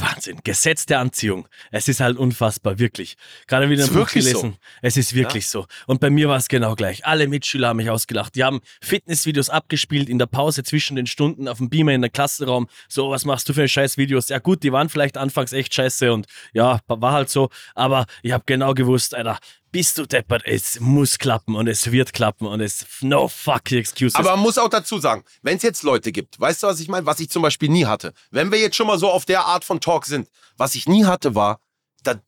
Wahnsinn, 0.00 0.40
Gesetz 0.44 0.86
der 0.86 1.00
Anziehung. 1.00 1.48
Es 1.70 1.88
ist 1.88 2.00
halt 2.00 2.16
unfassbar, 2.16 2.78
wirklich. 2.78 3.16
Gerade 3.46 3.68
wieder 3.70 3.84
ein 3.84 3.88
Buch 3.88 3.96
wirklich 3.96 4.24
so. 4.24 4.40
gelesen. 4.40 4.56
Es 4.80 4.96
ist 4.96 5.14
wirklich 5.14 5.48
so. 5.48 5.66
Und 5.86 6.00
bei 6.00 6.10
mir 6.10 6.28
war 6.28 6.36
es 6.36 6.48
genau 6.48 6.74
gleich. 6.74 7.04
Alle 7.06 7.28
Mitschüler 7.28 7.68
haben 7.68 7.76
mich 7.78 7.90
ausgelacht. 7.90 8.34
Die 8.34 8.44
haben 8.44 8.60
Fitnessvideos 8.80 9.50
abgespielt 9.50 10.08
in 10.08 10.18
der 10.18 10.26
Pause 10.26 10.62
zwischen 10.62 10.96
den 10.96 11.06
Stunden 11.06 11.48
auf 11.48 11.58
dem 11.58 11.70
Beamer 11.70 11.92
in 11.92 12.02
der 12.02 12.10
Klassenraum. 12.10 12.68
So, 12.88 13.10
was 13.10 13.24
machst 13.24 13.48
du 13.48 13.52
für 13.52 13.66
scheiß 13.66 13.96
Videos? 13.96 14.28
Ja 14.28 14.38
gut, 14.38 14.62
die 14.62 14.72
waren 14.72 14.88
vielleicht 14.88 15.16
anfangs 15.16 15.52
echt 15.52 15.74
scheiße 15.74 16.12
und 16.12 16.26
ja, 16.52 16.80
war 16.86 17.12
halt 17.12 17.30
so. 17.30 17.48
Aber 17.74 18.06
ich 18.22 18.32
habe 18.32 18.44
genau 18.46 18.74
gewusst, 18.74 19.14
Alter, 19.14 19.38
bist 19.72 19.98
du 19.98 20.06
deppert. 20.06 20.42
Es 20.44 20.78
muss 20.78 21.18
klappen 21.18 21.56
und 21.56 21.66
es 21.66 21.90
wird 21.90 22.12
klappen 22.12 22.46
und 22.46 22.60
es 22.60 22.86
no 23.00 23.26
fucking 23.26 23.78
excuses. 23.78 24.14
Aber 24.14 24.30
man 24.30 24.40
muss 24.40 24.58
auch 24.58 24.68
dazu 24.68 24.98
sagen, 24.98 25.24
wenn 25.42 25.56
es 25.56 25.62
jetzt 25.62 25.82
Leute 25.82 26.12
gibt, 26.12 26.38
weißt 26.38 26.62
du, 26.62 26.66
was 26.68 26.78
ich 26.78 26.88
meine? 26.88 27.06
Was 27.06 27.18
ich 27.20 27.30
zum 27.30 27.42
Beispiel 27.42 27.68
nie 27.68 27.86
hatte. 27.86 28.12
Wenn 28.30 28.52
wir 28.52 28.60
jetzt 28.60 28.76
schon 28.76 28.86
mal 28.86 28.98
so 28.98 29.10
auf 29.10 29.24
der 29.24 29.46
Art 29.46 29.64
von 29.64 29.80
Talk 29.80 30.06
sind, 30.06 30.28
was 30.56 30.74
ich 30.74 30.86
nie 30.86 31.04
hatte, 31.04 31.34
war 31.34 31.60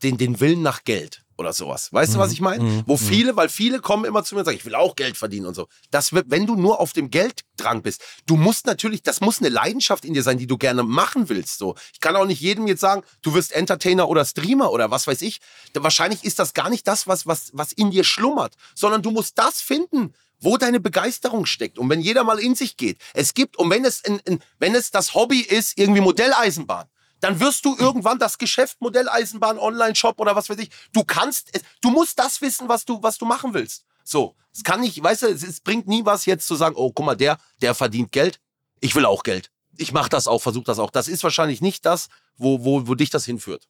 den, 0.03 0.17
den 0.19 0.41
Willen 0.41 0.63
nach 0.63 0.85
Geld 0.85 1.24
oder 1.37 1.53
sowas. 1.53 1.93
Weißt 1.93 2.15
du, 2.15 2.19
was 2.19 2.33
ich 2.33 2.41
meine? 2.41 2.85
Wo 2.87 2.97
viele, 2.97 3.37
weil 3.37 3.49
viele 3.49 3.81
kommen 3.81 4.05
immer 4.05 4.25
zu 4.25 4.35
mir 4.35 4.41
und 4.41 4.45
sagen, 4.45 4.57
ich 4.57 4.65
will 4.65 4.75
auch 4.75 4.97
Geld 4.97 5.17
verdienen 5.17 5.47
und 5.47 5.55
so. 5.55 5.69
Das 5.91 6.13
wenn 6.13 6.47
du 6.47 6.57
nur 6.57 6.81
auf 6.81 6.93
dem 6.93 7.11
Gelddrang 7.11 7.83
bist, 7.83 8.03
du 8.27 8.37
musst 8.37 8.67
natürlich, 8.67 9.03
das 9.03 9.21
muss 9.21 9.41
eine 9.41 9.49
Leidenschaft 9.49 10.05
in 10.05 10.15
dir 10.15 10.23
sein, 10.23 10.39
die 10.39 10.47
du 10.47 10.59
gerne 10.59 10.83
machen 10.83 11.29
willst. 11.29 11.59
So, 11.59 11.75
ich 11.93 12.01
kann 12.01 12.17
auch 12.17 12.27
nicht 12.27 12.41
jedem 12.41 12.67
jetzt 12.67 12.81
sagen, 12.81 13.03
du 13.23 13.35
wirst 13.35 13.53
Entertainer 13.53 14.09
oder 14.09 14.25
Streamer 14.25 14.71
oder 14.71 14.91
was 14.91 15.07
weiß 15.07 15.23
ich. 15.23 15.41
Wahrscheinlich 15.75 16.25
ist 16.25 16.39
das 16.39 16.55
gar 16.55 16.71
nicht 16.71 16.87
das, 16.87 17.07
was, 17.07 17.27
was, 17.27 17.51
was 17.53 17.73
in 17.73 17.91
dir 17.91 18.05
schlummert, 18.05 18.55
sondern 18.75 19.03
du 19.03 19.11
musst 19.11 19.39
das 19.39 19.61
finden, 19.61 20.15
wo 20.41 20.57
deine 20.57 20.81
Begeisterung 20.81 21.47
steckt. 21.47 21.79
Und 21.79 21.89
wenn 21.89 22.01
jeder 22.01 22.23
mal 22.23 22.39
in 22.39 22.55
sich 22.55 22.77
geht, 22.77 22.99
es 23.15 23.35
gibt, 23.35 23.57
und 23.57 23.71
wenn 23.71 23.85
es, 23.85 24.01
in, 24.01 24.19
in, 24.25 24.41
wenn 24.59 24.75
es 24.75 24.91
das 24.91 25.15
Hobby 25.15 25.41
ist, 25.41 25.79
irgendwie 25.79 26.01
Modelleisenbahn, 26.01 26.87
dann 27.21 27.41
wirst 27.41 27.65
du 27.65 27.77
irgendwann 27.77 28.19
das 28.19 28.39
Geschäft 28.39 28.81
Modelleisenbahn 28.81 29.59
Online-Shop 29.59 30.21
oder 30.21 30.37
was 30.37 30.49
weiß 30.51 30.59
ich. 30.59 30.71
Du 30.93 31.05
kannst, 31.05 31.51
du 31.81 31.91
musst 31.91 32.19
das 32.19 32.41
wissen, 32.41 32.69
was 32.69 32.85
du, 32.85 33.03
was 33.03 33.19
du 33.19 33.25
machen 33.25 33.55
willst. 33.55 33.85
So, 34.05 34.35
es 34.53 34.63
kann 34.63 34.81
nicht, 34.81 35.03
weißt 35.03 35.23
du, 35.23 35.27
es, 35.29 35.43
es 35.43 35.61
bringt 35.61 35.87
nie 35.87 36.05
was 36.05 36.27
jetzt 36.27 36.47
zu 36.47 36.55
sagen, 36.55 36.77
oh, 36.77 36.93
guck 36.93 37.07
mal, 37.07 37.17
der, 37.17 37.39
der 37.61 37.75
verdient 37.75 38.13
Geld. 38.13 38.41
Ich 38.81 38.95
will 38.95 39.07
auch 39.07 39.23
Geld. 39.23 39.51
Ich 39.77 39.93
mache 39.93 40.11
das 40.11 40.29
auch, 40.29 40.41
versuche 40.41 40.65
das 40.65 40.79
auch. 40.79 40.91
Das 40.91 41.09
ist 41.09 41.25
wahrscheinlich 41.25 41.61
nicht 41.61 41.85
das, 41.87 42.09
wo, 42.37 42.65
wo, 42.65 42.87
wo 42.87 42.95
dich 42.95 43.11
das 43.11 43.25
hinführt. 43.25 43.69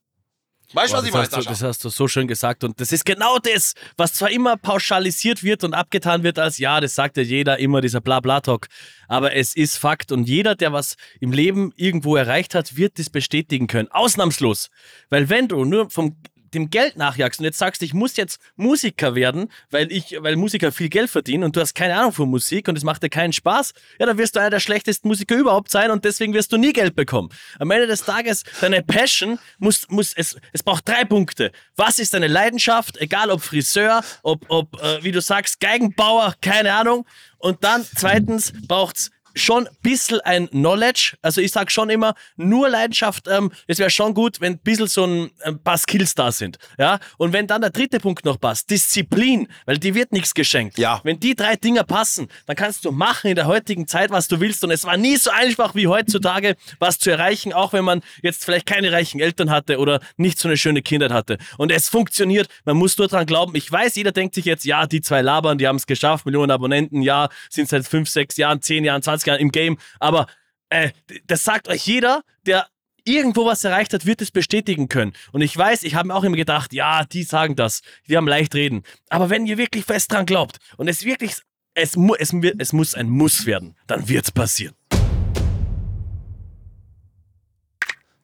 Weißt 0.72 0.92
du, 0.92 0.96
was 0.98 1.04
ich 1.04 1.12
das, 1.12 1.30
meine? 1.30 1.30
Sascha? 1.30 1.50
das 1.50 1.62
hast 1.62 1.84
du 1.84 1.88
so 1.88 2.08
schön 2.08 2.26
gesagt. 2.26 2.64
Und 2.64 2.80
das 2.80 2.92
ist 2.92 3.04
genau 3.04 3.38
das, 3.38 3.74
was 3.96 4.14
zwar 4.14 4.30
immer 4.30 4.56
pauschalisiert 4.56 5.42
wird 5.42 5.64
und 5.64 5.74
abgetan 5.74 6.22
wird 6.22 6.38
als, 6.38 6.58
ja, 6.58 6.80
das 6.80 6.94
sagt 6.94 7.16
ja 7.16 7.22
jeder 7.22 7.58
immer, 7.58 7.80
dieser 7.80 8.00
Blabla-Talk. 8.00 8.68
Aber 9.06 9.34
es 9.34 9.54
ist 9.54 9.76
Fakt. 9.76 10.10
Und 10.10 10.28
jeder, 10.28 10.54
der 10.54 10.72
was 10.72 10.96
im 11.20 11.32
Leben 11.32 11.72
irgendwo 11.76 12.16
erreicht 12.16 12.54
hat, 12.54 12.76
wird 12.76 12.98
das 12.98 13.10
bestätigen 13.10 13.66
können. 13.66 13.88
Ausnahmslos. 13.90 14.70
Weil 15.10 15.28
wenn 15.28 15.48
du 15.48 15.64
nur 15.64 15.90
vom 15.90 16.16
dem 16.54 16.70
Geld 16.70 16.96
nachjagst 16.96 17.40
und 17.40 17.44
jetzt 17.44 17.58
sagst, 17.58 17.82
ich 17.82 17.94
muss 17.94 18.16
jetzt 18.16 18.40
Musiker 18.56 19.14
werden, 19.14 19.50
weil 19.70 19.90
ich, 19.92 20.16
weil 20.20 20.36
Musiker 20.36 20.72
viel 20.72 20.88
Geld 20.88 21.10
verdienen 21.10 21.44
und 21.44 21.56
du 21.56 21.60
hast 21.60 21.74
keine 21.74 21.96
Ahnung 21.96 22.12
von 22.12 22.28
Musik 22.30 22.68
und 22.68 22.78
es 22.78 22.84
macht 22.84 23.02
dir 23.02 23.08
keinen 23.08 23.32
Spaß, 23.32 23.74
ja, 23.98 24.06
dann 24.06 24.18
wirst 24.18 24.36
du 24.36 24.40
einer 24.40 24.50
der 24.50 24.60
schlechtesten 24.60 25.08
Musiker 25.08 25.36
überhaupt 25.36 25.70
sein 25.70 25.90
und 25.90 26.04
deswegen 26.04 26.32
wirst 26.34 26.52
du 26.52 26.56
nie 26.56 26.72
Geld 26.72 26.96
bekommen. 26.96 27.28
Am 27.58 27.70
Ende 27.70 27.86
des 27.86 28.04
Tages, 28.04 28.44
deine 28.60 28.82
Passion 28.82 29.38
muss, 29.58 29.86
muss, 29.88 30.12
es, 30.14 30.36
es 30.52 30.62
braucht 30.62 30.88
drei 30.88 31.04
Punkte. 31.04 31.52
Was 31.76 31.98
ist 31.98 32.14
deine 32.14 32.28
Leidenschaft? 32.28 32.96
Egal 32.98 33.30
ob 33.30 33.42
Friseur, 33.42 34.02
ob, 34.22 34.44
ob 34.48 34.80
äh, 34.82 35.02
wie 35.02 35.12
du 35.12 35.20
sagst, 35.20 35.60
Geigenbauer, 35.60 36.34
keine 36.40 36.72
Ahnung. 36.72 37.06
Und 37.38 37.62
dann 37.62 37.84
zweitens 37.94 38.52
braucht's 38.66 39.10
schon 39.34 39.66
ein 39.66 39.76
bisschen 39.82 40.20
ein 40.20 40.48
Knowledge. 40.48 41.16
Also 41.22 41.40
ich 41.40 41.52
sag 41.52 41.70
schon 41.70 41.90
immer, 41.90 42.14
nur 42.36 42.68
Leidenschaft, 42.68 43.28
ähm, 43.28 43.50
es 43.66 43.78
wäre 43.78 43.90
schon 43.90 44.14
gut, 44.14 44.40
wenn 44.40 44.54
ein 44.54 44.58
bisschen 44.58 44.86
so 44.86 45.04
ein, 45.04 45.30
ein 45.42 45.58
paar 45.58 45.78
Skills 45.78 46.14
da 46.14 46.32
sind. 46.32 46.58
Ja? 46.78 46.98
Und 47.18 47.32
wenn 47.32 47.46
dann 47.46 47.60
der 47.60 47.70
dritte 47.70 48.00
Punkt 48.00 48.24
noch 48.24 48.40
passt, 48.40 48.70
Disziplin, 48.70 49.48
weil 49.66 49.78
die 49.78 49.94
wird 49.94 50.12
nichts 50.12 50.34
geschenkt. 50.34 50.78
Ja. 50.78 51.00
Wenn 51.04 51.20
die 51.20 51.34
drei 51.34 51.56
Dinger 51.56 51.84
passen, 51.84 52.28
dann 52.46 52.56
kannst 52.56 52.84
du 52.84 52.92
machen 52.92 53.30
in 53.30 53.36
der 53.36 53.46
heutigen 53.46 53.86
Zeit, 53.86 54.10
was 54.10 54.28
du 54.28 54.40
willst. 54.40 54.64
Und 54.64 54.70
es 54.70 54.84
war 54.84 54.96
nie 54.96 55.16
so 55.16 55.30
einfach 55.30 55.74
wie 55.74 55.86
heutzutage, 55.86 56.56
was 56.78 56.98
zu 56.98 57.10
erreichen, 57.10 57.52
auch 57.52 57.72
wenn 57.72 57.84
man 57.84 58.02
jetzt 58.22 58.44
vielleicht 58.44 58.66
keine 58.66 58.92
reichen 58.92 59.20
Eltern 59.20 59.50
hatte 59.50 59.78
oder 59.78 60.00
nicht 60.16 60.38
so 60.38 60.48
eine 60.48 60.56
schöne 60.56 60.82
Kindheit 60.82 61.12
hatte. 61.12 61.38
Und 61.58 61.72
es 61.72 61.88
funktioniert. 61.88 62.48
Man 62.64 62.76
muss 62.76 62.96
nur 62.98 63.08
dran 63.08 63.26
glauben. 63.26 63.54
Ich 63.56 63.70
weiß, 63.70 63.96
jeder 63.96 64.12
denkt 64.12 64.34
sich 64.34 64.44
jetzt, 64.44 64.64
ja, 64.64 64.86
die 64.86 65.00
zwei 65.00 65.22
labern, 65.22 65.58
die 65.58 65.66
haben 65.66 65.76
es 65.76 65.86
geschafft, 65.86 66.26
Millionen 66.26 66.50
Abonnenten, 66.50 67.02
ja, 67.02 67.28
sind 67.50 67.68
seit 67.68 67.86
fünf, 67.86 68.08
sechs 68.08 68.36
Jahren, 68.36 68.62
zehn 68.62 68.84
Jahren, 68.84 69.02
20 69.02 69.23
Jahren 69.26 69.40
im 69.40 69.50
Game. 69.50 69.78
Aber 70.00 70.26
äh, 70.70 70.90
das 71.26 71.44
sagt 71.44 71.68
euch 71.68 71.86
jeder, 71.86 72.22
der 72.46 72.66
irgendwo 73.04 73.44
was 73.46 73.64
erreicht 73.64 73.92
hat, 73.92 74.06
wird 74.06 74.22
es 74.22 74.30
bestätigen 74.30 74.88
können. 74.88 75.12
Und 75.32 75.42
ich 75.42 75.56
weiß, 75.56 75.82
ich 75.82 75.94
habe 75.94 76.08
mir 76.08 76.14
auch 76.14 76.24
immer 76.24 76.36
gedacht, 76.36 76.72
ja, 76.72 77.04
die 77.04 77.22
sagen 77.22 77.54
das, 77.56 77.82
die 78.08 78.16
haben 78.16 78.26
leicht 78.26 78.54
reden. 78.54 78.82
Aber 79.10 79.30
wenn 79.30 79.46
ihr 79.46 79.58
wirklich 79.58 79.84
fest 79.84 80.12
dran 80.12 80.26
glaubt 80.26 80.58
und 80.76 80.88
es 80.88 81.04
wirklich, 81.04 81.36
es, 81.74 81.96
mu 81.96 82.14
es, 82.14 82.32
es 82.58 82.72
muss 82.72 82.94
ein 82.94 83.08
Muss 83.08 83.46
werden, 83.46 83.76
dann 83.86 84.08
wird 84.08 84.24
es 84.24 84.32
passieren. 84.32 84.74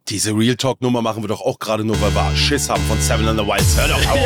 Diese 0.08 0.32
Real 0.32 0.56
Talk-Nummer 0.56 1.02
machen 1.02 1.22
wir 1.22 1.28
doch 1.28 1.40
auch 1.40 1.60
gerade 1.60 1.84
nur, 1.84 2.00
weil 2.00 2.12
wir 2.12 2.34
Schiss 2.34 2.68
haben 2.68 2.82
von 2.86 3.00
Seven 3.00 3.28
on 3.28 3.36
the 3.36 3.46
Wilds. 3.46 3.76
Hör 3.76 3.86
doch 3.86 4.10
auf. 4.10 4.18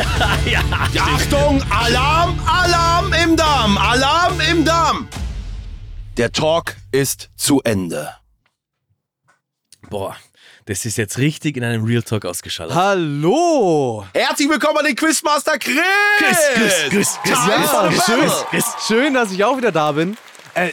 ja, 0.51 0.63
Ja, 0.95 1.03
Achtung, 1.03 1.63
Alarm, 1.71 2.41
Alarm 2.47 3.13
im 3.13 3.37
Darm, 3.37 3.77
Alarm 3.77 4.41
im 4.51 4.65
Darm. 4.65 5.09
Der 6.17 6.31
Talk 6.31 6.77
ist 6.93 7.31
zu 7.35 7.61
Ende. 7.63 8.15
Boah, 9.91 10.17
das 10.65 10.85
ist 10.85 10.97
jetzt 10.97 11.19
richtig 11.19 11.57
in 11.57 11.65
einem 11.65 11.83
Real 11.83 12.05
Talk 12.05 12.25
ausgeschaltet. 12.25 12.77
Hallo! 12.77 14.07
Herzlich 14.15 14.49
willkommen 14.49 14.79
an 14.79 14.85
den 14.85 14.95
Quizmaster 14.95 15.59
Chris. 15.59 15.75
Chris, 16.19 16.39
Chris, 16.55 16.75
Chris, 16.89 17.19
Chris, 17.25 17.39
ja, 17.49 17.91
schön. 18.07 18.31
Chris. 18.49 18.65
schön, 18.87 19.15
dass 19.15 19.33
ich 19.33 19.43
auch 19.43 19.57
wieder 19.57 19.73
da 19.73 19.91
bin. 19.91 20.17
Äh, 20.55 20.73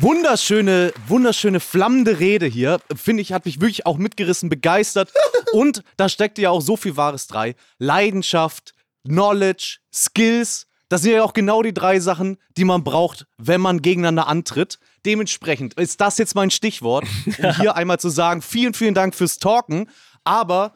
wunderschöne, 0.00 0.92
wunderschöne 1.06 1.60
flammende 1.60 2.18
Rede 2.18 2.46
hier. 2.46 2.80
Finde 2.92 3.22
ich, 3.22 3.32
hat 3.32 3.44
mich 3.44 3.60
wirklich 3.60 3.86
auch 3.86 3.96
mitgerissen, 3.96 4.48
begeistert. 4.48 5.12
Und 5.52 5.84
da 5.98 6.08
steckte 6.08 6.42
ja 6.42 6.50
auch 6.50 6.62
so 6.62 6.76
viel 6.76 6.96
Wahres 6.96 7.28
drei. 7.28 7.54
Leidenschaft, 7.78 8.74
Knowledge, 9.04 9.78
Skills. 9.94 10.66
Das 10.90 11.02
sind 11.02 11.12
ja 11.12 11.22
auch 11.22 11.32
genau 11.32 11.62
die 11.62 11.72
drei 11.72 12.00
Sachen, 12.00 12.36
die 12.56 12.64
man 12.64 12.84
braucht, 12.84 13.26
wenn 13.38 13.60
man 13.60 13.80
gegeneinander 13.80 14.26
antritt. 14.26 14.78
Dementsprechend 15.06 15.74
ist 15.74 16.00
das 16.02 16.18
jetzt 16.18 16.34
mein 16.34 16.50
Stichwort, 16.50 17.06
um 17.38 17.54
hier 17.56 17.76
einmal 17.76 17.98
zu 17.98 18.10
sagen, 18.10 18.42
vielen, 18.42 18.74
vielen 18.74 18.92
Dank 18.92 19.14
fürs 19.14 19.38
Talken. 19.38 19.88
Aber 20.24 20.74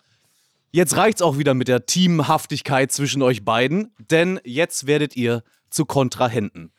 Jetzt 0.74 0.96
reicht's 0.96 1.22
auch 1.22 1.38
wieder 1.38 1.54
mit 1.54 1.68
der 1.68 1.86
Teamhaftigkeit 1.86 2.90
zwischen 2.90 3.22
euch 3.22 3.44
beiden, 3.44 3.94
denn 4.10 4.40
jetzt 4.42 4.88
werdet 4.88 5.14
ihr 5.14 5.44
zu 5.70 5.84
Kontrahenten. 5.84 6.72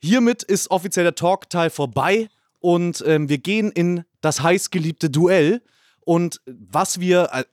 Hiermit 0.00 0.42
ist 0.42 0.70
offiziell 0.70 1.04
der 1.04 1.14
Talk-Teil 1.14 1.68
vorbei 1.68 2.30
und 2.58 3.04
ähm, 3.06 3.28
wir 3.28 3.36
gehen 3.36 3.70
in 3.70 4.04
das 4.22 4.42
heißgeliebte 4.42 5.10
Duell. 5.10 5.60
Und 6.00 6.40
was 6.46 7.00
wir, 7.00 7.28
äh, 7.34 7.44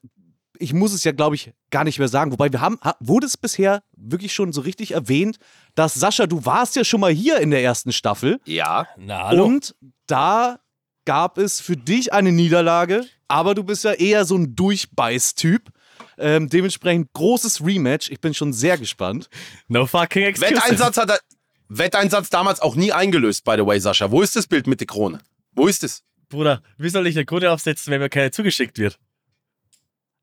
ich 0.59 0.71
muss 0.71 0.93
es 0.93 1.03
ja, 1.03 1.11
glaube 1.11 1.35
ich, 1.35 1.51
gar 1.75 1.83
nicht 1.83 1.99
mehr 1.99 2.07
sagen, 2.07 2.31
wobei 2.31 2.49
wir 2.53 2.61
haben, 2.61 2.79
ha, 2.81 2.95
wurde 3.01 3.27
es 3.27 3.35
bisher 3.35 3.83
wirklich 3.97 4.33
schon 4.33 4.53
so 4.53 4.61
richtig 4.61 4.91
erwähnt, 4.93 5.39
dass 5.75 5.93
Sascha, 5.93 6.25
du 6.25 6.45
warst 6.45 6.77
ja 6.77 6.85
schon 6.85 7.01
mal 7.01 7.11
hier 7.11 7.39
in 7.41 7.51
der 7.51 7.61
ersten 7.61 7.91
Staffel 7.91 8.39
Ja, 8.45 8.87
Na, 8.97 9.27
hallo. 9.27 9.43
und 9.43 9.75
da 10.07 10.59
gab 11.03 11.37
es 11.37 11.59
für 11.59 11.75
dich 11.75 12.13
eine 12.13 12.31
Niederlage, 12.31 13.05
aber 13.27 13.55
du 13.55 13.63
bist 13.65 13.83
ja 13.83 13.91
eher 13.91 14.23
so 14.23 14.37
ein 14.37 14.55
Durchbeiß-Typ. 14.55 15.69
Ähm, 16.17 16.47
dementsprechend 16.47 17.11
großes 17.11 17.65
Rematch. 17.65 18.09
Ich 18.09 18.21
bin 18.21 18.33
schon 18.33 18.53
sehr 18.53 18.77
gespannt. 18.77 19.29
no 19.67 19.85
fucking 19.85 20.23
excuses. 20.23 20.55
Wetteinsatz 20.55 20.95
hat 20.95 21.09
er, 21.09 21.19
Wetteinsatz 21.67 22.29
damals 22.29 22.61
auch 22.61 22.75
nie 22.77 22.93
eingelöst, 22.93 23.43
by 23.43 23.55
the 23.57 23.65
way, 23.65 23.79
Sascha. 23.81 24.11
Wo 24.11 24.21
ist 24.21 24.33
das 24.37 24.47
Bild 24.47 24.65
mit 24.65 24.79
der 24.79 24.87
Krone? 24.87 25.19
Wo 25.51 25.67
ist 25.67 25.83
es? 25.83 26.03
Bruder, 26.29 26.61
wie 26.77 26.87
soll 26.89 27.05
ich 27.07 27.17
eine 27.17 27.25
Krone 27.25 27.51
aufsetzen, 27.51 27.91
wenn 27.91 27.99
mir 27.99 28.07
keine 28.09 28.31
zugeschickt 28.31 28.77
wird? 28.77 28.97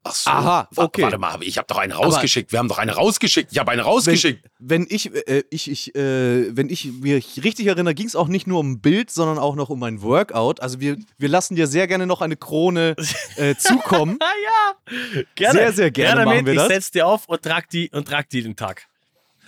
Ach 0.05 0.15
so. 0.15 0.31
Aha, 0.31 0.69
okay. 0.75 1.03
Warte 1.03 1.19
mal, 1.19 1.39
ich 1.43 1.59
habe 1.59 1.67
doch 1.69 1.79
eine 1.79 1.95
rausgeschickt. 1.95 2.51
Wir 2.51 2.59
haben 2.59 2.69
doch 2.69 2.79
eine 2.79 2.93
rausgeschickt. 2.93 3.53
Ich 3.53 3.59
habe 3.59 3.71
eine 3.71 3.83
rausgeschickt. 3.83 4.45
Wenn, 4.59 4.83
wenn 4.83 4.87
ich, 4.91 5.15
äh, 5.15 5.45
ich, 5.51 5.71
ich, 5.71 5.95
äh, 5.95 6.57
wenn 6.57 6.69
ich 6.71 6.87
mich 6.87 7.45
richtig 7.45 7.67
erinnere, 7.67 7.95
ging 7.95 8.07
es 8.07 8.17
auch 8.17 8.27
nicht 8.27 8.49
nur 8.49 8.59
um 8.59 8.73
ein 8.73 8.81
Bild, 8.81 9.11
sondern 9.13 9.39
auch 9.39 9.55
noch 9.55 9.71
um 9.71 9.83
ein 9.85 10.03
Workout. 10.03 10.61
Also 10.61 10.81
wir, 10.81 10.97
wir 11.19 11.29
lassen 11.29 11.55
dir 11.55 11.69
sehr 11.69 11.87
gerne 11.87 12.07
noch 12.07 12.21
eine 12.21 12.37
Krone 12.37 12.97
äh, 13.37 13.55
zukommen. 13.59 14.19
Ah 14.21 14.27
ja, 14.45 15.23
gerne. 15.37 15.59
Sehr, 15.59 15.73
sehr 15.73 15.91
gerne 15.93 16.25
machen 16.25 16.39
damit. 16.39 16.47
wir 16.47 16.55
das. 16.55 16.65
Ich 16.65 16.75
setz 16.75 16.91
dir 16.91 17.07
auf 17.07 17.29
und 17.29 17.43
trag 17.43 17.69
die, 17.71 17.89
und 17.91 18.09
trag 18.09 18.29
die 18.29 18.43
den 18.43 18.57
Tag. 18.57 18.87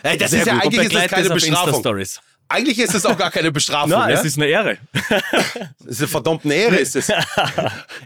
Hey, 0.04 0.18
das 0.18 0.32
Sehr 0.32 0.40
ist 0.40 0.46
ja 0.46 0.54
gut. 0.54 0.64
eigentlich 0.64 0.84
ist 0.84 0.94
das 0.94 1.06
keine 1.08 1.30
Bestrafung. 1.30 1.82
Eigentlich 2.54 2.78
ist 2.78 2.94
es 2.94 3.04
auch 3.04 3.18
gar 3.18 3.30
keine 3.30 3.50
Bestrafung. 3.50 3.90
Na, 3.90 4.08
ja? 4.08 4.16
es 4.18 4.24
ist 4.24 4.36
eine 4.36 4.46
Ehre. 4.46 4.78
Das 4.92 5.74
ist 5.86 5.98
eine 6.00 6.08
verdammte 6.08 6.52
Ehre. 6.52 6.76
Ist 6.76 6.94
es. 6.96 7.10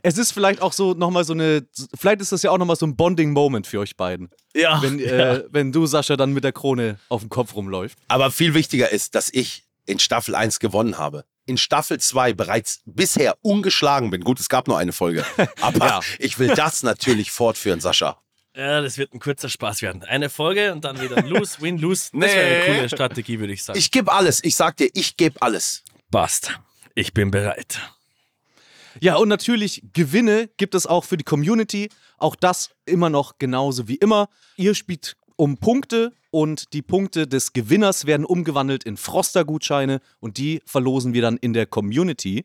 Es 0.03 0.17
ist 0.19 0.33
vielleicht 0.33 0.63
auch 0.63 0.73
so 0.73 0.95
nochmal 0.95 1.25
so 1.25 1.33
eine, 1.35 1.67
vielleicht 1.99 2.21
ist 2.21 2.33
das 2.33 2.43
ja 2.43 2.51
auch 2.51 2.59
nochmal 2.59 2.77
so 2.77 2.87
ein 2.87 2.97
Bonding-Moment 2.97 3.67
für 3.67 3.81
euch 3.81 3.97
beiden. 3.97 4.31
Ja. 4.55 4.81
Wenn, 4.83 4.99
äh, 5.01 5.45
wenn 5.51 5.73
du, 5.73 5.87
Sascha, 5.87 6.17
dann 6.17 6.33
mit 6.33 6.45
der 6.45 6.53
Krone 6.53 6.99
auf 7.09 7.21
dem 7.21 7.29
Kopf 7.29 7.55
rumläuft. 7.55 7.99
Aber 8.09 8.31
viel 8.31 8.55
wichtiger 8.55 8.91
ist, 8.91 9.15
dass 9.15 9.29
ich 9.33 9.65
in 9.87 9.99
Staffel 9.99 10.35
1 10.35 10.59
gewonnen 10.61 10.99
habe. 10.99 11.25
In 11.47 11.57
Staffel 11.57 11.99
2 11.99 12.33
bereits 12.35 12.81
bisher 12.85 13.37
ungeschlagen 13.43 14.11
bin. 14.11 14.23
Gut, 14.23 14.39
es 14.41 14.49
gab 14.49 14.69
nur 14.69 14.79
eine 14.79 14.93
Folge. 14.93 15.25
Aber 15.61 15.87
Ja. 15.87 16.01
ich 16.19 16.39
will 16.39 16.49
das 16.49 16.83
natürlich 16.83 17.31
fortführen, 17.31 17.81
Sascha. 17.81 18.19
Ja, 18.59 18.81
das 18.83 18.99
wird 18.99 19.15
ein 19.15 19.21
kurzer 19.21 19.49
Spaß 19.49 19.83
werden. 19.83 20.03
Eine 20.03 20.29
Folge 20.29 20.73
und 20.73 20.85
dann 20.85 21.01
wieder 21.01 21.23
lose, 21.23 21.61
win, 21.61 21.79
lose. 21.79 22.11
Das 22.13 22.31
Nee. 22.31 22.37
wäre 22.37 22.65
eine 22.65 22.75
coole 22.77 22.89
Strategie, 22.89 23.39
würde 23.39 23.53
ich 23.53 23.63
sagen. 23.65 23.79
Ich 23.79 23.91
gebe 23.91 24.13
alles. 24.13 24.43
Ich 24.43 24.57
sag 24.57 24.77
dir, 24.77 24.91
ich 24.95 25.17
gebe 25.17 25.41
alles. 25.41 25.85
Passt. 26.11 26.59
Ich 26.95 27.13
bin 27.15 27.31
bereit. 27.31 27.81
Ja, 29.01 29.17
und 29.17 29.29
natürlich 29.29 29.83
Gewinne 29.93 30.49
gibt 30.57 30.75
es 30.75 30.87
auch 30.87 31.05
für 31.05 31.17
die 31.17 31.25
Community. 31.25 31.89
Auch 32.19 32.35
das 32.35 32.71
immer 32.85 33.11
noch 33.11 33.39
genauso 33.39 33.87
wie 33.87 33.95
immer. 33.95 34.29
Ihr 34.57 34.75
spielt 34.75 35.17
um 35.37 35.59
Punkte 35.59 36.13
und 36.31 36.73
die 36.73 36.83
Punkte 36.83 37.29
des 37.29 37.53
Gewinners 37.53 38.07
werden 38.07 38.27
umgewandelt 38.27 38.83
in 38.83 38.97
Froster-Gutscheine 38.97 40.01
und 40.19 40.37
die 40.37 40.61
verlosen 40.67 41.15
wir 41.15 41.23
dann 41.23 41.37
in 41.37 41.53
der 41.53 41.67
Community. 41.67 42.45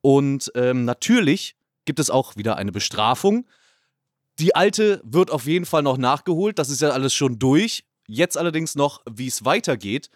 Und 0.00 0.50
ähm, 0.54 0.86
natürlich 0.86 1.54
gibt 1.84 1.98
es 1.98 2.08
auch 2.08 2.36
wieder 2.36 2.56
eine 2.56 2.72
Bestrafung. 2.72 3.46
Die 4.40 4.54
alte 4.54 5.02
wird 5.04 5.30
auf 5.30 5.44
jeden 5.44 5.66
Fall 5.66 5.82
noch 5.82 5.98
nachgeholt, 5.98 6.58
das 6.58 6.70
ist 6.70 6.80
ja 6.80 6.90
alles 6.90 7.12
schon 7.12 7.38
durch. 7.38 7.84
Jetzt 8.08 8.38
allerdings 8.38 8.74
noch, 8.74 9.02
wie 9.08 9.26
es 9.26 9.44
weitergeht. 9.44 10.08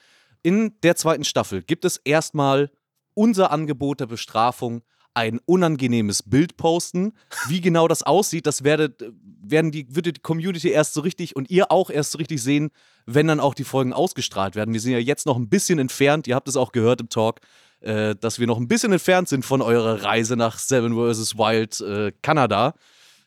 In 0.43 0.73
der 0.83 0.97
zweiten 0.97 1.25
Staffel 1.25 1.63
gibt 1.63 1.85
es 1.85 1.99
erstmal 1.99 2.71
unser 3.13 3.51
Angebot 3.51 4.01
der 4.01 4.07
Bestrafung 4.07 4.83
ein 5.13 5.41
unangenehmes 5.45 6.23
Bild 6.23 6.57
posten. 6.57 7.13
Wie 7.49 7.61
genau 7.61 7.87
das 7.87 8.03
aussieht, 8.03 8.47
das 8.47 8.65
werdet, 8.65 9.05
werden 9.43 9.71
die, 9.71 9.95
wird 9.95 10.07
die 10.07 10.13
Community 10.15 10.71
erst 10.71 10.95
so 10.95 11.03
richtig 11.03 11.37
und 11.37 11.51
ihr 11.51 11.71
auch 11.71 11.91
erst 11.91 12.13
so 12.13 12.19
richtig 12.19 12.43
sehen, 12.43 12.71
wenn 13.05 13.29
dann 13.29 13.41
auch 13.41 13.55
die 13.55 13.65
Folgen 13.65 13.93
ausgestrahlt 13.93 14.57
werden. 14.57 14.73
Wir 14.73 14.81
sind 14.81 14.93
ja 14.93 14.99
jetzt 14.99 15.27
noch 15.27 15.37
ein 15.37 15.51
bisschen 15.51 15.79
entfernt, 15.79 16.27
ihr 16.27 16.35
habt 16.35 16.49
es 16.49 16.57
auch 16.57 16.73
gehört 16.73 17.03
im 17.03 17.11
Talk, 17.11 17.41
äh, 17.81 18.17
dass 18.17 18.39
wir 18.39 18.47
noch 18.47 18.59
ein 18.59 18.69
bisschen 18.69 18.93
entfernt 18.93 19.29
sind 19.29 19.45
von 19.45 19.61
eurer 19.61 20.03
Reise 20.03 20.35
nach 20.37 20.59
Seven 20.59 20.95
vs. 20.95 21.37
Wild 21.37 21.81
äh, 21.83 22.13
Kanada. 22.23 22.75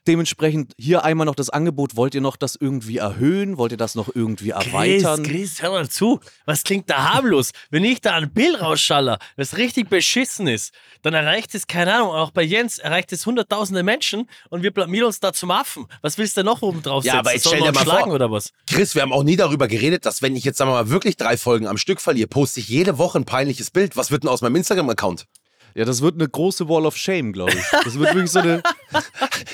Dementsprechend 0.08 0.74
hier 0.78 1.04
einmal 1.04 1.26
noch 1.26 1.36
das 1.36 1.50
Angebot. 1.50 1.98
Wollt 1.98 2.16
ihr 2.16 2.22
noch 2.22 2.38
das 2.38 2.56
irgendwie 2.56 2.98
erhöhen? 2.98 3.58
Wollt 3.58 3.74
ihr 3.74 3.78
das 3.78 3.94
noch 3.96 4.10
irgendwie 4.16 4.52
erweitern? 4.52 5.22
Chris, 5.24 5.56
Chris, 5.56 5.62
hör 5.62 5.72
mal 5.72 5.90
zu. 5.90 6.20
Was 6.46 6.64
klingt 6.64 6.90
da 6.90 7.14
harmlos? 7.14 7.52
Wenn 7.70 7.84
ich 7.84 8.00
da 8.00 8.14
ein 8.16 8.32
Bild 8.32 8.62
rausschaller, 8.62 9.20
das 9.36 9.58
richtig 9.58 9.90
beschissen 9.90 10.48
ist, 10.48 10.74
dann 11.02 11.14
erreicht 11.14 11.54
es, 11.56 11.68
keine 11.68 11.94
Ahnung, 11.94 12.10
auch 12.12 12.32
bei 12.32 12.42
Jens 12.44 12.78
erreicht 12.78 13.12
es 13.12 13.26
hunderttausende 13.26 13.84
Menschen 13.84 14.30
und 14.50 14.64
wir 14.64 14.72
blamieren 14.72 15.08
uns 15.08 15.20
da 15.20 15.34
zum 15.34 15.52
Affen. 15.52 15.86
Was 16.02 16.18
willst 16.18 16.38
du 16.38 16.40
denn 16.42 16.46
noch 16.46 16.62
oben 16.62 16.82
drauf 16.82 17.04
Ja, 17.04 17.12
setzen? 17.14 17.20
aber 17.20 17.34
jetzt 17.34 17.44
Soll 17.44 17.54
stell 17.58 17.68
dir 17.68 17.74
mal 17.74 17.84
schlagen 17.84 18.06
vor- 18.06 18.14
oder 18.16 18.32
was? 18.32 18.54
Chris, 18.70 18.96
wir 18.96 19.02
haben 19.02 19.12
auch 19.14 19.24
nie 19.24 19.36
darüber 19.36 19.68
geredet, 19.68 20.06
dass 20.06 20.22
wenn 20.22 20.36
ich 20.36 20.46
jetzt 20.46 20.58
sagen 20.58 20.72
wir 20.72 20.76
mal 20.76 20.90
wirklich 20.90 21.18
drei 21.18 21.36
Folgen 21.38 21.68
am 21.68 21.78
Stück 21.78 22.00
verliere, 22.00 22.28
poste 22.28 22.62
ich 22.62 22.70
jede 22.70 22.98
Woche 22.98 23.20
ein 23.20 23.26
peinliches 23.26 23.72
Bild. 23.72 23.98
Was 23.98 24.10
wird 24.12 24.24
denn 24.24 24.30
aus 24.30 24.42
meinem 24.42 24.56
Instagram-Account? 24.56 25.26
Ja, 25.78 25.86
das 25.86 26.02
wird 26.02 26.16
eine 26.16 26.28
große 26.28 26.68
Wall 26.68 26.88
of 26.88 26.98
Shame, 26.98 27.32
glaube 27.34 27.54
ich. 27.54 27.64
Das 27.84 28.00
wird 28.00 28.14
wirklich 28.16 28.32
so 28.32 28.40
eine. 28.40 28.64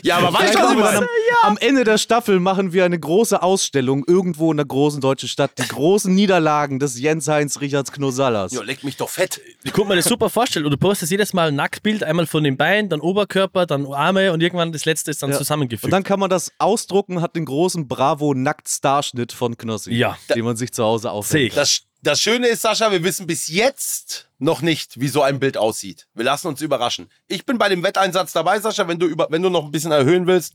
Ja, 0.03 0.17
aber 0.17 0.33
weißt 0.33 0.55
du, 0.55 0.59
was 0.59 0.71
ich 0.71 0.77
meine? 0.77 0.97
am, 0.99 1.07
am 1.43 1.57
Ende 1.57 1.83
der 1.83 1.97
Staffel 1.97 2.39
machen 2.39 2.71
wir 2.73 2.83
eine 2.85 2.99
große 2.99 3.41
Ausstellung 3.41 4.03
irgendwo 4.07 4.51
in 4.51 4.59
einer 4.59 4.65
großen 4.67 4.99
deutschen 5.01 5.29
Stadt. 5.29 5.51
Die 5.57 5.67
großen 5.67 6.13
Niederlagen 6.13 6.79
des 6.79 6.99
Jens 6.99 7.27
Heinz 7.27 7.59
Richards 7.61 7.91
Knosallas. 7.91 8.51
Ja, 8.53 8.61
leck 8.63 8.83
mich 8.83 8.97
doch 8.97 9.09
fett. 9.09 9.41
Ich 9.63 9.71
konnte 9.73 9.89
mir 9.89 9.95
das 9.97 10.05
super 10.05 10.29
vorstellen. 10.29 10.65
Und 10.65 10.71
du 10.71 10.77
postest 10.77 11.11
jedes 11.11 11.33
Mal 11.33 11.49
ein 11.49 11.55
Nacktbild, 11.55 12.03
einmal 12.03 12.25
von 12.25 12.43
den 12.43 12.57
Beinen, 12.57 12.89
dann 12.89 12.99
Oberkörper, 13.01 13.65
dann 13.65 13.85
Arme 13.85 14.31
und 14.33 14.41
irgendwann 14.41 14.71
das 14.71 14.85
letzte 14.85 15.11
ist 15.11 15.23
dann 15.23 15.31
Ja. 15.31 15.37
zusammengefügt. 15.37 15.85
Und 15.85 15.91
dann 15.91 16.03
kann 16.03 16.19
man 16.19 16.29
das 16.29 16.51
ausdrucken, 16.57 17.21
hat 17.21 17.35
den 17.35 17.45
großen 17.45 17.87
Bravo-Nackt-Starschnitt 17.87 19.31
von 19.33 19.57
Knossi. 19.57 19.93
Ja. 19.93 20.17
Den 20.33 20.45
man 20.45 20.55
sich 20.55 20.71
zu 20.73 20.83
Hause 20.83 21.03
Sehe 21.03 21.11
aufhängt. 21.11 21.47
ich. 21.49 21.53
Das, 21.55 21.81
das 22.03 22.21
Schöne 22.21 22.47
ist, 22.47 22.61
Sascha, 22.61 22.91
wir 22.91 23.03
wissen 23.03 23.25
bis 23.27 23.47
jetzt 23.47 24.29
noch 24.37 24.61
nicht, 24.61 24.99
wie 24.99 25.07
so 25.07 25.21
ein 25.21 25.39
Bild 25.39 25.57
aussieht. 25.57 26.07
Wir 26.13 26.25
lassen 26.25 26.47
uns 26.47 26.61
überraschen. 26.61 27.09
Ich 27.27 27.45
bin 27.45 27.57
bei 27.57 27.69
dem 27.69 27.81
Wetteinsatz 27.81 28.33
dabei, 28.33 28.59
Sascha. 28.59 28.87
Wenn 28.87 28.99
du, 28.99 29.07
über, 29.07 29.27
wenn 29.31 29.41
du 29.41 29.49
noch 29.49 29.63
ein 29.63 29.71
bisschen 29.71 29.91
erhöhen 29.91 30.27
willst, 30.27 30.53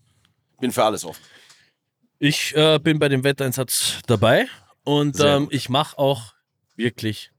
bin 0.61 0.73
für 0.73 0.85
alles 0.85 1.05
offen. 1.05 1.23
Ich 2.19 2.55
äh, 2.55 2.79
bin 2.79 2.99
bei 2.99 3.09
dem 3.09 3.25
Wetteinsatz 3.25 4.01
dabei 4.07 4.47
und 4.85 5.19
ähm, 5.21 5.49
ich 5.51 5.69
mache 5.69 5.99
auch 5.99 6.35
wirklich 6.77 7.31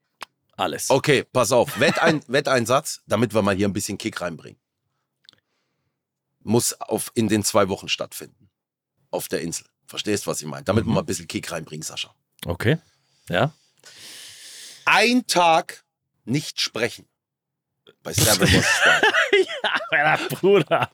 alles. 0.57 0.89
Okay, 0.89 1.23
pass 1.31 1.51
auf. 1.51 1.79
Wettein, 1.79 2.23
Wetteinsatz, 2.27 3.01
damit 3.05 3.33
wir 3.33 3.41
mal 3.43 3.55
hier 3.55 3.67
ein 3.67 3.73
bisschen 3.73 3.97
Kick 3.97 4.21
reinbringen. 4.21 4.59
Muss 6.41 6.73
auf, 6.81 7.11
in 7.13 7.27
den 7.27 7.43
zwei 7.43 7.69
Wochen 7.69 7.89
stattfinden. 7.89 8.49
Auf 9.11 9.27
der 9.27 9.41
Insel. 9.41 9.67
Verstehst, 9.85 10.25
was 10.25 10.41
ich 10.41 10.47
meine? 10.47 10.63
Damit 10.63 10.85
wir 10.85 10.93
mal 10.93 11.01
ein 11.01 11.05
bisschen 11.05 11.27
Kick 11.27 11.51
reinbringen, 11.51 11.83
Sascha. 11.83 12.15
Okay. 12.45 12.77
Ja. 13.27 13.53
Ein 14.91 15.27
Tag 15.27 15.83
nicht 16.25 16.59
sprechen. 16.61 17.07
Bei 18.01 18.13
Seven 18.13 18.47
vs. 18.47 18.51
Wild. 19.31 19.47
Meiner 19.91 20.17
Bruder. 20.29 20.89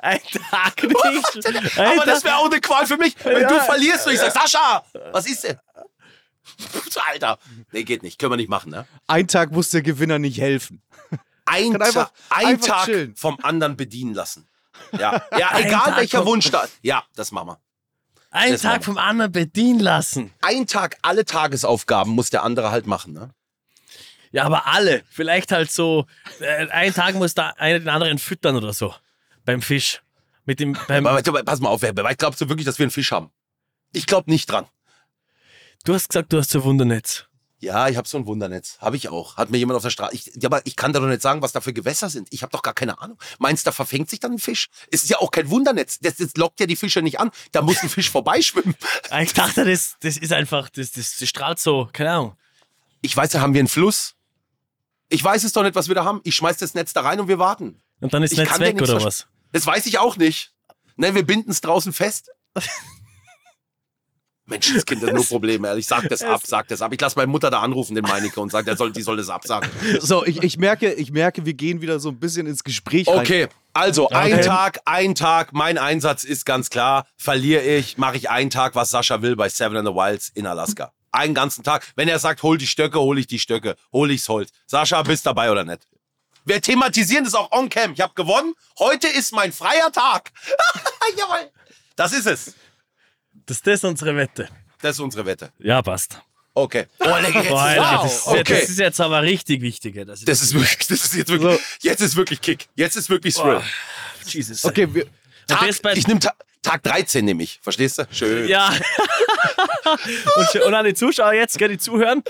Ein 0.00 0.20
Tag 0.50 0.82
nicht. 0.82 1.78
Ein 1.78 1.86
Aber 1.98 2.04
das 2.06 2.20
Tag- 2.20 2.24
wäre 2.24 2.36
auch 2.36 2.46
eine 2.50 2.60
Qual 2.60 2.86
für 2.86 2.96
mich, 2.96 3.14
wenn 3.24 3.46
du 3.46 3.54
Ja. 3.54 3.60
verlierst 3.64 4.06
und 4.06 4.14
ich 4.14 4.18
sag, 4.20 4.32
Sascha, 4.32 4.84
was 5.12 5.26
ist 5.26 5.44
denn? 5.44 5.58
Alter. 7.06 7.38
Nee, 7.72 7.84
geht 7.84 8.02
nicht. 8.02 8.18
Können 8.18 8.32
wir 8.32 8.36
nicht 8.36 8.48
machen, 8.50 8.70
ne? 8.70 8.86
Ein 9.06 9.28
Tag 9.28 9.52
muss 9.52 9.70
der 9.70 9.82
Gewinner 9.82 10.18
nicht 10.18 10.40
helfen. 10.40 10.82
Ein, 11.44 11.72
Kann 11.72 11.82
einfach- 11.82 12.08
Ta 12.10 12.14
ein 12.30 12.46
einfach 12.46 12.66
Tag 12.66 12.84
chillen. 12.86 13.14
vom 13.16 13.38
anderen 13.42 13.76
bedienen 13.76 14.14
lassen. 14.14 14.48
Ja, 14.92 15.22
ja 15.38 15.58
egal 15.58 15.96
welcher 15.96 16.24
Wunsch 16.26 16.50
da. 16.50 16.66
Ja, 16.82 17.04
das 17.14 17.30
machen 17.32 17.48
wir. 17.48 17.60
Ein 18.30 18.52
Das 18.52 18.62
Tag 18.62 18.84
vom 18.84 18.96
anderen 18.96 19.32
bedienen 19.32 19.80
lassen. 19.80 20.32
Ein 20.40 20.66
Tag 20.66 20.98
alle 21.02 21.24
Tagesaufgaben 21.24 22.12
muss 22.12 22.30
der 22.30 22.44
andere 22.44 22.70
halt 22.70 22.86
machen, 22.86 23.12
ne? 23.12 23.30
Ja, 24.32 24.44
aber 24.44 24.66
alle. 24.68 25.02
Vielleicht 25.10 25.50
halt 25.50 25.72
so, 25.72 26.06
äh, 26.38 26.68
ein 26.68 26.94
Tag 26.94 27.16
muss 27.16 27.34
da 27.34 27.48
einer 27.58 27.80
den 27.80 27.88
anderen 27.88 28.18
füttern 28.18 28.54
oder 28.56 28.72
so. 28.72 28.94
Beim 29.44 29.60
Fisch. 29.62 30.02
Mit 30.44 30.60
dem, 30.60 30.76
beim, 30.86 31.06
Aber 31.06 31.16
warte, 31.16 31.32
pass 31.44 31.60
mal 31.60 31.68
auf, 31.68 31.82
wer, 31.82 31.96
wer 31.96 32.14
glaubst 32.14 32.40
du 32.40 32.48
wirklich, 32.48 32.64
dass 32.66 32.78
wir 32.78 32.84
einen 32.84 32.92
Fisch 32.92 33.10
haben? 33.10 33.30
Ich 33.92 34.06
glaube 34.06 34.30
nicht 34.30 34.50
dran. 34.50 34.66
du 35.84 35.94
hast 35.94 36.08
gesagt, 36.08 36.32
du 36.32 36.38
hast 36.38 36.50
so 36.50 36.62
Wundernetz. 36.62 37.26
Ja, 37.60 37.88
ich 37.88 37.98
habe 37.98 38.08
so 38.08 38.16
ein 38.16 38.26
Wundernetz. 38.26 38.78
Habe 38.80 38.96
ich 38.96 39.10
auch. 39.10 39.36
Hat 39.36 39.50
mir 39.50 39.58
jemand 39.58 39.76
auf 39.76 39.82
der 39.82 39.90
Straße. 39.90 40.14
Ich, 40.14 40.32
ja, 40.34 40.48
aber 40.48 40.62
ich 40.64 40.76
kann 40.76 40.94
da 40.94 41.00
doch 41.00 41.06
nicht 41.06 41.20
sagen, 41.20 41.42
was 41.42 41.52
da 41.52 41.60
für 41.60 41.74
Gewässer 41.74 42.08
sind. 42.08 42.28
Ich 42.30 42.42
habe 42.42 42.50
doch 42.50 42.62
gar 42.62 42.72
keine 42.72 43.00
Ahnung. 43.00 43.18
Meinst 43.38 43.66
du, 43.66 43.68
da 43.68 43.72
verfängt 43.72 44.08
sich 44.08 44.18
dann 44.18 44.32
ein 44.32 44.38
Fisch? 44.38 44.70
Es 44.90 45.02
ist 45.02 45.10
ja 45.10 45.18
auch 45.18 45.30
kein 45.30 45.50
Wundernetz. 45.50 45.98
Das, 46.00 46.16
das 46.16 46.34
lockt 46.36 46.58
ja 46.60 46.66
die 46.66 46.76
Fische 46.76 47.02
nicht 47.02 47.20
an. 47.20 47.30
Da 47.52 47.60
muss 47.60 47.82
ein 47.82 47.90
Fisch 47.90 48.10
vorbeischwimmen. 48.10 48.74
Ich 49.20 49.34
dachte, 49.34 49.66
das, 49.66 49.96
das 50.00 50.16
ist 50.16 50.32
einfach, 50.32 50.70
das, 50.70 50.92
das, 50.92 51.18
das 51.18 51.28
strahlt 51.28 51.58
so, 51.58 51.90
keine 51.92 52.12
Ahnung. 52.12 52.36
Ich 53.02 53.14
weiß 53.14 53.32
ja, 53.34 53.42
haben 53.42 53.52
wir 53.52 53.60
einen 53.60 53.68
Fluss? 53.68 54.14
Ich 55.10 55.22
weiß 55.22 55.44
es 55.44 55.52
doch 55.52 55.62
nicht, 55.62 55.74
was 55.74 55.88
wir 55.88 55.94
da 55.94 56.04
haben. 56.04 56.20
Ich 56.24 56.36
schmeiß 56.36 56.56
das 56.56 56.72
Netz 56.72 56.94
da 56.94 57.02
rein 57.02 57.20
und 57.20 57.28
wir 57.28 57.38
warten. 57.38 57.82
Und 58.00 58.14
dann 58.14 58.22
ist 58.22 58.32
Ich 58.32 58.38
Netz 58.38 58.58
weg 58.58 58.80
oder 58.80 59.02
was? 59.02 59.26
Das 59.52 59.66
weiß 59.66 59.84
ich 59.84 59.98
auch 59.98 60.16
nicht. 60.16 60.54
Ne, 60.96 61.14
wir 61.14 61.26
binden 61.26 61.50
es 61.50 61.60
draußen 61.60 61.92
fest. 61.92 62.30
Menschenskind, 64.50 65.02
das 65.02 65.10
ist 65.10 65.16
nur 65.16 65.24
Probleme, 65.28 65.68
ehrlich. 65.68 65.86
Sag 65.86 66.08
das 66.08 66.22
ab, 66.22 66.42
sag 66.44 66.68
das 66.68 66.82
ab. 66.82 66.92
Ich 66.92 67.00
lasse 67.00 67.16
meine 67.16 67.28
Mutter 67.28 67.50
da 67.50 67.60
anrufen, 67.60 67.94
den 67.94 68.04
Meinecke, 68.04 68.40
und 68.40 68.50
sage, 68.52 68.66
der 68.66 68.76
soll, 68.76 68.92
die 68.92 69.02
soll 69.02 69.16
das 69.16 69.30
absagen. 69.30 69.70
So, 70.00 70.26
ich, 70.26 70.42
ich, 70.42 70.58
merke, 70.58 70.92
ich 70.92 71.12
merke, 71.12 71.46
wir 71.46 71.54
gehen 71.54 71.80
wieder 71.80 71.98
so 72.00 72.10
ein 72.10 72.18
bisschen 72.18 72.46
ins 72.46 72.62
Gespräch 72.64 73.08
rein. 73.08 73.18
Okay, 73.20 73.48
also 73.72 74.08
ein 74.10 74.34
Okay. 74.34 74.42
Tag, 74.44 74.80
ein 74.84 75.14
Tag. 75.14 75.52
Mein 75.52 75.78
Einsatz 75.78 76.24
ist 76.24 76.44
ganz 76.44 76.68
klar. 76.70 77.06
Verliere 77.16 77.62
ich, 77.62 77.96
mache 77.96 78.16
ich 78.16 78.28
einen 78.28 78.50
Tag, 78.50 78.74
was 78.74 78.90
Sascha 78.90 79.22
will 79.22 79.36
bei 79.36 79.48
Seven 79.48 79.76
in 79.76 79.86
the 79.86 79.92
Wilds 79.92 80.30
in 80.34 80.46
Alaska. 80.46 80.92
Einen 81.12 81.34
ganzen 81.34 81.64
Tag. 81.64 81.86
Wenn 81.96 82.08
er 82.08 82.18
sagt, 82.18 82.42
hol 82.42 82.58
die 82.58 82.66
Stöcke, 82.66 82.98
hol 83.00 83.18
ich 83.18 83.26
die 83.26 83.38
Stöcke. 83.38 83.76
Hol 83.92 84.10
ich's 84.10 84.28
Holz. 84.28 84.50
Sascha, 84.66 85.02
bist 85.02 85.26
dabei 85.26 85.50
oder 85.50 85.64
nicht? 85.64 85.86
Wir 86.44 86.60
thematisieren 86.60 87.24
das 87.24 87.34
auch 87.34 87.50
on 87.52 87.68
cam. 87.68 87.92
Ich 87.92 88.00
habe 88.00 88.14
gewonnen. 88.14 88.54
Heute 88.78 89.08
ist 89.08 89.32
mein 89.32 89.52
freier 89.52 89.92
Tag. 89.92 90.30
Jawohl. 91.16 91.50
Das 91.96 92.12
ist 92.12 92.26
es. 92.26 92.54
Das 93.50 93.56
ist 93.56 93.66
das 93.66 93.82
unsere 93.82 94.14
Wette. 94.14 94.48
Das 94.80 94.92
ist 94.92 95.00
unsere 95.00 95.26
Wette. 95.26 95.50
Ja, 95.58 95.82
passt. 95.82 96.20
Okay. 96.54 96.86
Oh, 97.00 97.04
jetzt 97.16 97.32
Boah, 97.32 97.40
ist 97.42 97.52
Alter, 97.52 97.82
wow. 97.82 98.02
das, 98.02 98.14
ist, 98.14 98.26
okay. 98.28 98.44
das 98.44 98.70
ist 98.70 98.78
jetzt 98.78 99.00
aber 99.00 99.22
richtig 99.22 99.60
wichtig. 99.60 99.96
Das 100.06 100.20
ist, 100.20 100.28
Das 100.28 100.40
ist 100.40 100.54
wirklich, 100.54 100.86
das 100.86 101.04
ist 101.04 101.14
jetzt 101.16 101.28
wirklich, 101.32 101.60
jetzt 101.80 102.00
ist 102.00 102.14
wirklich 102.14 102.40
Kick. 102.40 102.68
Jetzt 102.76 102.94
ist 102.96 103.10
wirklich 103.10 103.34
Thrill. 103.34 103.54
Boah, 103.54 103.64
Jesus. 104.24 104.64
Okay, 104.64 104.86
wir, 104.94 105.06
Tag, 105.48 105.68
ich 105.96 106.06
nehme 106.06 106.20
Ta 106.20 106.32
Tag 106.62 106.84
13 106.84 107.24
nehme 107.24 107.42
ich. 107.42 107.58
Verstehst 107.60 107.98
du? 107.98 108.06
Schön. 108.12 108.46
Ja. 108.46 108.72
und, 110.36 110.62
und 110.62 110.74
an 110.74 110.84
die 110.84 110.94
Zuschauer 110.94 111.32
jetzt, 111.32 111.58
gell, 111.58 111.70
die 111.70 111.78
zuhören. 111.78 112.22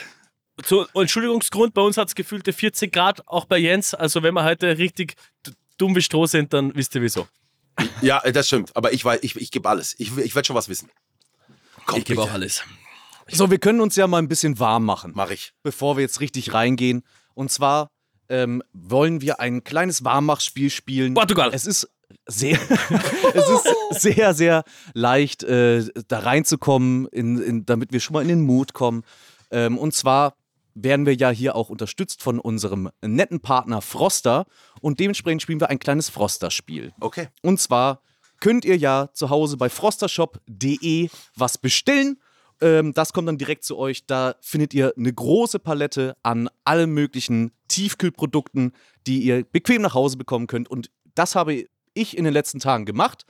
Zu, 0.62 0.86
Entschuldigungsgrund, 0.94 1.74
bei 1.74 1.82
uns 1.82 1.98
hat 1.98 2.08
es 2.08 2.14
gefühlte 2.14 2.54
40 2.54 2.90
Grad, 2.90 3.28
auch 3.28 3.44
bei 3.44 3.58
Jens. 3.58 3.92
Also 3.92 4.22
wenn 4.22 4.32
wir 4.32 4.44
heute 4.44 4.78
richtig 4.78 5.16
dumm 5.76 5.94
wie 5.94 6.00
Stroh 6.02 6.24
sind, 6.24 6.54
dann 6.54 6.74
wisst 6.74 6.94
ihr 6.94 7.02
wieso. 7.02 7.28
Ja, 8.00 8.20
das 8.20 8.46
stimmt. 8.46 8.74
Aber 8.74 8.92
ich, 8.94 9.02
weiß- 9.02 9.18
ich, 9.20 9.36
ich 9.36 9.50
gebe 9.50 9.68
alles. 9.68 9.94
Ich, 9.98 10.16
ich 10.16 10.34
werde 10.34 10.46
schon 10.46 10.56
was 10.56 10.68
wissen. 10.70 10.90
Komm, 11.90 11.98
ich 11.98 12.04
gebe 12.04 12.22
auch 12.22 12.32
alles. 12.32 12.62
so, 13.28 13.50
wir 13.50 13.58
können 13.58 13.80
uns 13.80 13.96
ja 13.96 14.06
mal 14.06 14.18
ein 14.18 14.28
bisschen 14.28 14.58
warm 14.58 14.84
machen. 14.84 15.12
Mach 15.14 15.30
ich. 15.30 15.52
bevor 15.62 15.96
wir 15.96 16.02
jetzt 16.02 16.20
richtig 16.20 16.52
reingehen. 16.54 17.02
Und 17.34 17.50
zwar 17.50 17.90
ähm, 18.28 18.62
wollen 18.72 19.20
wir 19.20 19.40
ein 19.40 19.64
kleines 19.64 20.04
Warmmachspiel 20.04 20.70
spielen. 20.70 21.14
Portugal. 21.14 21.50
Es 21.52 21.66
ist 21.66 21.88
sehr, 22.26 22.58
es 23.34 23.48
ist 23.48 24.02
sehr, 24.02 24.34
sehr 24.34 24.64
leicht, 24.94 25.42
äh, 25.42 25.84
da 26.08 26.20
reinzukommen, 26.20 27.06
in, 27.08 27.40
in, 27.40 27.66
damit 27.66 27.92
wir 27.92 28.00
schon 28.00 28.14
mal 28.14 28.22
in 28.22 28.28
den 28.28 28.42
Mut 28.42 28.72
kommen. 28.72 29.02
Ähm, 29.50 29.78
und 29.78 29.94
zwar 29.94 30.34
werden 30.74 31.06
wir 31.06 31.14
ja 31.14 31.30
hier 31.30 31.56
auch 31.56 31.68
unterstützt 31.68 32.22
von 32.22 32.38
unserem 32.38 32.90
netten 33.02 33.40
Partner 33.40 33.82
Froster 33.82 34.46
und 34.80 35.00
dementsprechend 35.00 35.42
spielen 35.42 35.60
wir 35.60 35.68
ein 35.68 35.78
kleines 35.78 36.08
Froster-Spiel. 36.08 36.92
Okay. 37.00 37.28
Und 37.42 37.60
zwar 37.60 38.02
könnt 38.40 38.64
ihr 38.64 38.76
ja 38.76 39.10
zu 39.12 39.30
Hause 39.30 39.56
bei 39.56 39.68
frostershop.de 39.68 41.08
was 41.36 41.58
bestellen. 41.58 42.20
Ähm, 42.60 42.92
das 42.92 43.12
kommt 43.12 43.28
dann 43.28 43.38
direkt 43.38 43.64
zu 43.64 43.78
euch. 43.78 44.06
Da 44.06 44.34
findet 44.40 44.74
ihr 44.74 44.92
eine 44.96 45.12
große 45.12 45.58
Palette 45.58 46.16
an 46.22 46.48
allen 46.64 46.90
möglichen 46.90 47.52
Tiefkühlprodukten, 47.68 48.72
die 49.06 49.22
ihr 49.22 49.44
bequem 49.44 49.82
nach 49.82 49.94
Hause 49.94 50.16
bekommen 50.16 50.46
könnt. 50.46 50.68
Und 50.68 50.90
das 51.14 51.34
habe 51.34 51.66
ich 51.94 52.16
in 52.16 52.24
den 52.24 52.32
letzten 52.32 52.60
Tagen 52.60 52.84
gemacht. 52.84 53.24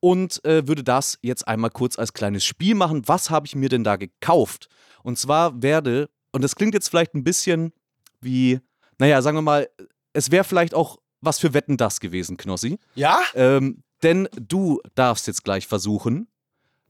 und 0.00 0.44
äh, 0.44 0.66
würde 0.68 0.84
das 0.84 1.18
jetzt 1.22 1.48
einmal 1.48 1.70
kurz 1.70 1.98
als 1.98 2.12
kleines 2.12 2.44
Spiel 2.44 2.74
machen. 2.74 3.06
Was 3.06 3.30
habe 3.30 3.46
ich 3.46 3.54
mir 3.54 3.68
denn 3.70 3.84
da 3.84 3.96
gekauft? 3.96 4.68
Und 5.02 5.18
zwar 5.18 5.62
werde, 5.62 6.10
und 6.32 6.42
das 6.42 6.56
klingt 6.56 6.74
jetzt 6.74 6.88
vielleicht 6.88 7.14
ein 7.14 7.24
bisschen 7.24 7.72
wie, 8.20 8.60
naja, 8.98 9.22
sagen 9.22 9.36
wir 9.38 9.42
mal, 9.42 9.68
es 10.12 10.30
wäre 10.30 10.44
vielleicht 10.44 10.74
auch 10.74 10.98
was 11.20 11.38
für 11.38 11.54
Wetten 11.54 11.76
das 11.76 12.00
gewesen, 12.00 12.36
Knossi. 12.36 12.78
Ja? 12.94 13.18
Ähm, 13.34 13.83
denn 14.02 14.28
du 14.34 14.80
darfst 14.94 15.26
jetzt 15.26 15.44
gleich 15.44 15.66
versuchen, 15.66 16.28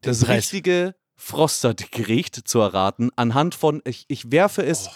das 0.00 0.20
Preis. 0.20 0.36
richtige 0.36 0.94
Frostert-Gericht 1.16 2.46
zu 2.48 2.58
erraten, 2.60 3.10
anhand 3.16 3.54
von, 3.54 3.82
ich, 3.84 4.04
ich 4.08 4.30
werfe 4.30 4.64
es 4.64 4.90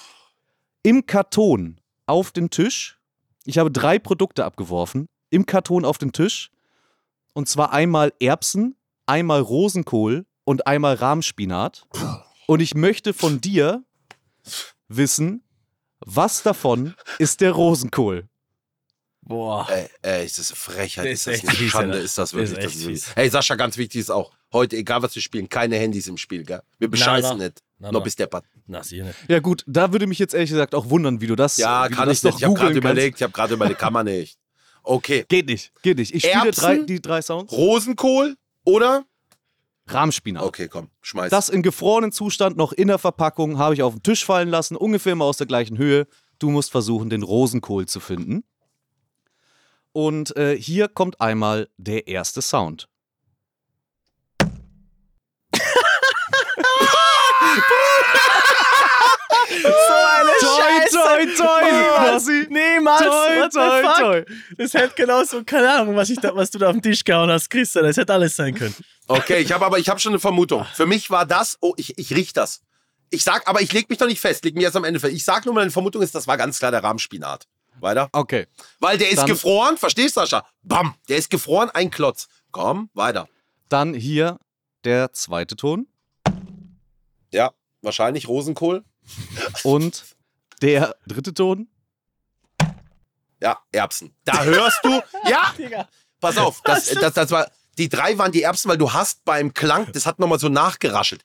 im 0.83 1.07
Karton 1.07 1.81
auf 2.07 2.33
den 2.33 2.51
Tisch. 2.51 3.01
Ich 3.45 3.59
habe 3.59 3.71
drei 3.71 3.99
Produkte 3.99 4.45
abgeworfen, 4.45 5.09
im 5.31 5.47
Karton 5.47 5.85
auf 5.85 5.99
den 5.99 6.13
Tisch. 6.13 6.51
Und 7.35 7.49
zwar 7.49 7.73
einmal 7.73 8.13
Erbsen, 8.21 8.77
einmal 9.07 9.41
Rosenkohl 9.41 10.27
und 10.45 10.67
einmal 10.67 10.95
Rahmspinat. 10.95 11.87
Und 12.47 12.61
ich 12.61 12.75
möchte 12.75 13.15
von 13.15 13.41
dir 13.41 13.85
wissen, 14.89 15.45
was 16.01 16.43
davon 16.43 16.95
ist 17.19 17.41
der 17.41 17.53
Rosenkohl? 17.53 18.28
Boah. 19.23 19.67
Ey, 19.71 19.89
ey, 20.03 20.25
ist 20.27 20.39
das 20.39 20.51
eine 20.51 20.57
Frechheit? 20.57 21.05
Das 21.07 21.13
ist 21.13 21.27
ist 21.27 21.43
das 21.43 21.49
eine 21.49 21.59
fies, 21.59 21.71
Schande? 21.71 21.99
Ist 21.99 22.19
das 22.19 22.31
Das 22.31 22.39
wirklich? 22.39 22.59
ist 22.59 22.65
Das 22.65 22.75
ist 22.77 22.85
fies. 22.87 23.17
Hey, 23.17 23.29
Sascha, 23.29 23.55
ganz 23.57 23.77
wichtig 23.77 24.01
ist 24.01 24.11
auch, 24.11 24.33
heute, 24.53 24.77
egal 24.77 25.03
was 25.03 25.15
wir 25.15 25.23
spielen, 25.23 25.49
keine 25.49 25.77
Handys 25.77 26.07
im 26.07 26.17
Spiel, 26.17 26.45
gell? 26.45 26.63
Wir 26.79 26.89
bescheißen 26.89 27.37
na. 27.37 27.45
nicht. 27.45 27.63
Na, 27.79 27.93
Noch 27.93 28.01
na. 28.01 28.05
bis 28.05 28.17
der 28.17 28.27
Part. 28.27 28.45
Na, 28.67 28.83
sicher 28.83 29.05
nicht. 29.05 29.17
Ja 29.29 29.39
gut, 29.41 29.65
da 29.67 29.93
würde 29.93 30.07
mich 30.07 30.19
jetzt 30.19 30.35
ehrlich 30.35 30.51
gesagt 30.51 30.75
auch 30.75 30.89
wundern, 30.89 31.21
wie 31.21 31.27
du 31.27 31.37
das 31.37 31.57
Ja, 31.59 31.89
wie 31.91 31.95
kann 31.95 32.07
du 32.07 32.13
ich 32.13 32.21
das 32.21 32.25
nicht. 32.25 32.33
noch 32.35 32.39
Ich 32.41 32.45
habe 32.47 32.55
gerade 32.55 32.79
überlegt, 32.79 33.17
ich 33.19 33.23
habe 33.23 33.33
gerade 33.33 33.55
überlegt, 33.55 33.79
kann 33.79 33.93
man 33.93 34.07
nicht. 34.07 34.39
Okay. 34.83 35.27
Geht 35.29 35.47
nicht, 35.47 35.73
geht 35.83 35.99
nicht. 35.99 36.15
Ich 36.15 36.23
spiele 36.25 36.47
Erbsen? 36.47 36.63
drei, 36.63 36.79
die 36.79 37.01
drei 37.03 37.21
Sounds. 37.21 37.53
Rosenkohl 37.53 38.37
oder? 38.65 39.05
Rahmspinat. 39.87 40.43
Okay, 40.43 40.69
komm, 40.69 40.89
schmeiß. 41.03 41.31
Das 41.31 41.49
in 41.49 41.63
gefrorenen 41.63 42.13
Zustand 42.13 42.57
noch 42.57 42.73
in 42.73 42.89
der 42.89 42.99
Verpackung 42.99 43.59
habe 43.59 43.75
ich 43.75 43.83
auf 43.83 43.95
den 43.95 44.03
Tisch 44.03 44.25
fallen 44.25 44.49
lassen, 44.49 44.77
ungefähr 44.77 45.13
immer 45.13 45.25
aus 45.27 45.37
der 45.39 45.47
gleichen 45.47 45.79
Höhe. 45.79 46.07
Du 46.39 46.51
musst 46.51 46.71
versuchen, 46.71 47.11
den 47.11 47.23
Rosenkohl 47.23 47.87
zu 47.87 48.01
finden. 48.01 48.45
Und 49.93 50.37
äh, 50.37 50.57
hier 50.57 50.89
kommt 50.89 51.21
einmal 51.21 51.69
der 51.77 52.07
erste 52.09 52.43
Sound. 52.43 52.89
So 60.41 60.49
eine 60.49 60.87
Toi, 60.91 61.27
toi, 61.37 61.37
toi. 61.37 62.47
Niemals! 62.51 63.01
Toi, 63.01 63.41
What 63.41 63.53
the 63.53 63.59
toi, 63.59 63.83
fuck? 63.83 63.99
toi. 63.99 64.25
Das 64.57 64.75
hätte 64.75 64.95
genauso, 64.95 65.43
keine 65.45 65.71
Ahnung, 65.71 65.97
was, 65.97 66.11
ich 66.11 66.19
da, 66.21 66.35
was 66.35 66.51
du 66.51 66.59
da 66.59 66.69
auf 66.69 66.73
den 66.75 66.83
Tisch 66.83 67.05
gehauen 67.05 67.31
hast, 67.31 67.49
Christian. 67.51 67.85
Das 67.85 67.97
hätte 67.97 68.13
alles 68.13 68.37
sein 68.37 68.55
können. 68.55 68.75
Okay, 69.07 69.39
ich 69.41 69.53
habe 69.53 69.65
aber 69.65 69.79
ich 69.79 69.89
habe 69.89 69.99
schon 70.01 70.13
eine 70.13 70.21
Vermutung. 70.21 70.67
Für 70.75 70.87
mich 70.87 71.11
war 71.11 71.27
das, 71.27 71.57
oh, 71.61 71.75
ich, 71.77 71.99
ich 71.99 72.15
riech 72.15 72.33
das. 72.33 72.61
Ich 73.11 73.25
sag, 73.25 73.49
aber 73.49 73.63
ich 73.63 73.73
leg 73.73 73.89
mich 73.89 73.99
doch 73.99 74.07
nicht 74.07 74.21
fest, 74.21 74.45
leg 74.45 74.55
mich 74.55 74.65
erst 74.65 74.77
am 74.77 74.85
Ende 74.85 75.01
fest. 75.01 75.15
Ich 75.15 75.25
sag 75.25 75.47
nur, 75.47 75.55
meine 75.55 75.71
Vermutung 75.71 76.03
ist, 76.03 76.15
das 76.15 76.27
war 76.27 76.37
ganz 76.37 76.59
klar 76.59 76.71
der 76.71 76.85
Rahmspinat. 76.85 77.47
Weiter. 77.81 78.09
Okay, 78.13 78.47
Weil 78.81 78.99
der 78.99 79.11
ist 79.11 79.19
Dann- 79.19 79.27
gefroren, 79.27 79.77
verstehst 79.79 80.17
du, 80.17 80.21
Sascha? 80.21 80.45
Bam, 80.63 80.95
der 81.09 81.17
ist 81.19 81.31
gefroren, 81.31 81.71
ein 81.71 81.91
Klotz. 81.91 82.29
Komm, 82.51 82.91
weiter. 82.95 83.29
dann 83.69 83.93
hier 83.95 84.39
der 84.85 85.13
zweite 85.13 85.55
Ton 85.57 85.87
Ja, 87.31 87.53
wahrscheinlich 87.83 88.27
Rosenkohl. 88.29 88.85
und 89.65 90.05
der 90.63 90.95
dritte 91.07 91.35
Ton. 91.35 91.69
Ja, 93.41 93.59
Erbsen. 93.73 94.15
Da 94.25 94.43
hörst 94.45 94.81
du. 94.83 95.01
Ja, 95.29 95.55
Digga. 95.57 95.89
pass 96.21 96.37
auf. 96.39 96.61
Das, 96.63 96.87
das, 96.87 97.15
das 97.15 97.31
war, 97.31 97.49
die 97.79 97.89
drei 97.89 98.19
waren 98.19 98.33
die 98.33 98.43
Erbsen, 98.43 98.69
weil 98.69 98.79
du 98.79 98.93
hast 98.93 99.25
beim 99.25 99.55
Klang, 99.55 99.93
das 99.93 100.07
hat 100.07 100.19
nochmal 100.19 100.39
so 100.41 100.49
nachgeraschelt. 100.49 101.25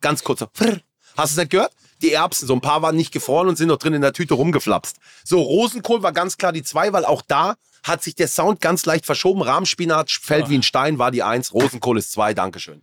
Ganz 0.00 0.24
kurz. 0.24 0.40
Hast 0.40 0.54
du 0.62 0.80
es 1.18 1.36
nicht 1.36 1.50
gehört? 1.50 1.74
Die 2.02 2.12
Erbsen, 2.12 2.46
so 2.46 2.54
ein 2.54 2.60
paar 2.60 2.82
waren 2.82 2.96
nicht 2.96 3.12
gefroren 3.12 3.48
und 3.48 3.56
sind 3.56 3.68
noch 3.68 3.76
drin 3.76 3.94
in 3.94 4.02
der 4.02 4.12
Tüte 4.12 4.34
rumgeflapst. 4.34 4.96
So, 5.24 5.40
Rosenkohl 5.40 6.02
war 6.02 6.12
ganz 6.12 6.36
klar 6.38 6.52
die 6.52 6.62
zwei, 6.62 6.92
weil 6.92 7.04
auch 7.04 7.22
da 7.22 7.56
hat 7.82 8.02
sich 8.02 8.14
der 8.14 8.28
Sound 8.28 8.60
ganz 8.60 8.86
leicht 8.86 9.06
verschoben. 9.06 9.42
Rahmspinat 9.42 10.10
fällt 10.10 10.48
wie 10.48 10.58
ein 10.58 10.62
Stein, 10.62 10.98
war 10.98 11.10
die 11.10 11.22
eins. 11.22 11.52
Rosenkohl 11.52 11.98
ist 11.98 12.12
zwei. 12.12 12.34
Dankeschön. 12.34 12.82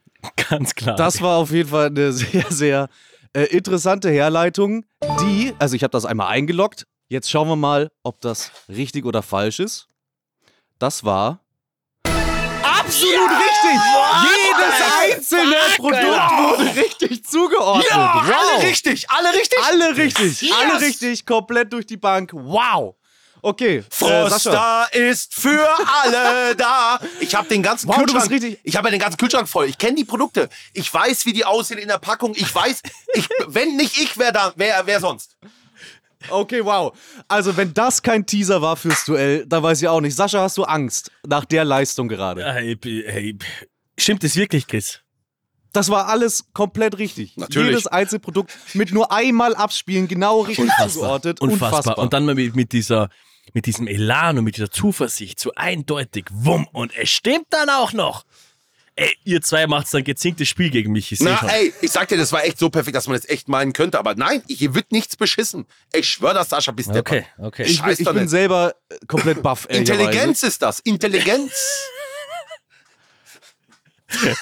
Ganz 0.50 0.76
klar. 0.76 0.96
Das 0.96 1.22
war 1.22 1.38
auf 1.38 1.52
jeden 1.52 1.70
Fall 1.70 1.88
eine 1.88 2.12
sehr, 2.12 2.46
sehr 2.50 2.90
äh, 3.34 3.44
interessante 3.44 4.10
Herleitung, 4.10 4.86
die, 5.22 5.54
also 5.60 5.76
ich 5.76 5.84
habe 5.84 5.92
das 5.92 6.06
einmal 6.06 6.28
eingeloggt. 6.28 6.88
Jetzt 7.10 7.30
schauen 7.30 7.48
wir 7.48 7.56
mal, 7.56 7.92
ob 8.04 8.20
das 8.22 8.52
richtig 8.68 9.06
oder 9.06 9.22
falsch 9.22 9.60
ist. 9.60 9.88
Das 10.80 11.04
war 11.04 11.42
absolut 12.88 13.32
richtig. 13.32 13.80
Jedes 14.24 15.18
einzelne 15.18 15.56
Produkt 15.76 16.32
wurde 16.32 16.76
richtig 16.76 17.26
zugeordnet. 17.26 17.88
wow. 17.94 18.24
alle 18.24 18.64
richtig, 18.64 19.10
alle 19.10 19.34
richtig. 19.34 19.60
Alle 19.70 19.98
richtig, 19.98 20.42
Yes. 20.42 20.52
alle 20.58 20.82
richtig, 20.82 21.26
komplett 21.26 21.72
durch 21.74 21.86
die 21.86 21.98
Bank. 21.98 22.32
Wow. 22.34 22.96
Okay, 23.42 23.78
äh. 23.78 23.84
Froster 23.90 24.88
ist 24.94 25.34
für 25.34 25.68
alle 26.04 26.56
da. 26.58 27.00
Ich 27.20 27.36
habe 27.36 27.48
den 27.48 27.62
ganzen 27.62 27.88
Wow, 27.88 27.98
Kühlschrank. 27.98 28.32
richtig- 28.32 28.60
Ich 28.64 28.76
habe 28.76 28.88
ja 28.88 28.92
den 28.92 29.00
ganzen 29.00 29.18
Kühlschrank 29.18 29.48
voll. 29.48 29.68
Ich 29.68 29.78
kenne 29.78 29.96
die 29.96 30.06
Produkte. 30.06 30.50
Ich 30.74 30.92
weiß, 30.92 31.26
wie 31.28 31.34
die 31.34 31.46
aussehen 31.46 31.78
in 31.78 31.88
der 31.88 32.00
Packung. 32.00 32.34
Ich 32.36 32.54
weiß, 32.54 32.82
ich, 33.14 33.30
wenn 33.48 33.76
nicht 33.76 33.98
ich, 34.00 34.18
wer 34.18 34.32
da, 34.32 34.54
wer, 34.56 34.86
wer 34.86 35.00
sonst? 35.00 35.36
Okay, 36.30 36.64
wow. 36.64 36.98
Also, 37.28 37.56
wenn 37.58 37.74
das 37.74 38.02
kein 38.02 38.26
Teaser 38.26 38.62
war 38.62 38.76
fürs 38.76 39.06
Duell, 39.06 39.46
dann 39.46 39.64
weiß 39.64 39.82
ich 39.82 39.88
auch 39.88 40.02
nicht. 40.02 40.16
Sascha, 40.16 40.42
hast 40.42 40.58
du 40.58 40.64
Angst 40.64 41.12
nach 41.26 41.46
der 41.46 41.64
Leistung 41.64 42.08
gerade? 42.08 42.44
Hey, 42.44 42.78
hey, 42.82 43.38
stimmt 43.98 44.24
das 44.24 44.36
wirklich, 44.36 44.68
Chris? 44.68 45.02
Das 45.74 45.90
war 45.90 46.08
alles 46.08 46.46
komplett 46.54 46.98
richtig. 46.98 47.38
Natürlich. 47.38 47.70
Jedes 47.70 47.88
Einzelprodukt 47.88 48.52
mit 48.74 48.92
nur 48.92 49.12
einmal 49.12 49.56
abspielen, 49.56 50.08
genau 50.08 50.42
richtig 50.42 50.70
zugeordnet. 50.90 51.40
Unfassbar. 51.40 51.98
Und 52.00 52.14
dann 52.14 52.26
mal 52.26 52.36
mit, 52.36 52.56
mit 52.56 52.72
dieser, 52.72 53.10
mit 53.54 53.66
diesem 53.68 53.86
Elan 53.88 54.40
und 54.40 54.44
mit 54.44 54.56
dieser 54.56 54.72
Zuversicht, 54.72 55.40
so 55.40 55.52
eindeutig, 55.56 56.26
wumm, 56.32 56.68
und 56.72 56.98
es 56.98 57.10
stimmt 57.10 57.48
dann 57.52 57.70
auch 57.70 57.94
noch. 57.94 58.24
Ey, 59.00 59.16
ihr 59.26 59.42
zwei 59.44 59.68
macht's 59.68 59.92
dann 59.92 60.04
gezinktes 60.04 60.48
Spiel 60.48 60.72
gegen 60.72 60.92
mich. 60.92 61.12
Ich 61.12 61.20
Na, 61.20 61.38
schon. 61.38 61.50
ey, 61.50 61.72
ich 61.82 61.92
sag 61.92 62.08
dir, 62.08 62.18
das 62.18 62.32
war 62.32 62.44
echt 62.44 62.58
so 62.58 62.70
perfekt, 62.72 62.96
dass 62.96 63.08
man 63.08 63.16
das 63.16 63.30
echt 63.30 63.48
meinen 63.48 63.72
könnte. 63.72 64.00
Aber 64.00 64.16
nein, 64.16 64.42
hier 64.48 64.74
wird 64.74 64.92
nichts 64.92 65.16
beschissen. 65.16 65.68
Ich 65.94 66.10
schwör 66.10 66.34
das, 66.34 66.50
Sascha, 66.50 66.72
bis 66.72 66.88
der 66.88 67.02
Okay, 67.02 67.24
okay. 67.38 67.64
ich, 67.64 67.80
ich 67.86 68.04
doch 68.04 68.14
bin 68.14 68.24
nicht. 68.24 68.32
selber 68.32 68.74
komplett 69.08 69.44
baff. 69.44 69.66
Intelligenz 69.70 70.42
ist 70.42 70.62
das. 70.64 70.80
Intelligenz. 70.80 71.52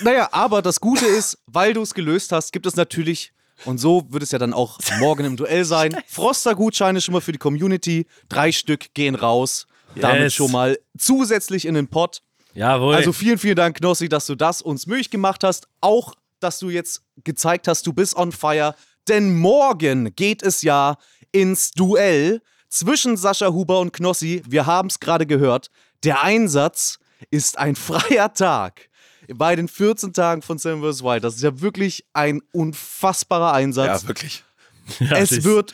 Naja, 0.00 0.30
aber 0.32 0.62
das 0.62 0.80
Gute 0.80 1.04
ist, 1.04 1.38
weil 1.46 1.74
du 1.74 1.82
es 1.82 1.92
gelöst 1.92 2.32
hast, 2.32 2.52
gibt 2.52 2.64
es 2.64 2.76
natürlich, 2.76 3.32
und 3.66 3.76
so 3.78 4.06
wird 4.08 4.22
es 4.22 4.30
ja 4.30 4.38
dann 4.38 4.54
auch 4.54 4.78
morgen 5.00 5.24
im 5.26 5.36
Duell 5.36 5.66
sein, 5.66 5.94
Froster-Gutscheine 6.08 7.00
schon 7.02 7.12
mal 7.12 7.20
für 7.20 7.32
die 7.32 7.38
Community. 7.38 8.06
Drei 8.30 8.52
Stück 8.52 8.94
gehen 8.94 9.14
raus. 9.14 9.66
Damit 9.94 10.22
Yes. 10.22 10.34
schon 10.34 10.50
mal 10.50 10.78
zusätzlich 10.96 11.66
in 11.66 11.74
den 11.74 11.88
Pott. 11.88 12.22
Jawohl. 12.54 12.94
Also 12.94 13.12
vielen, 13.12 13.38
vielen 13.38 13.56
Dank, 13.56 13.76
Knossi, 13.78 14.08
dass 14.08 14.26
du 14.26 14.34
das 14.34 14.60
uns 14.62 14.86
möglich 14.86 15.10
gemacht 15.10 15.42
hast. 15.44 15.68
Auch, 15.80 16.14
dass 16.40 16.58
du 16.58 16.70
jetzt 16.70 17.02
gezeigt 17.24 17.68
hast, 17.68 17.86
du 17.86 17.92
bist 17.92 18.16
on 18.16 18.32
fire. 18.32 18.74
Denn 19.08 19.36
morgen 19.38 20.14
geht 20.14 20.42
es 20.42 20.62
ja 20.62 20.96
ins 21.32 21.70
Duell 21.72 22.40
zwischen 22.68 23.16
Sascha 23.16 23.48
Huber 23.48 23.80
und 23.80 23.92
Knossi. 23.92 24.42
Wir 24.46 24.66
haben 24.66 24.88
es 24.88 25.00
gerade 25.00 25.26
gehört. 25.26 25.68
Der 26.04 26.22
Einsatz 26.22 26.98
ist 27.30 27.58
ein 27.58 27.74
freier 27.76 28.32
Tag. 28.34 28.88
Bei 29.34 29.54
den 29.56 29.68
14 29.68 30.12
Tagen 30.12 30.42
von 30.42 30.58
Sam 30.58 30.82
vs. 30.82 31.02
Wild. 31.02 31.22
Das 31.24 31.36
ist 31.36 31.42
ja 31.42 31.60
wirklich 31.60 32.04
ein 32.12 32.42
unfassbarer 32.52 33.52
Einsatz. 33.52 34.02
Ja, 34.02 34.08
wirklich. 34.08 34.44
Ja, 34.98 35.16
es 35.18 35.44
wird 35.44 35.72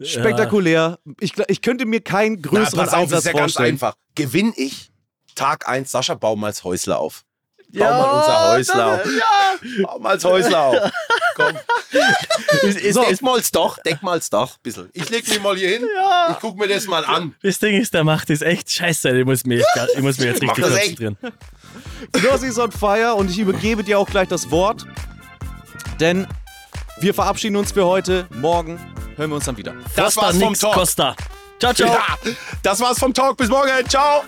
spektakulär. 0.00 0.98
Ich, 1.20 1.34
gl- 1.34 1.44
ich 1.48 1.62
könnte 1.62 1.86
mir 1.86 2.00
keinen 2.00 2.40
Na, 2.42 2.48
größeren 2.48 2.78
pass 2.84 2.94
auf, 2.94 3.02
Einsatz 3.02 3.18
ist 3.20 3.24
ja 3.26 3.32
ganz 3.32 3.52
vorstellen. 3.52 3.74
einfach. 3.74 3.94
Gewinn 4.16 4.52
ich 4.56 4.89
Tag 5.34 5.68
1, 5.68 5.90
Sascha, 5.90 6.14
bau 6.14 6.36
mal 6.36 6.48
das 6.48 6.64
Häusler 6.64 6.98
auf. 6.98 7.24
Bau 7.72 7.78
Ja, 7.84 7.90
mal 7.90 8.10
unser 8.10 8.50
Häusler 8.52 8.86
auf. 8.94 9.00
Ja. 9.06 9.84
Bau 9.86 9.98
mal 10.00 10.14
das 10.14 10.24
Häusler 10.24 10.60
auf. 10.60 10.76
Komm. 11.36 11.52
Ist, 12.62 12.78
ist, 12.80 12.94
So, 12.94 13.02
ist, 13.04 13.22
mal's 13.22 13.50
doch, 13.52 13.78
deck 13.78 14.02
mal's 14.02 14.28
doch, 14.28 14.58
bisschen. 14.58 14.90
Ich 14.92 15.08
leg 15.10 15.26
mich 15.28 15.40
mal 15.40 15.56
hier 15.56 15.68
hin, 15.70 15.86
Ja. 15.96 16.30
ich 16.32 16.38
guck 16.40 16.56
mir 16.58 16.66
das 16.68 16.86
mal 16.86 17.04
an. 17.04 17.34
das 17.42 17.58
Ding 17.60 17.80
ist, 17.80 17.94
der 17.94 18.02
macht 18.04 18.28
das 18.30 18.42
echt 18.42 18.70
scheiße. 18.72 19.16
Ich 19.18 19.24
muss 19.24 19.44
mich, 19.44 19.62
jetzt- 19.76 19.94
ich 19.96 20.02
muss 20.02 20.18
mich 20.18 20.26
jetzt 20.26 20.42
richtig 20.42 20.64
das 20.64 20.70
konzentrieren. 20.74 21.16
Knossi 22.12 22.48
ist 22.48 22.58
on 22.58 22.72
fire 22.72 23.14
und 23.14 23.30
ich 23.30 23.38
übergebe 23.38 23.84
dir 23.84 23.98
auch 23.98 24.08
gleich 24.08 24.28
das 24.28 24.50
Wort. 24.50 24.84
Denn 26.00 26.26
wir 26.98 27.14
verabschieden 27.14 27.56
uns 27.56 27.70
für 27.72 27.86
heute. 27.86 28.26
Morgen 28.30 28.78
hören 29.16 29.30
wir 29.30 29.36
uns 29.36 29.44
dann 29.44 29.56
wieder. 29.56 29.74
Das 29.94 30.14
Costa 30.16 30.22
war's 30.22 30.36
vom 30.38 30.48
nix 30.48 30.58
Talk. 30.60 30.74
Costa. 30.74 31.16
Ciao, 31.60 31.72
ciao. 31.74 31.88
Ja, 31.88 32.16
das 32.62 32.80
war's 32.80 32.98
vom 32.98 33.14
Talk. 33.14 33.36
Bis 33.36 33.48
morgen. 33.48 33.70
Ciao. 33.88 34.24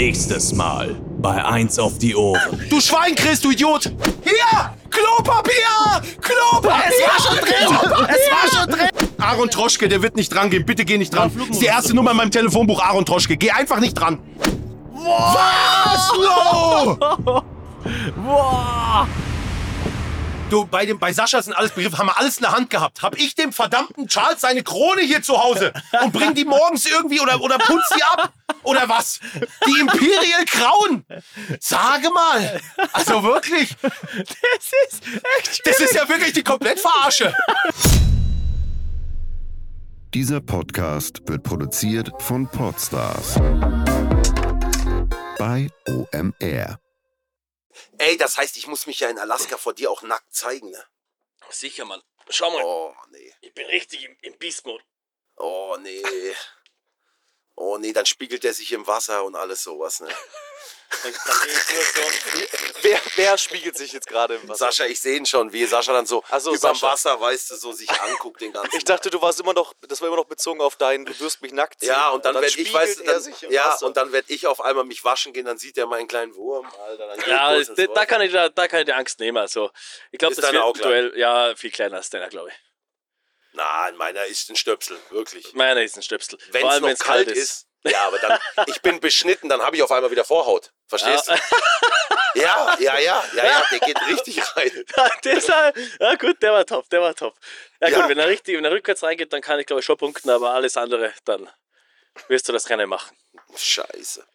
Nächstes 0.00 0.54
Mal 0.54 0.96
bei 1.18 1.44
Eins 1.44 1.78
auf 1.78 1.98
die 1.98 2.16
Ohren. 2.16 2.40
Du 2.70 2.80
Schwein, 2.80 3.14
Chris, 3.14 3.38
du 3.38 3.50
Idiot. 3.50 3.92
Hier! 4.24 4.74
Klopapier! 4.88 5.52
Klopapier! 6.22 6.84
Es 6.88 7.06
war 7.06 7.20
schon 7.20 7.38
drin! 7.38 8.08
Es 8.08 8.30
war 8.30 8.60
schon 8.60 8.70
drin! 8.70 8.88
Aaron 9.18 9.50
Troschke, 9.50 9.90
der 9.90 10.00
wird 10.00 10.16
nicht 10.16 10.34
dran 10.34 10.48
gehen. 10.48 10.64
Bitte 10.64 10.86
geh 10.86 10.96
nicht 10.96 11.14
dran. 11.14 11.30
Das 11.36 11.48
ist 11.50 11.60
die 11.60 11.66
erste 11.66 11.92
Nummer 11.92 12.12
in 12.12 12.16
meinem 12.16 12.30
Telefonbuch, 12.30 12.82
Aaron 12.82 13.04
Troschke. 13.04 13.36
Geh 13.36 13.50
einfach 13.50 13.78
nicht 13.78 13.92
dran. 13.92 14.18
Was? 14.94 16.12
No! 16.16 16.96
Boah! 18.16 19.06
Du, 20.48 20.64
bei, 20.64 20.86
dem, 20.86 20.98
bei 20.98 21.12
Sascha 21.12 21.42
sind 21.42 21.52
alles 21.52 21.72
Begriffe, 21.72 21.98
haben 21.98 22.06
wir 22.06 22.18
alles 22.18 22.38
in 22.38 22.42
der 22.44 22.52
Hand 22.52 22.70
gehabt. 22.70 23.02
Hab 23.02 23.18
ich 23.18 23.34
dem 23.34 23.52
verdammten 23.52 24.08
Charles 24.08 24.40
seine 24.40 24.62
Krone 24.62 25.02
hier 25.02 25.22
zu 25.22 25.40
Hause 25.40 25.74
und 26.02 26.12
bring 26.12 26.34
die 26.34 26.46
morgens 26.46 26.86
irgendwie 26.86 27.20
oder, 27.20 27.40
oder 27.42 27.58
putz 27.58 27.84
die 27.94 28.02
ab? 28.02 28.32
Oder 28.62 28.88
was? 28.88 29.20
Die 29.66 29.80
Imperial 29.80 30.44
Crown? 30.46 31.04
Sage 31.60 32.10
mal. 32.10 32.60
Also 32.92 33.22
wirklich. 33.22 33.76
Das 33.82 34.72
ist 34.88 35.02
echt 35.38 35.66
Das 35.66 35.80
ist 35.80 35.94
ja 35.94 36.08
wirklich 36.08 36.32
die 36.32 36.42
Komplettverarsche. 36.44 37.34
Dieser 40.14 40.40
Podcast 40.40 41.20
wird 41.28 41.42
produziert 41.44 42.10
von 42.20 42.48
Podstars 42.50 43.34
bei 45.38 45.68
OMR. 45.88 46.80
Ey, 47.98 48.16
das 48.16 48.36
heißt, 48.36 48.56
ich 48.56 48.66
muss 48.66 48.86
mich 48.86 49.00
ja 49.00 49.08
in 49.08 49.18
Alaska 49.18 49.56
vor 49.56 49.72
dir 49.72 49.90
auch 49.90 50.02
nackt 50.02 50.34
zeigen, 50.34 50.70
ne? 50.70 50.82
Sicher, 51.50 51.84
Mann. 51.84 52.00
Schau 52.28 52.50
mal, 52.50 52.62
Oh, 52.64 52.92
nee. 53.10 53.32
ich 53.40 53.54
bin 53.54 53.66
richtig 53.66 54.04
im, 54.04 54.16
im 54.22 54.38
Beast-Mode. 54.38 54.82
Oh, 55.36 55.76
nee. 55.82 56.02
Oh, 57.62 57.76
nee, 57.76 57.92
dann 57.92 58.06
spiegelt 58.06 58.42
er 58.46 58.54
sich 58.54 58.72
im 58.72 58.86
Wasser 58.86 59.22
und 59.22 59.36
alles 59.36 59.62
sowas, 59.62 60.00
ne? 60.00 60.08
Dann, 61.04 61.12
dann 61.24 61.40
bin 61.42 61.50
ich 61.50 61.72
nur 61.72 61.84
so. 61.84 62.48
Wer, 62.82 63.00
wer 63.14 63.38
spiegelt 63.38 63.76
sich 63.76 63.92
jetzt 63.92 64.08
gerade 64.08 64.34
im 64.34 64.48
Wasser? 64.48 64.66
Sascha, 64.66 64.86
ich 64.86 65.00
sehe 65.00 65.16
ihn 65.16 65.24
schon, 65.24 65.52
wie 65.52 65.64
Sascha 65.64 65.92
dann 65.92 66.04
so 66.04 66.24
so, 66.40 66.52
überm 66.52 66.74
Sascha. 66.74 66.88
Wasser, 66.88 67.20
weißt 67.20 67.52
du, 67.52 67.54
so 67.54 67.70
sich 67.70 67.88
anguckt 67.88 68.40
den 68.40 68.52
ganzen 68.52 68.70
Ich 68.76 68.82
dachte, 68.84 69.08
du 69.08 69.22
warst 69.22 69.38
immer 69.38 69.52
noch, 69.52 69.72
das 69.86 70.00
war 70.00 70.08
immer 70.08 70.16
noch 70.16 70.24
bezogen 70.24 70.60
auf 70.60 70.74
deinen, 70.74 71.04
du 71.04 71.20
wirst 71.20 71.42
mich 71.42 71.52
nackt 71.52 71.78
sehen. 71.78 71.90
Ja, 71.90 72.08
und 72.08 72.24
dann, 72.24 72.34
werde 72.34 72.48
ich, 72.48 72.74
weißt 72.74 73.00
du, 73.00 73.04
dann, 73.04 73.22
ja, 73.50 73.66
Wasser. 73.66 73.86
und 73.86 73.96
dann 73.96 74.10
werde 74.10 74.32
ich 74.32 74.48
auf 74.48 74.60
einmal 74.60 74.84
mich 74.84 75.04
waschen 75.04 75.32
gehen, 75.32 75.44
dann 75.44 75.58
sieht 75.58 75.78
er 75.78 75.86
meinen 75.86 76.08
kleinen 76.08 76.34
Wurm, 76.34 76.66
Alter. 76.66 77.06
Dann 77.06 77.20
Ja, 77.30 77.56
das, 77.56 77.70
da, 77.94 78.04
kann 78.04 78.20
ich, 78.22 78.32
da, 78.32 78.48
da 78.48 78.66
kann 78.66 78.80
ich 78.80 78.86
die 78.86 78.92
Angst 78.92 79.20
nehmen. 79.20 79.38
Also, 79.38 79.70
ich 80.10 80.18
glaube, 80.18 80.32
Ist 80.32 80.42
das 80.42 80.52
wird 80.52 80.60
ein 80.60 80.72
klein? 80.72 80.90
Duell. 80.90 81.12
Ja, 81.16 81.54
viel 81.54 81.70
kleiner 81.70 81.98
als 81.98 82.10
deiner, 82.10 82.28
glaube 82.28 82.48
ich. 82.48 82.69
Nein, 83.52 83.96
meiner 83.96 84.24
ist 84.26 84.48
ein 84.50 84.56
Stöpsel, 84.56 84.96
wirklich. 85.10 85.52
Meiner 85.54 85.82
ist 85.82 85.96
ein 85.96 86.02
Stöpsel. 86.02 86.38
Wenn 86.50 86.60
Vor 86.62 86.72
es 86.72 86.80
noch 86.80 86.88
wenn's 86.88 87.00
kalt 87.00 87.28
ist. 87.28 87.66
Ja, 87.82 88.06
aber 88.06 88.18
dann, 88.18 88.38
ich 88.66 88.80
bin 88.82 89.00
beschnitten, 89.00 89.48
dann 89.48 89.62
habe 89.62 89.74
ich 89.74 89.82
auf 89.82 89.90
einmal 89.90 90.10
wieder 90.10 90.24
Vorhaut. 90.24 90.70
Verstehst 90.86 91.28
du? 91.28 91.34
Ja, 92.34 92.76
ja, 92.78 92.98
ja, 92.98 93.24
ja, 93.34 93.44
ja, 93.44 93.64
der 93.70 93.78
geht 93.80 93.98
richtig 94.08 94.40
rein. 94.56 94.84
das, 95.22 95.48
war- 95.48 95.72
ja, 95.98 96.14
gut, 96.16 96.40
der 96.42 96.52
war 96.52 96.64
top, 96.66 96.88
der 96.90 97.00
war 97.00 97.14
top. 97.14 97.34
Ja, 97.80 97.88
Ja. 97.88 98.00
gut, 98.00 98.10
wenn 98.10 98.18
er 98.18 98.28
richtig, 98.28 98.56
wenn 98.56 98.64
er 98.64 98.70
rückwärts 98.70 99.02
reingeht, 99.02 99.32
dann 99.32 99.40
kann 99.40 99.58
ich, 99.58 99.66
glaube 99.66 99.80
ich, 99.80 99.86
schon 99.86 99.96
punkten, 99.96 100.30
aber 100.30 100.50
alles 100.50 100.76
andere, 100.76 101.12
dann 101.24 101.50
wirst 102.28 102.48
du 102.48 102.52
das 102.52 102.68
Rennen 102.68 102.88
machen. 102.88 103.16
Scheiße. 103.56 104.26